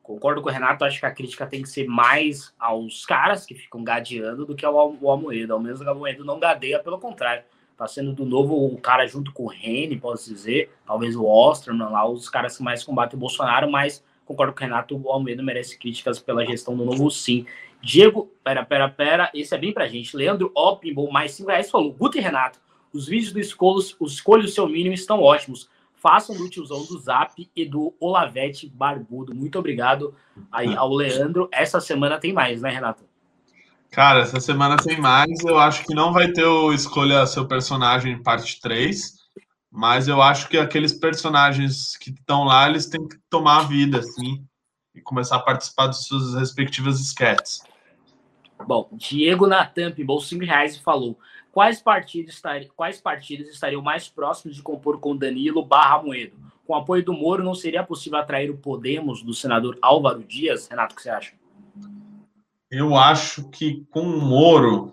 [0.09, 3.55] Concordo com o Renato, acho que a crítica tem que ser mais aos caras que
[3.55, 5.53] ficam gadeando do que ao, ao Almoedo.
[5.53, 7.45] Ao menos o Almoedo não gadeia, pelo contrário.
[7.77, 11.91] Tá sendo do novo o cara junto com o Rene, posso dizer, talvez o Osterman
[11.91, 15.43] lá, os caras que mais combatem o Bolsonaro, mas concordo com o Renato, o Almeida
[15.43, 17.45] merece críticas pela gestão do novo sim.
[17.83, 20.17] Diego, pera, pera, pera, esse é bem pra gente.
[20.17, 22.59] Leandro Oppenbol, mais 5 reais, falou, Guto e Renato,
[22.95, 25.69] os vídeos do Escolhos, o Escolha o Seu Mínimo estão ótimos
[26.01, 29.35] façam do tiozão do Zap e do Olavete Barbudo.
[29.35, 30.15] Muito obrigado
[30.51, 31.49] aí ao Leandro.
[31.53, 33.05] Essa semana tem mais, né, Renato?
[33.91, 35.41] Cara, essa semana tem mais.
[35.45, 39.15] Eu acho que não vai ter o Escolha Seu Personagem parte 3,
[39.71, 43.99] mas eu acho que aqueles personagens que estão lá, eles têm que tomar a vida,
[43.99, 44.45] assim,
[44.95, 47.63] e começar a participar de suas respectivas sketches.
[48.67, 51.19] Bom, Diego Natan 5 reais falou:
[51.59, 56.37] quais partidos, estariam, quais partidos estariam mais próximos de compor com Danilo barra Moedo?
[56.65, 60.69] Com apoio do Moro, não seria possível atrair o Podemos do senador Álvaro Dias?
[60.69, 61.33] Renato, o que você acha?
[62.71, 64.93] Eu acho que com o Moro,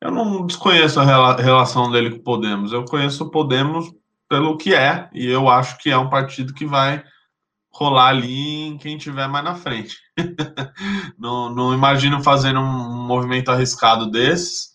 [0.00, 2.72] eu não desconheço a relação dele com o Podemos.
[2.72, 3.92] Eu conheço o Podemos
[4.28, 7.02] pelo que é, e eu acho que é um partido que vai
[7.72, 9.96] rolar ali em quem tiver mais na frente.
[11.18, 14.71] não, não imagino fazendo um movimento arriscado desses.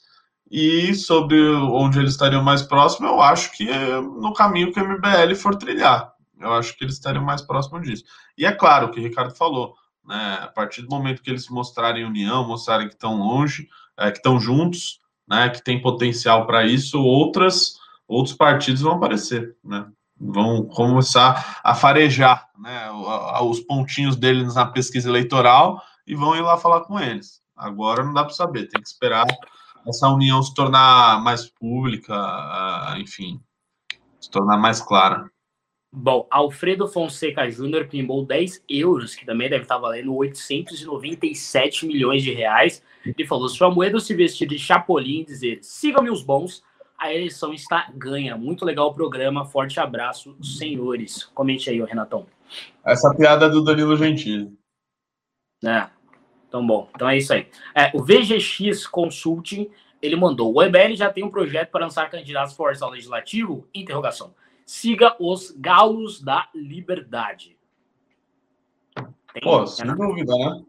[0.49, 4.88] E sobre onde eles estariam mais próximos, eu acho que é no caminho que o
[4.88, 6.14] MBL for trilhar.
[6.40, 8.03] Eu acho que eles estariam mais próximos disso.
[8.38, 9.76] E é claro o que o Ricardo falou,
[10.06, 10.40] né?
[10.41, 13.68] A partir do momento que eles mostrarem união, mostrarem que estão longe,
[13.98, 15.49] é, que estão juntos, né?
[15.49, 19.86] Que tem potencial para isso, outras outros partidos vão aparecer, né?
[20.19, 22.90] Vão começar a farejar, né?
[23.41, 27.41] Os pontinhos deles na pesquisa eleitoral e vão ir lá falar com eles.
[27.56, 29.26] Agora não dá para saber, tem que esperar
[29.88, 32.14] essa união se tornar mais pública,
[33.00, 33.40] enfim,
[34.20, 35.30] se tornar mais clara.
[35.90, 42.34] Bom, Alfredo Fonseca Júnior pimbou 10 euros, que também deve estar valendo 897 milhões de
[42.34, 42.84] reais.
[43.06, 46.62] Ele falou: se o Amoedo se vestir de Chapolin e dizer sigam-me os bons,
[47.00, 48.36] a eleição está ganha.
[48.36, 49.46] Muito legal o programa.
[49.46, 51.24] Forte abraço, senhores.
[51.34, 52.28] Comente aí, Renatão.
[52.86, 54.52] Essa piada é do Danilo Gentili.
[55.64, 55.90] É.
[56.48, 57.48] Então, bom, então é isso aí.
[57.76, 59.69] É, o VGX Consulting,
[60.02, 63.68] ele mandou, o MBL já tem um projeto para lançar candidatos fortes ao legislativo?
[63.74, 64.34] Interrogação.
[64.65, 67.57] Siga os galos da liberdade.
[69.34, 69.95] Tem, Pô, sem né?
[69.95, 70.64] dúvida, né?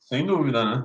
[0.00, 0.84] Sem dúvida, né?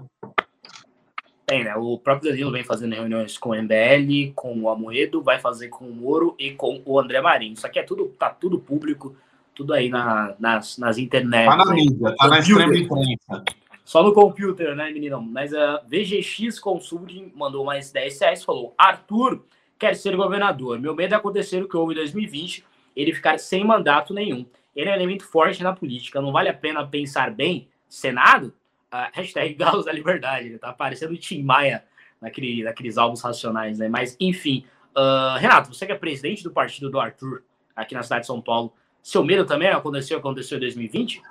[1.46, 1.76] Tem, né?
[1.76, 5.86] O próprio Danilo vem fazendo reuniões com o MBL, com o Amoedo, vai fazer com
[5.86, 7.54] o Moro e com o André Marinho.
[7.54, 9.16] Isso aqui é tudo, tá tudo público,
[9.54, 11.48] tudo aí na, nas, nas internet.
[11.48, 13.44] Tá na mídia, tá na extrema imprensa.
[13.84, 15.22] Só no computer, né, menino?
[15.22, 19.44] Mas a VGX Consulting mandou mais 10 reais falou: Arthur
[19.78, 20.80] quer ser governador.
[20.80, 22.66] Meu medo é acontecer o que houve em 2020,
[22.96, 24.46] ele ficar sem mandato nenhum.
[24.76, 26.22] Ele é um elemento forte na política.
[26.22, 27.68] Não vale a pena pensar bem?
[27.88, 28.54] Senado?
[28.92, 30.48] Uh, hashtag Galos da Liberdade.
[30.48, 31.84] Ele tá parecendo o Tim Maia
[32.22, 33.88] naquele, naqueles álbuns racionais, né?
[33.88, 34.66] Mas, enfim.
[34.96, 37.44] Uh, Renato, você que é presidente do partido do Arthur
[37.76, 41.22] aqui na cidade de São Paulo, seu medo também aconteceu, aconteceu em 2020?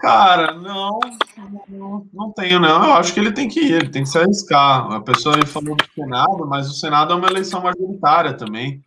[0.00, 0.98] Cara, não,
[2.10, 2.84] não, tenho, não.
[2.86, 4.90] Eu acho que ele tem que ir, ele tem que se arriscar.
[4.90, 8.82] A pessoa aí falou do Senado, mas o Senado é uma eleição majoritária também.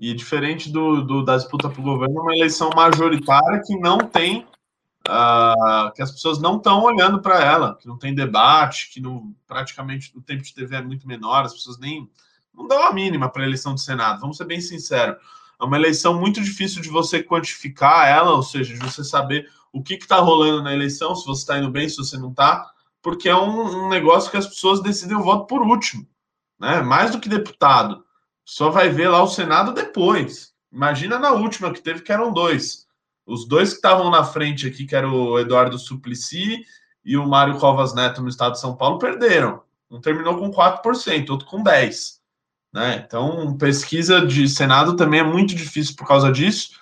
[0.00, 3.98] E diferente do, do da disputa para o governo, é uma eleição majoritária que não
[3.98, 4.46] tem.
[5.08, 9.32] Uh, que as pessoas não estão olhando para ela, que não tem debate, que não,
[9.46, 12.10] praticamente o tempo de TV é muito menor, as pessoas nem
[12.52, 14.20] não dão a mínima para a eleição do Senado.
[14.20, 15.16] Vamos ser bem sinceros.
[15.60, 19.82] É uma eleição muito difícil de você quantificar ela, ou seja, de você saber o
[19.82, 22.70] que está rolando na eleição, se você está indo bem, se você não está,
[23.02, 26.06] porque é um, um, negócio que as pessoas decidem o voto por último,
[26.58, 26.80] né?
[26.80, 28.04] Mais do que deputado.
[28.44, 30.52] Só vai ver lá o Senado depois.
[30.72, 32.86] Imagina na última que teve, que eram dois.
[33.26, 36.64] Os dois que estavam na frente aqui, que era o Eduardo Suplicy
[37.04, 39.62] e o Mário Covas Neto no estado de São Paulo, perderam.
[39.90, 42.18] Um terminou com 4%, outro com 10%.
[42.72, 43.02] Né?
[43.06, 46.78] Então, pesquisa de Senado também é muito difícil por causa disso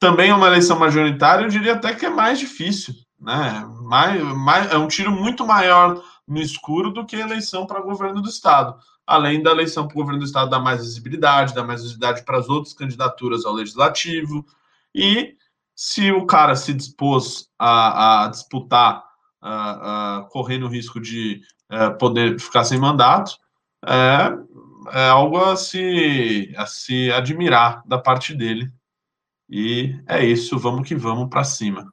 [0.00, 3.62] também é uma eleição majoritária, eu diria até que é mais difícil, né?
[3.82, 8.22] Mais, mais, é um tiro muito maior no escuro do que a eleição para governo
[8.22, 8.74] do Estado.
[9.06, 12.38] Além da eleição para o governo do Estado dar mais visibilidade, dar mais visibilidade para
[12.38, 14.46] as outras candidaturas ao legislativo.
[14.94, 15.34] E
[15.76, 19.04] se o cara se dispôs a, a disputar,
[19.42, 23.36] a, a, correndo o risco de é, poder ficar sem mandato,
[23.86, 24.32] é,
[24.92, 28.72] é algo a se, a se admirar da parte dele
[29.50, 31.92] E é isso, vamos que vamos para cima.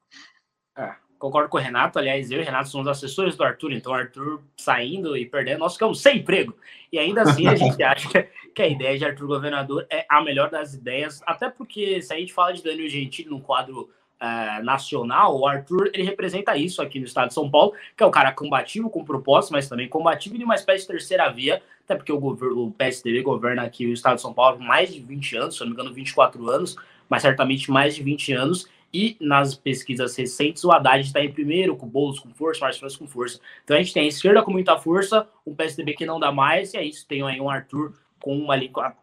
[0.77, 1.97] É, concordo com o Renato.
[1.97, 5.59] Aliás, eu e o Renato somos assessores do Arthur, então o Arthur saindo e perdendo,
[5.59, 6.55] nós ficamos sem emprego.
[6.91, 10.51] E ainda assim a gente acha que a ideia de Arthur Governador é a melhor
[10.51, 13.89] das ideias, até porque se a gente fala de Danilo Gentili num quadro
[14.21, 18.05] uh, nacional, o Arthur ele representa isso aqui no estado de São Paulo, que é
[18.05, 21.95] o cara combativo com propósito, mas também combativo de uma espécie de terceira via, até
[21.95, 25.37] porque o, governo, o PSDB governa aqui o estado de São Paulo mais de 20
[25.37, 26.75] anos, se não me engano, 24 anos,
[27.09, 28.67] mas certamente mais de 20 anos.
[28.93, 32.97] E nas pesquisas recentes, o Haddad está em primeiro, com Boulos com força, Márcio França
[32.97, 33.39] com força.
[33.63, 36.73] Então a gente tem a esquerda com muita força, um PSDB que não dá mais,
[36.73, 37.05] e é isso.
[37.05, 38.55] Tem aí um Arthur com uma,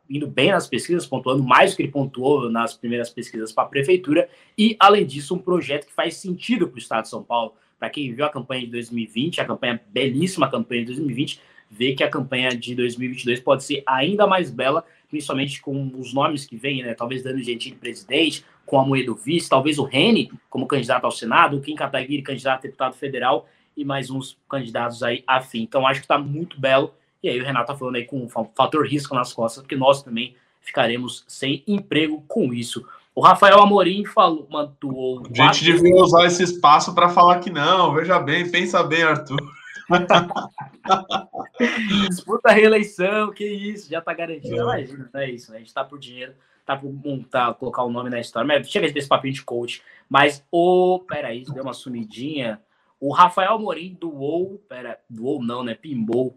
[0.09, 3.69] indo bem nas pesquisas, pontuando mais do que ele pontuou nas primeiras pesquisas para a
[3.69, 7.55] prefeitura, e além disso, um projeto que faz sentido para o Estado de São Paulo.
[7.79, 11.41] Para quem viu a campanha de 2020, a campanha belíssima campanha de 2020,
[11.75, 16.47] vê que a campanha de 2022 pode ser ainda mais bela, principalmente com os nomes
[16.47, 16.95] que vêm, né?
[16.95, 21.57] Talvez Dano Gentili presidente, com a Moedo vice, talvez o Rene como candidato ao Senado,
[21.57, 25.63] o Kim Kataguiri candidato a deputado federal e mais uns candidatos aí afim.
[25.63, 26.95] Então acho que está muito belo.
[27.23, 30.03] E aí o Renato tá falando aí com um fator risco nas costas, porque nós
[30.03, 32.87] também ficaremos sem emprego com isso.
[33.15, 35.23] O Rafael Amorim falou, mantuou.
[35.31, 37.95] A gente devia usar esse espaço para falar que não.
[37.95, 39.39] Veja bem, pensa bem, Arthur.
[42.09, 44.57] Disputa a reeleição, que isso, já tá garantido.
[44.57, 44.59] É.
[44.61, 45.59] Imagina, não é isso, né?
[45.59, 46.35] A gente tá por dinheiro,
[46.65, 48.47] tá por montar, colocar o um nome na história.
[48.47, 49.83] Mas chega desse papinho de coach.
[50.09, 51.01] Mas o.
[51.09, 52.61] Peraí, deu uma sumidinha.
[52.99, 54.59] O Rafael Morim doou.
[54.69, 55.75] Pera, doou não, né?
[55.75, 56.37] Pimbou.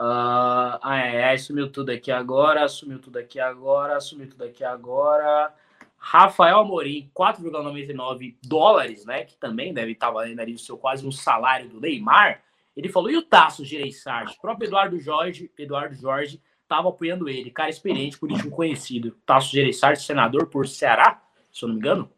[0.00, 4.62] Uh, ah, é, é, sumiu tudo aqui agora, sumiu tudo aqui agora, sumiu tudo aqui
[4.62, 5.52] agora.
[5.98, 9.24] Rafael Amorim, 4,99 dólares, né?
[9.24, 12.40] Que também deve estar valendo ali o seu quase um salário do Neymar.
[12.78, 14.36] Ele falou, e o Tasso Gireissati?
[14.38, 19.16] O próprio Eduardo Jorge, Eduardo Jorge estava apoiando ele, cara experiente, político conhecido.
[19.26, 21.20] Tasso Gireissati, senador por Ceará,
[21.52, 22.08] se eu não me engano.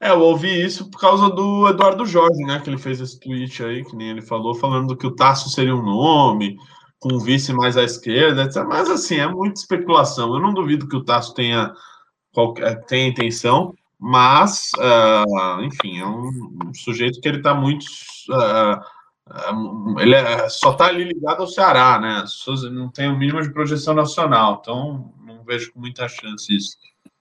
[0.00, 2.58] É, eu ouvi isso por causa do Eduardo Jorge, né?
[2.58, 5.74] Que ele fez esse tweet aí, que nem ele falou, falando que o Tasso seria
[5.74, 6.58] um nome,
[6.98, 8.64] com um vice mais à esquerda, etc.
[8.64, 10.34] Mas assim, é muita especulação.
[10.34, 11.72] Eu não duvido que o Tasso tenha,
[12.32, 17.84] qualquer, tenha intenção, mas, uh, enfim, é um, um, sujeito que ele está muito.
[18.30, 18.97] Uh,
[20.00, 22.24] ele é, só está ali ligado ao Ceará, né?
[22.70, 26.76] Não tem o mínimo de projeção nacional, então não vejo com muita chance isso.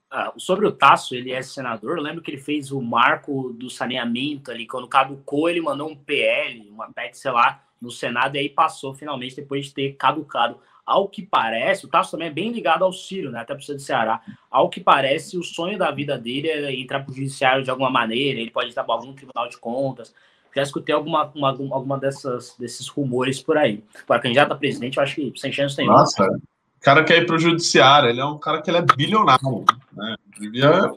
[0.09, 1.97] Ah, sobre o Tasso, ele é senador.
[1.97, 5.95] Eu lembro que ele fez o marco do saneamento ali, quando caducou, ele mandou um
[5.95, 10.59] PL, uma PEC, sei lá, no Senado, e aí passou finalmente depois de ter caducado.
[10.85, 13.41] Ao que parece, o Tasso também é bem ligado ao Ciro, né?
[13.41, 14.21] Até para do Ceará.
[14.49, 17.89] Ao que parece, o sonho da vida dele é entrar para o judiciário de alguma
[17.89, 20.15] maneira, ele pode estar para algum tribunal de contas,
[20.57, 23.83] já escutei alguma, uma, alguma dessas, desses rumores por aí.
[24.05, 25.99] Para candidato a presidente, eu acho que sem chance nenhuma.
[25.99, 28.81] Nossa, o cara quer ir para o judiciário, ele é um cara que ele é
[28.81, 29.63] bilionário,
[29.93, 30.15] né?
[30.39, 30.91] Devia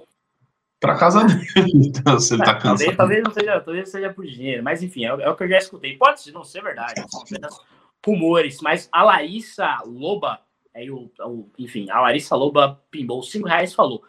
[0.81, 2.97] para casa dele, então, se ele tá cansado.
[2.97, 5.49] Talvez, talvez, não seja, talvez seja por dinheiro, mas enfim, é, é, o que eu
[5.49, 5.97] já escutei.
[5.97, 7.61] Pode não ser verdade, são apenas
[8.05, 10.41] rumores, mas a Larissa Loba,
[10.73, 14.03] é o, o, enfim, a Larissa Loba pimbou 5 reais falou.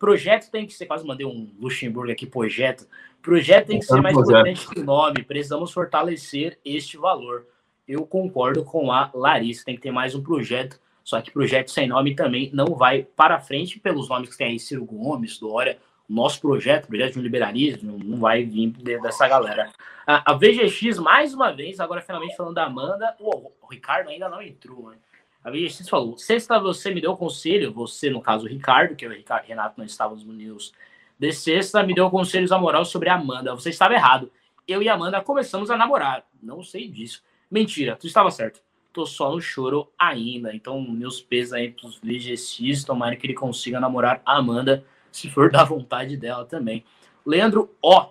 [0.00, 2.88] Projeto tem que ser, quase mandei um Luxemburgo aqui, projeto.
[3.24, 5.22] Projeto tem que ser mais importante que o nome.
[5.22, 7.46] Precisamos fortalecer este valor.
[7.88, 9.64] Eu concordo com a Larissa.
[9.64, 10.78] Tem que ter mais um projeto.
[11.02, 14.58] Só que projeto sem nome também não vai para frente pelos nomes que tem aí
[14.58, 15.78] Ciro Gomes, Dória.
[16.06, 19.70] O nosso projeto, projeto de liberalismo, não vai vir dessa galera.
[20.06, 23.16] A, a VGX, mais uma vez, agora finalmente falando da Amanda.
[23.18, 24.96] o Ricardo ainda não entrou, né?
[25.42, 29.10] A VGX falou: sexta você me deu conselho, você, no caso, o Ricardo, que o
[29.10, 30.74] Ricardo, Renato não estava no News
[31.18, 33.54] de sexta me deu conselhos amorosos sobre a Amanda.
[33.54, 34.30] Você estava errado.
[34.66, 36.24] Eu e a Amanda começamos a namorar.
[36.42, 37.22] Não sei disso.
[37.50, 38.60] Mentira, tu estava certo.
[38.92, 40.54] Tô só no choro ainda.
[40.54, 45.50] Então, meus pesos aí pros VGCs, tomara que ele consiga namorar a Amanda, se for
[45.50, 46.84] da vontade dela também.
[47.26, 48.10] Leandro, ó.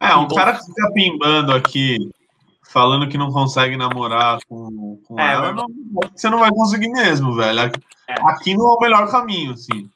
[0.00, 2.10] É, um cara que fica pimbando aqui,
[2.62, 5.66] falando que não consegue namorar com, com é, ela, não,
[6.14, 7.60] você não vai conseguir mesmo, velho.
[8.08, 8.14] É.
[8.28, 9.90] Aqui não é o melhor caminho, assim.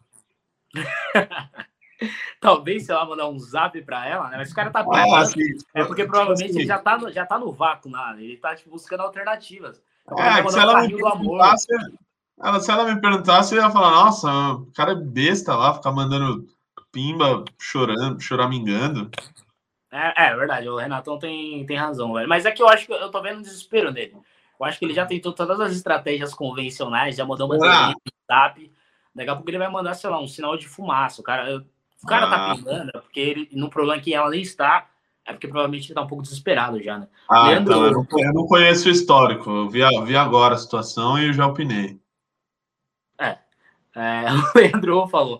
[2.40, 4.36] Talvez, sei lá, mandar um zap pra ela, né?
[4.36, 5.40] Mas o cara tá ah, assim,
[5.74, 8.14] É porque provavelmente ele já tá no, já tá no vácuo lá.
[8.18, 9.82] Ele tá tipo, buscando alternativas.
[10.16, 11.66] é, se ela, me perguntasse,
[12.40, 15.92] ela, se ela me perguntasse, eu ia falar, nossa, o cara é besta lá, ficar
[15.92, 16.46] mandando
[16.92, 19.10] pimba, chorando, choramingando.
[19.90, 22.28] É, é verdade, o Renatão tem, tem razão, velho.
[22.28, 24.16] Mas é que eu acho que eu tô vendo um desespero nele.
[24.58, 27.94] Eu acho que ele já tentou todas as estratégias convencionais, já mandou uma ah.
[28.26, 28.72] zap.
[29.14, 31.20] Daqui a pouco ele vai mandar, sei lá, um sinal de fumaça.
[31.20, 31.64] O cara,
[32.02, 32.48] o cara tá ah.
[32.48, 34.88] tá pingando, é porque ele, no problema que ela nem está,
[35.28, 37.08] é porque provavelmente ele tá um pouco desesperado já, né?
[37.28, 37.72] Ah, Leandro...
[37.72, 39.50] então, eu, não, eu não conheço o histórico.
[39.50, 42.00] Eu vi, vi agora a situação e eu já opinei.
[43.20, 43.36] É.
[43.94, 45.38] é o Leandro falou.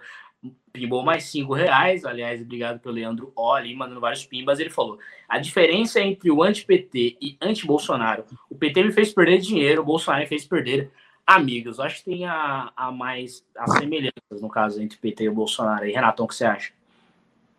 [0.72, 2.04] Pimbou mais 5 reais.
[2.04, 4.60] Aliás, obrigado pelo Leandro Oli, mandando vários pimbas.
[4.60, 8.24] Ele falou: a diferença entre o anti-PT e anti-Bolsonaro.
[8.50, 10.90] O PT me fez perder dinheiro, o Bolsonaro me fez perder
[11.28, 11.78] amigos.
[11.78, 15.34] Acho que tem a, a mais as semelhanças, no caso, entre o PT e o
[15.34, 15.86] Bolsonaro.
[15.86, 16.72] E Renatão, o que você acha?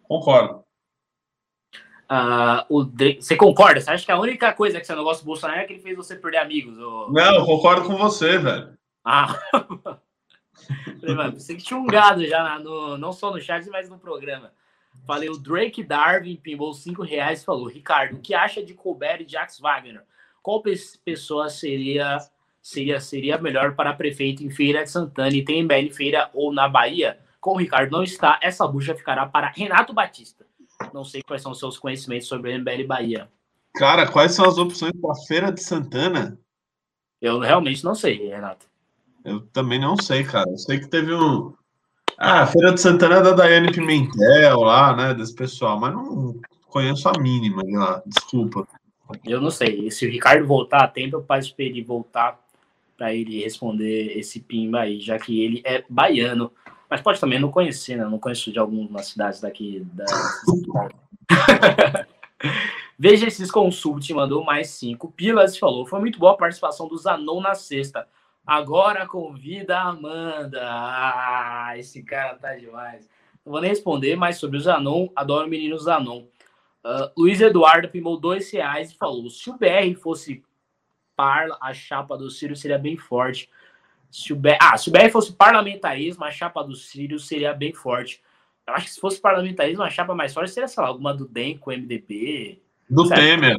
[0.03, 0.63] Concordo.
[2.11, 3.79] Uh, o Você concorda?
[3.79, 5.83] Você acha que a única coisa que você não gosta do Bolsonaro é que ele
[5.83, 6.79] fez você perder amigos?
[6.79, 7.11] Ou...
[7.11, 8.73] Não, eu concordo com você, velho.
[9.05, 9.39] Ah.
[11.31, 14.51] você que tinha um gado já no, não só no chat, mas no programa.
[15.05, 19.21] Falei, o Drake Darwin pimbou 5 reais e falou: Ricardo, o que acha de Colbert
[19.21, 20.03] e Jax Wagner?
[20.41, 20.63] Qual
[21.05, 22.17] pessoa seria
[22.69, 26.69] seria seria melhor para prefeito em Feira de Santana e tem em Feira ou na
[26.69, 27.19] Bahia?
[27.39, 30.45] Como o Ricardo não está, essa bucha ficará para Renato Batista.
[30.93, 33.29] Não sei quais são os seus conhecimentos sobre MBL Bahia.
[33.75, 36.39] Cara, quais são as opções para Feira de Santana?
[37.21, 38.65] Eu realmente não sei, Renato.
[39.23, 40.49] Eu também não sei, cara.
[40.49, 41.53] Eu sei que teve um.
[42.17, 45.13] Ah, a Feira de Santana é da Daiane Pimentel lá, né?
[45.13, 48.01] Desse pessoal, mas não conheço a mínima de lá.
[48.05, 48.67] Desculpa.
[49.25, 49.89] Eu não sei.
[49.91, 52.39] Se o Ricardo voltar a tempo, eu peço para ele voltar
[52.99, 56.51] para ele responder esse pimba aí, já que ele é baiano.
[56.89, 58.03] Mas pode também não conhecer, né?
[58.03, 60.05] Não conheço de algumas cidades daqui da.
[62.99, 66.97] Veja esses consult, mandou mais cinco pilas e falou: foi muito boa a participação do
[66.97, 68.05] Zanon na sexta.
[68.45, 70.59] Agora convida a Amanda.
[70.61, 73.07] Ah, esse cara tá demais.
[73.45, 75.07] Não vou nem responder mais sobre o Zanon.
[75.15, 76.25] Adoro o menino Zanon.
[76.83, 80.43] Uh, Luiz Eduardo pimou dois reais e falou: se o BR fosse
[81.19, 83.49] par, a chapa do Ciro seria bem forte.
[84.09, 87.73] Se o, BR, ah, se o BR fosse parlamentarismo, a chapa do Ciro seria bem
[87.73, 88.23] forte.
[88.65, 91.27] Eu acho que se fosse parlamentarismo, a chapa mais forte seria, sei lá, alguma do
[91.27, 92.61] DEM com MDB.
[92.89, 93.19] Do certo?
[93.19, 93.57] Temer.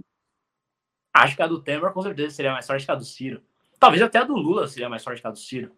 [1.12, 3.42] Acho que a do Temer com certeza seria mais forte que a do Ciro.
[3.78, 5.70] Talvez até a do Lula seria mais forte que a do Ciro.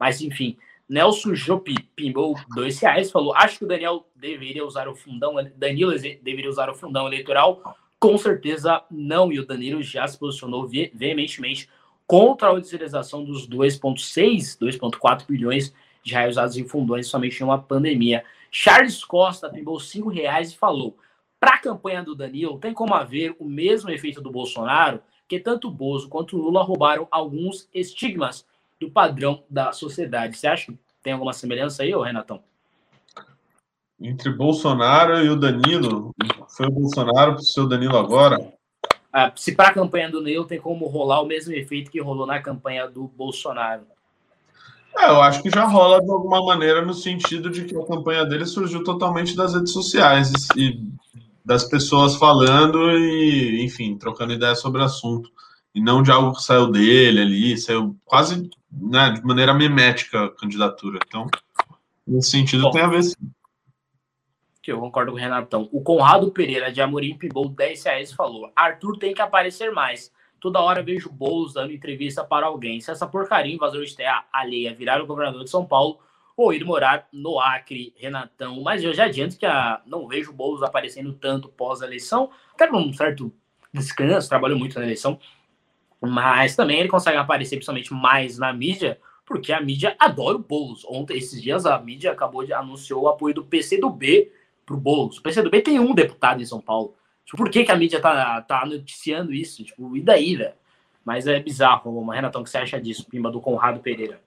[0.00, 0.56] Mas enfim,
[0.88, 5.92] Nelson Jopi pimbou dois reais, falou: acho que o Daniel deveria usar o fundão, Danilo
[5.92, 7.60] deveria usar o fundão eleitoral.
[8.06, 10.64] Com certeza não, e o Danilo já se posicionou
[10.94, 11.68] veementemente
[12.06, 15.74] contra a utilização dos 2,6, 2,4 bilhões
[16.04, 18.22] de reais usados em fundões somente em uma pandemia.
[18.48, 20.96] Charles Costa pimbou 5 reais e falou:
[21.40, 25.66] para a campanha do Danilo, tem como haver o mesmo efeito do Bolsonaro, que tanto
[25.66, 28.46] o Bozo quanto o Lula roubaram alguns estigmas
[28.80, 30.38] do padrão da sociedade.
[30.38, 32.40] Você acha que tem alguma semelhança aí, Renatão?
[34.00, 36.14] Entre Bolsonaro e o Danilo,
[36.48, 38.52] foi o Bolsonaro para o seu Danilo agora?
[39.10, 42.26] Ah, se para a campanha do Neil tem como rolar o mesmo efeito que rolou
[42.26, 43.86] na campanha do Bolsonaro.
[44.98, 48.26] É, eu acho que já rola de alguma maneira no sentido de que a campanha
[48.26, 50.78] dele surgiu totalmente das redes sociais e
[51.42, 55.30] das pessoas falando e, enfim, trocando ideias sobre o assunto.
[55.74, 60.30] E não de algo que saiu dele ali, saiu quase né, de maneira memética a
[60.30, 60.98] candidatura.
[61.06, 61.26] Então,
[62.06, 63.14] nesse sentido, Bom, tem a ver sim
[64.66, 65.68] que eu concordo com o Renatão.
[65.70, 70.12] O Conrado Pereira de Amorim Pibou 10 reais falou: Arthur tem que aparecer mais.
[70.40, 72.80] Toda hora vejo Boulos dando entrevista para alguém.
[72.80, 76.00] Se essa porcaria invasor de terra alheia virar o governador de São Paulo
[76.36, 78.60] ou ir morar no Acre, Renatão.
[78.60, 82.92] Mas eu já adianto que a, não vejo Boulos aparecendo tanto pós-eleição, até por um
[82.92, 83.32] certo
[83.72, 85.16] descanso, trabalhou muito na eleição.
[86.00, 90.84] Mas também ele consegue aparecer principalmente mais na mídia, porque a mídia adora o Boulos.
[90.88, 94.32] Ontem, esses dias, a mídia acabou de anunciou o apoio do PCdoB
[94.66, 95.18] pro Boulos.
[95.18, 96.94] O PCdoB tem um deputado em São Paulo.
[97.24, 99.64] Tipo, por que, que a mídia tá, tá noticiando isso?
[99.64, 100.52] Tipo, e daí, velho?
[101.04, 104.20] Mas é bizarro, Renatão, o que você acha disso, Pimba, do Conrado Pereira?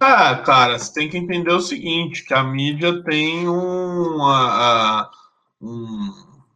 [0.00, 5.08] Ah, cara, você tem que entender o seguinte, que a mídia tem uma,
[5.62, 6.12] um,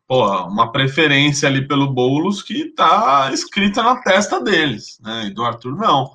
[0.06, 5.26] porra, uma preferência ali pelo Boulos que tá escrita na testa deles, né?
[5.26, 6.10] E do Arthur não.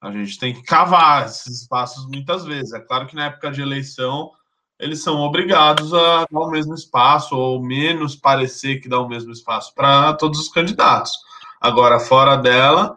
[0.00, 2.72] A gente tem que cavar esses espaços muitas vezes.
[2.72, 4.32] É claro que na época de eleição
[4.80, 9.30] eles são obrigados a dar o mesmo espaço, ou menos parecer que dá o mesmo
[9.30, 11.12] espaço para todos os candidatos.
[11.60, 12.96] Agora, fora dela,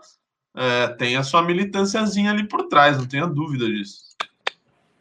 [0.56, 4.14] é, tem a sua militânciazinha ali por trás, não tenha dúvida disso.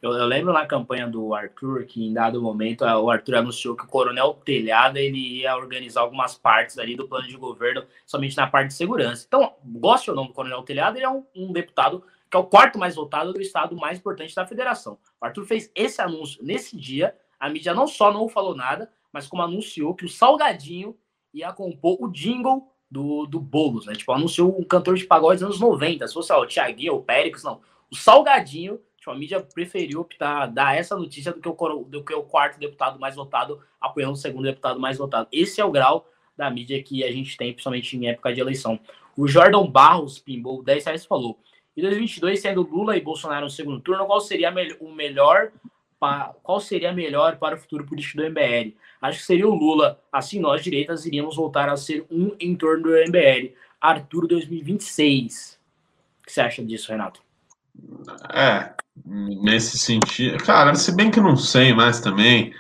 [0.03, 3.85] Eu, eu, lembro na campanha do Arthur que em dado momento o Arthur anunciou que
[3.85, 8.49] o Coronel Telhada ele ia organizar algumas partes ali do plano de governo somente na
[8.49, 9.25] parte de segurança.
[9.29, 12.03] Então, goste ou não do Coronel Telhada, ele é um, um deputado
[12.33, 14.99] que é o quarto mais votado do estado mais importante da federação.
[15.21, 17.15] O Arthur fez esse anúncio nesse dia.
[17.39, 20.97] A mídia não só não falou nada, mas como anunciou que o Salgadinho
[21.35, 23.93] ia compor o jingle do, do Boulos, né?
[23.93, 26.09] Tipo, anunciou um cantor de pagode dos anos 90.
[26.09, 27.61] Se fosse ó, o Thiaguinho ou o Péricles, não.
[27.91, 32.15] O Salgadinho, tipo, a mídia preferiu optar, dar essa notícia do que, o, do que
[32.15, 35.29] o quarto deputado mais votado apoiando o segundo deputado mais votado.
[35.31, 38.81] Esse é o grau da mídia que a gente tem, principalmente em época de eleição.
[39.15, 41.39] O Jordan Barros, Pimbou, 10 reais, falou
[41.77, 45.51] E 2022, sendo Lula e Bolsonaro no segundo turno, qual seria o melhor
[46.43, 48.75] qual seria melhor para o futuro político do MBL?
[49.01, 50.01] Acho que seria o Lula.
[50.11, 53.55] Assim, nós, direitas, iríamos voltar a ser um em torno do MBL.
[53.81, 55.61] Arthur 2026.
[56.21, 57.21] O que você acha disso, Renato?
[58.35, 58.75] É,
[59.07, 60.39] nesse sentido.
[60.39, 62.53] Cara, se bem que não sei mais também.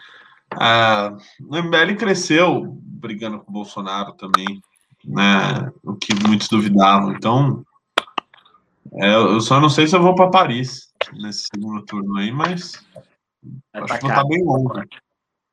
[1.40, 4.62] O MBL cresceu brigando com o Bolsonaro também,
[5.04, 5.72] né?
[5.82, 7.12] O que muitos duvidavam.
[7.12, 7.64] Então,
[8.94, 12.84] é, eu só não sei se eu vou para Paris nesse segundo turno aí, mas
[13.72, 14.74] acho que tá bem longo.
[14.74, 14.84] Né?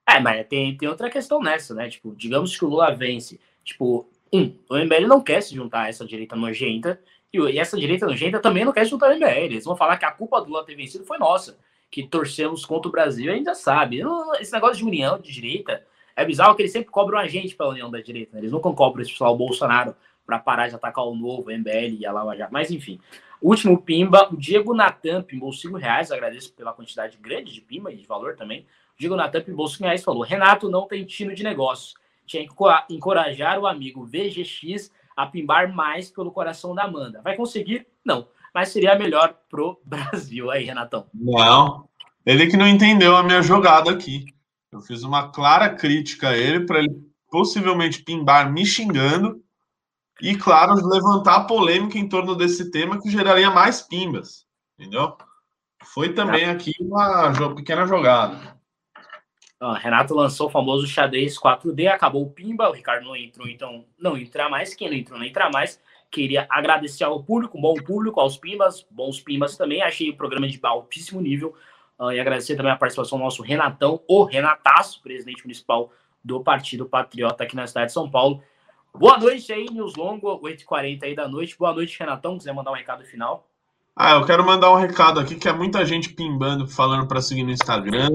[0.08, 1.90] É, mas tem, tem outra questão nessa, né?
[1.90, 3.40] Tipo, digamos que o Lula vence.
[3.64, 7.00] Tipo, um, o MBL não quer se juntar a essa direita nojenta,
[7.32, 9.46] e essa direita nojenta também não quer se juntar ao MBL.
[9.46, 11.58] Eles vão falar que a culpa do Lula ter vencido foi nossa,
[11.92, 14.02] que torcemos contra o Brasil, a gente já sabe.
[14.40, 15.86] Esse negócio de união de direita
[16.16, 18.42] é bizarro que eles sempre cobram a gente pela união da direita, né?
[18.42, 19.96] Eles nunca cobram esse pessoal, o Bolsonaro,
[20.30, 22.54] para parar de atacar o novo, MBL e a Lava Jato.
[22.54, 23.00] Mas enfim,
[23.42, 27.96] último pimba, o Diego Natan pimbou 5 reais, agradeço pela quantidade grande de pimba e
[27.96, 28.62] de valor também.
[28.96, 31.98] O Diego Natan pimbou 5 reais falou: Renato não tem tino de negócio.
[32.28, 37.24] Tinha que encorajar o amigo VGX a pimbar mais pelo coração da Amanda.
[37.24, 37.88] Vai conseguir?
[38.06, 38.28] Não.
[38.54, 41.08] Mas seria melhor pro Brasil aí, Renatão.
[41.12, 41.90] Não.
[42.24, 44.26] Ele que não entendeu a minha jogada aqui.
[44.72, 47.02] Eu fiz uma clara crítica a ele para ele
[47.32, 49.44] possivelmente pimbar me xingando
[50.22, 54.46] e, claro, levantar a polêmica em torno desse tema que geraria mais pimbas,
[54.78, 55.18] entendeu?
[55.84, 58.58] Foi também aqui uma pequena jogada.
[59.80, 64.18] Renato lançou o famoso xadrez 4D, acabou o pimba, o Ricardo não entrou, então não
[64.18, 64.74] entrar mais.
[64.74, 65.82] Quem não entrou, não entrar mais.
[66.10, 69.82] Queria agradecer ao público, bom público, aos pimbas, bons pimbas também.
[69.82, 71.54] Achei o programa de altíssimo nível.
[72.14, 75.92] E agradecer também a participação do nosso Renatão, o Renataço, presidente municipal
[76.24, 78.42] do Partido Patriota aqui na cidade de São Paulo.
[78.94, 81.58] Boa noite aí, News Longo, 8h40 aí da noite.
[81.58, 82.38] Boa noite, Renatão.
[82.38, 83.48] Quiser mandar um recado final?
[83.96, 87.44] Ah, eu quero mandar um recado aqui, que é muita gente pimbando, falando para seguir
[87.44, 88.10] no Instagram,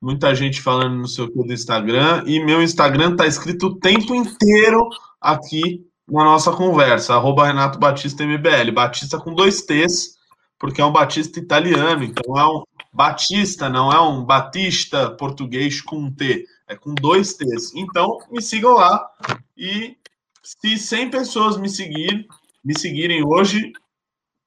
[0.00, 4.88] muita gente falando no seu do Instagram, e meu Instagram tá escrito o tempo inteiro
[5.20, 10.16] aqui na nossa conversa, arroba Renato Batista MBL, Batista com dois T's,
[10.58, 15.96] porque é um Batista italiano, então é um Batista, não é um Batista português com
[15.96, 17.74] um T, é com dois T's.
[17.74, 19.06] Então, me sigam lá
[19.54, 19.96] e
[20.42, 22.26] se 100 pessoas me seguir,
[22.64, 23.72] me seguirem hoje,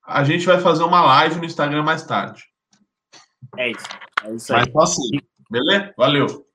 [0.06, 2.44] a gente vai fazer uma live no Instagram mais tarde.
[3.58, 3.86] É isso.
[4.24, 4.66] É isso aí.
[4.74, 5.94] Mas assim, beleza?
[5.98, 6.46] Valeu.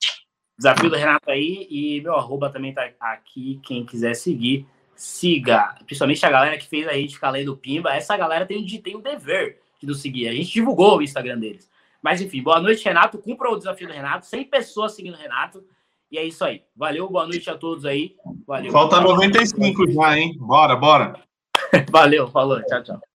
[0.56, 3.60] Desafio do Renato aí e meu arroba também tá aqui.
[3.62, 5.76] Quem quiser seguir, siga.
[5.86, 7.94] Principalmente a galera que fez a gente ficar lendo Pimba.
[7.94, 10.28] Essa galera tem, tem o dever de nos seguir.
[10.28, 11.70] A gente divulgou o Instagram deles.
[12.02, 13.18] Mas enfim, boa noite, Renato.
[13.18, 14.26] Cumpra o desafio do Renato.
[14.26, 15.64] 100 pessoas seguindo o Renato.
[16.10, 16.62] E é isso aí.
[16.74, 18.16] Valeu, boa noite a todos aí.
[18.46, 18.72] Valeu.
[18.72, 20.36] Falta 95 já, hein?
[20.38, 21.20] Bora, bora.
[21.90, 22.62] Valeu, falou.
[22.64, 23.00] Tchau, tchau.